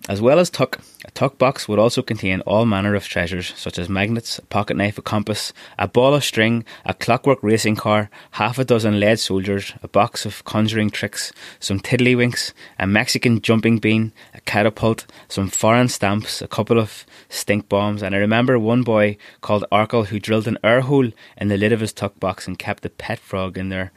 [0.09, 3.77] As well as tuck, a tuck box would also contain all manner of treasures, such
[3.77, 8.09] as magnets, a pocket knife, a compass, a ball of string, a clockwork racing car,
[8.33, 13.78] half a dozen lead soldiers, a box of conjuring tricks, some tiddlywinks, a Mexican jumping
[13.78, 18.85] bean, a catapult, some foreign stamps, a couple of stink bombs, and I remember one
[18.85, 22.47] boy called Arkle who drilled an air hole in the lid of his tuck box
[22.47, 23.91] and kept a pet frog in there,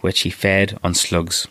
[0.00, 1.46] which he fed on slugs.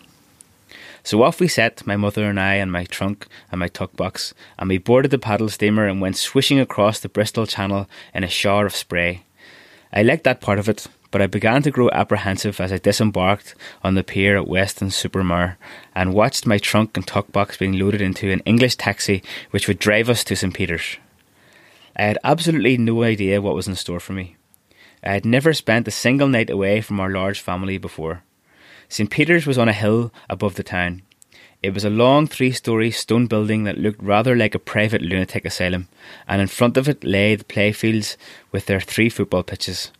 [1.03, 4.33] So off we set, my mother and I, and my trunk and my tuck box,
[4.57, 8.27] and we boarded the paddle steamer and went swishing across the Bristol Channel in a
[8.27, 9.23] shower of spray.
[9.91, 13.55] I liked that part of it, but I began to grow apprehensive as I disembarked
[13.83, 15.57] on the pier at Weston-super-Mare
[15.95, 19.79] and watched my trunk and tuck box being loaded into an English taxi which would
[19.79, 20.53] drive us to St.
[20.53, 20.97] Peter's.
[21.95, 24.35] I had absolutely no idea what was in store for me.
[25.03, 28.23] I had never spent a single night away from our large family before.
[28.89, 29.09] St.
[29.09, 31.03] Peter's was on a hill above the town.
[31.61, 35.45] It was a long three story stone building that looked rather like a private lunatic
[35.45, 35.87] asylum,
[36.27, 38.17] and in front of it lay the playfields
[38.51, 39.91] with their three football pitches.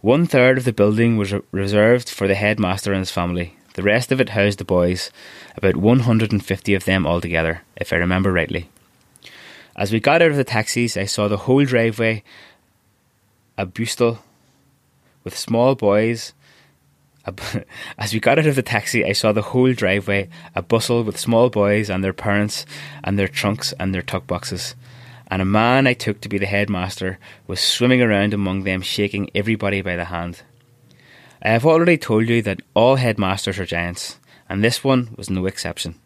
[0.00, 3.56] One third of the building was reserved for the headmaster and his family.
[3.74, 5.10] The rest of it housed the boys,
[5.56, 8.68] about 150 of them altogether, if I remember rightly.
[9.74, 12.22] As we got out of the taxis, I saw the whole driveway
[13.56, 14.20] a bustle
[15.24, 16.32] with small boys.
[17.98, 21.18] As we got out of the taxi, I saw the whole driveway a bustle with
[21.18, 22.64] small boys and their parents
[23.04, 24.74] and their trunks and their tuck boxes
[25.30, 29.30] and a man I took to be the headmaster was swimming around among them, shaking
[29.34, 30.42] everybody by the hand.
[31.42, 34.18] I have already told you that all headmasters are giants,
[34.48, 35.96] and this one was no exception.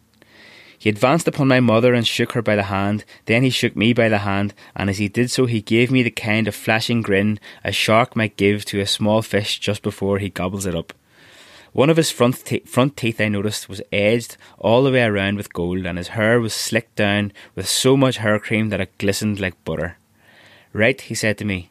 [0.76, 3.92] He advanced upon my mother and shook her by the hand, then he shook me
[3.92, 7.02] by the hand, and as he did so, he gave me the kind of flashing
[7.02, 10.92] grin a shark might give to a small fish just before he gobbles it up.
[11.72, 15.36] One of his front, te- front teeth, I noticed, was edged all the way around
[15.36, 18.98] with gold, and his hair was slicked down with so much hair cream that it
[18.98, 19.96] glistened like butter.
[20.74, 21.70] Right, he said to me,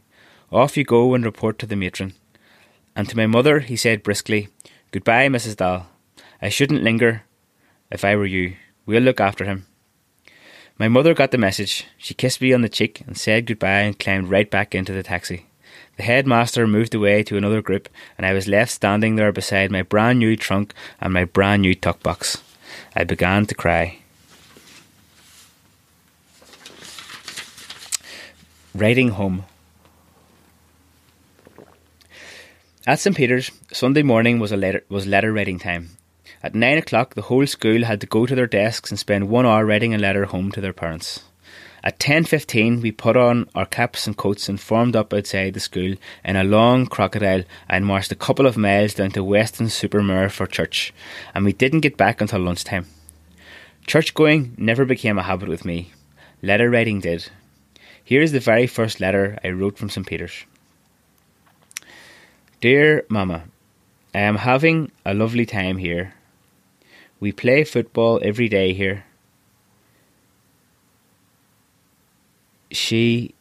[0.51, 2.13] off you go and report to the matron.
[2.95, 4.49] And to my mother he said briskly,
[4.91, 5.55] Goodbye, Mrs.
[5.55, 5.87] Dahl.
[6.41, 7.23] I shouldn't linger
[7.89, 8.55] if I were you.
[8.85, 9.67] We'll look after him.
[10.77, 11.85] My mother got the message.
[11.97, 15.03] She kissed me on the cheek and said goodbye and climbed right back into the
[15.03, 15.45] taxi.
[16.01, 17.87] The headmaster moved away to another group,
[18.17, 21.75] and I was left standing there beside my brand new trunk and my brand new
[21.75, 22.41] tuck box.
[22.95, 23.99] I began to cry.
[28.73, 29.45] Writing home.
[32.87, 33.15] At St.
[33.15, 35.89] Peter's, Sunday morning was a letter was letter writing time.
[36.41, 39.45] At nine o'clock, the whole school had to go to their desks and spend one
[39.45, 41.21] hour writing a letter home to their parents.
[41.83, 45.95] At 10.15 we put on our caps and coats and formed up outside the school
[46.23, 50.93] in a long crocodile and marched a couple of miles down to Weston-super-Mare for church,
[51.33, 52.85] and we didn't get back until lunchtime.
[53.87, 55.91] Church going never became a habit with me.
[56.43, 57.29] Letter writing did.
[58.03, 60.05] Here is the very first letter I wrote from St.
[60.05, 60.45] Peter's.
[62.59, 63.45] Dear Mama,
[64.13, 66.13] I am having a lovely time here.
[67.19, 69.05] We play football every day here.
[72.71, 73.33] She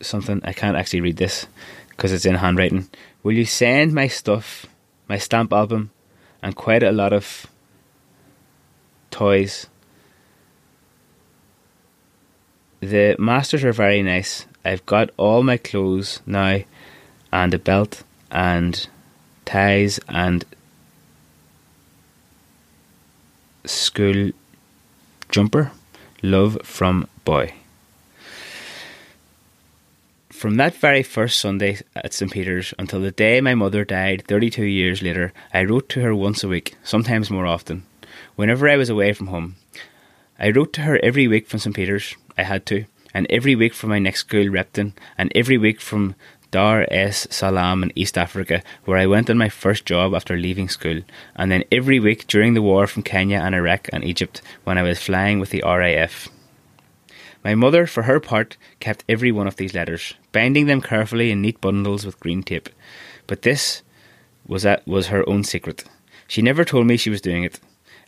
[0.00, 1.46] something I can't actually read this
[1.88, 2.88] because it's in handwriting.
[3.22, 4.66] Will you send my stuff,
[5.08, 5.90] my stamp album,
[6.42, 7.46] and quite a lot of
[9.10, 9.66] toys?
[12.80, 14.46] The masters are very nice.
[14.64, 16.60] I've got all my clothes now,
[17.32, 18.86] and a belt, and
[19.46, 20.44] ties, and
[23.64, 24.32] school
[25.34, 25.72] Jumper,
[26.22, 27.54] love from boy.
[30.30, 32.30] From that very first Sunday at St.
[32.30, 36.44] Peter's until the day my mother died 32 years later, I wrote to her once
[36.44, 37.84] a week, sometimes more often,
[38.36, 39.56] whenever I was away from home.
[40.38, 41.74] I wrote to her every week from St.
[41.74, 45.80] Peter's, I had to, and every week from my next school, Repton, and every week
[45.80, 46.14] from
[46.54, 50.68] Dar es Salaam in East Africa, where I went on my first job after leaving
[50.68, 51.00] school,
[51.34, 54.84] and then every week during the war from Kenya and Iraq and Egypt when I
[54.84, 56.28] was flying with the RAF.
[57.42, 61.42] My mother, for her part, kept every one of these letters, binding them carefully in
[61.42, 62.68] neat bundles with green tape.
[63.26, 63.82] But this
[64.46, 65.82] was that was her own secret.
[66.28, 67.58] She never told me she was doing it.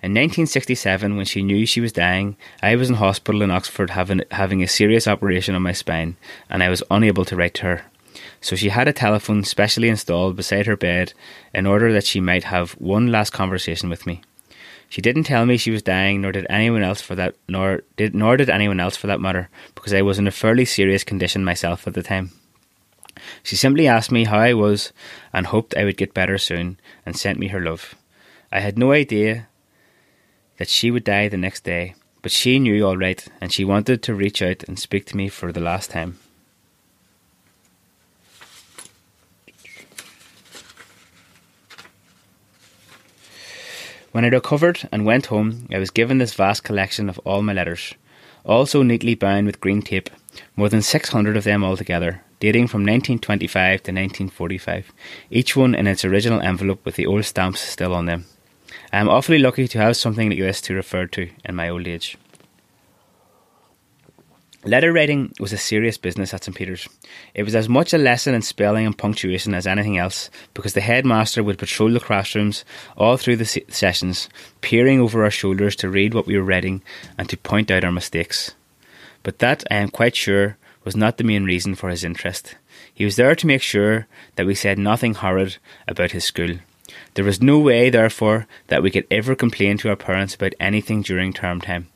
[0.04, 4.22] In 1967, when she knew she was dying, I was in hospital in Oxford having
[4.30, 6.16] having a serious operation on my spine,
[6.48, 7.82] and I was unable to write to her
[8.40, 11.12] so she had a telephone specially installed beside her bed
[11.54, 14.22] in order that she might have one last conversation with me.
[14.88, 18.14] She didn't tell me she was dying, nor did anyone else for that, nor did
[18.14, 21.44] nor did anyone else for that matter, because I was in a fairly serious condition
[21.44, 22.30] myself at the time.
[23.42, 24.92] She simply asked me how I was
[25.32, 27.94] and hoped I would get better soon, and sent me her love.
[28.52, 29.48] I had no idea
[30.58, 34.02] that she would die the next day, but she knew all right, and she wanted
[34.02, 36.18] to reach out and speak to me for the last time.
[44.16, 47.52] When I recovered and went home, I was given this vast collection of all my
[47.52, 47.92] letters,
[48.46, 50.08] all so neatly bound with green tape,
[50.56, 54.90] more than 600 of them altogether, dating from 1925 to 1945,
[55.30, 58.24] each one in its original envelope with the old stamps still on them.
[58.90, 61.86] I am awfully lucky to have something like this to refer to in my old
[61.86, 62.16] age.
[64.66, 66.88] Letter writing was a serious business at St Peter's.
[67.34, 70.80] It was as much a lesson in spelling and punctuation as anything else, because the
[70.80, 72.64] headmaster would patrol the classrooms
[72.96, 74.28] all through the se- sessions,
[74.62, 76.82] peering over our shoulders to read what we were writing
[77.16, 78.56] and to point out our mistakes.
[79.22, 82.56] But that, I am quite sure, was not the main reason for his interest.
[82.92, 86.56] He was there to make sure that we said nothing horrid about his school.
[87.14, 91.02] There was no way, therefore, that we could ever complain to our parents about anything
[91.02, 91.86] during term time.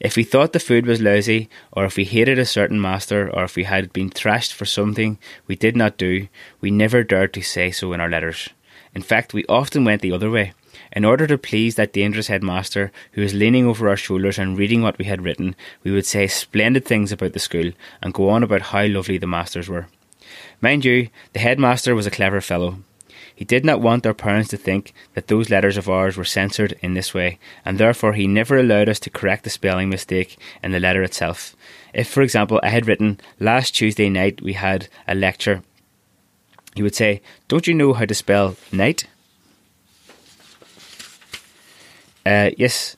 [0.00, 3.44] If we thought the food was lousy, or if we hated a certain master, or
[3.44, 6.28] if we had been thrashed for something we did not do,
[6.60, 8.50] we never dared to say so in our letters.
[8.94, 10.52] In fact, we often went the other way.
[10.92, 14.82] In order to please that dangerous headmaster who was leaning over our shoulders and reading
[14.82, 18.42] what we had written, we would say splendid things about the school and go on
[18.42, 19.86] about how lovely the masters were.
[20.60, 22.78] Mind you, the headmaster was a clever fellow.
[23.34, 26.78] He did not want our parents to think that those letters of ours were censored
[26.80, 30.70] in this way, and therefore he never allowed us to correct the spelling mistake in
[30.70, 31.56] the letter itself.
[31.92, 35.62] If, for example, I had written, Last Tuesday night we had a lecture,
[36.76, 39.06] he would say, Don't you know how to spell night?
[42.24, 42.96] Uh, yes,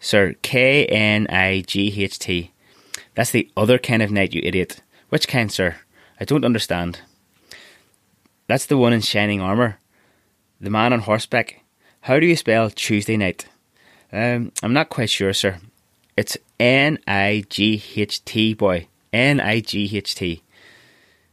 [0.00, 2.50] sir, K N I G H T.
[3.14, 4.82] That's the other kind of night, you idiot.
[5.08, 5.76] Which kind, sir?
[6.20, 7.00] I don't understand.
[8.46, 9.78] That's the one in shining armour.
[10.60, 11.62] The man on horseback.
[12.02, 13.46] How do you spell Tuesday night?
[14.12, 15.58] Um, I'm not quite sure, sir.
[16.16, 18.86] It's N I G H T, boy.
[19.12, 20.42] N I G H T.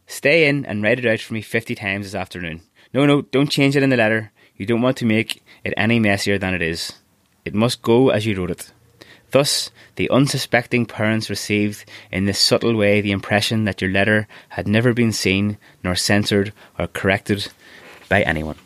[0.08, 2.62] Stay in and write it out for me 50 times this afternoon.
[2.94, 4.32] No, no, don't change it in the letter.
[4.58, 6.94] You don't want to make it any messier than it is.
[7.46, 8.72] It must go as you wrote it.
[9.34, 14.68] Thus, the unsuspecting parents received in this subtle way the impression that your letter had
[14.68, 17.48] never been seen, nor censored, or corrected
[18.10, 18.60] by anyone.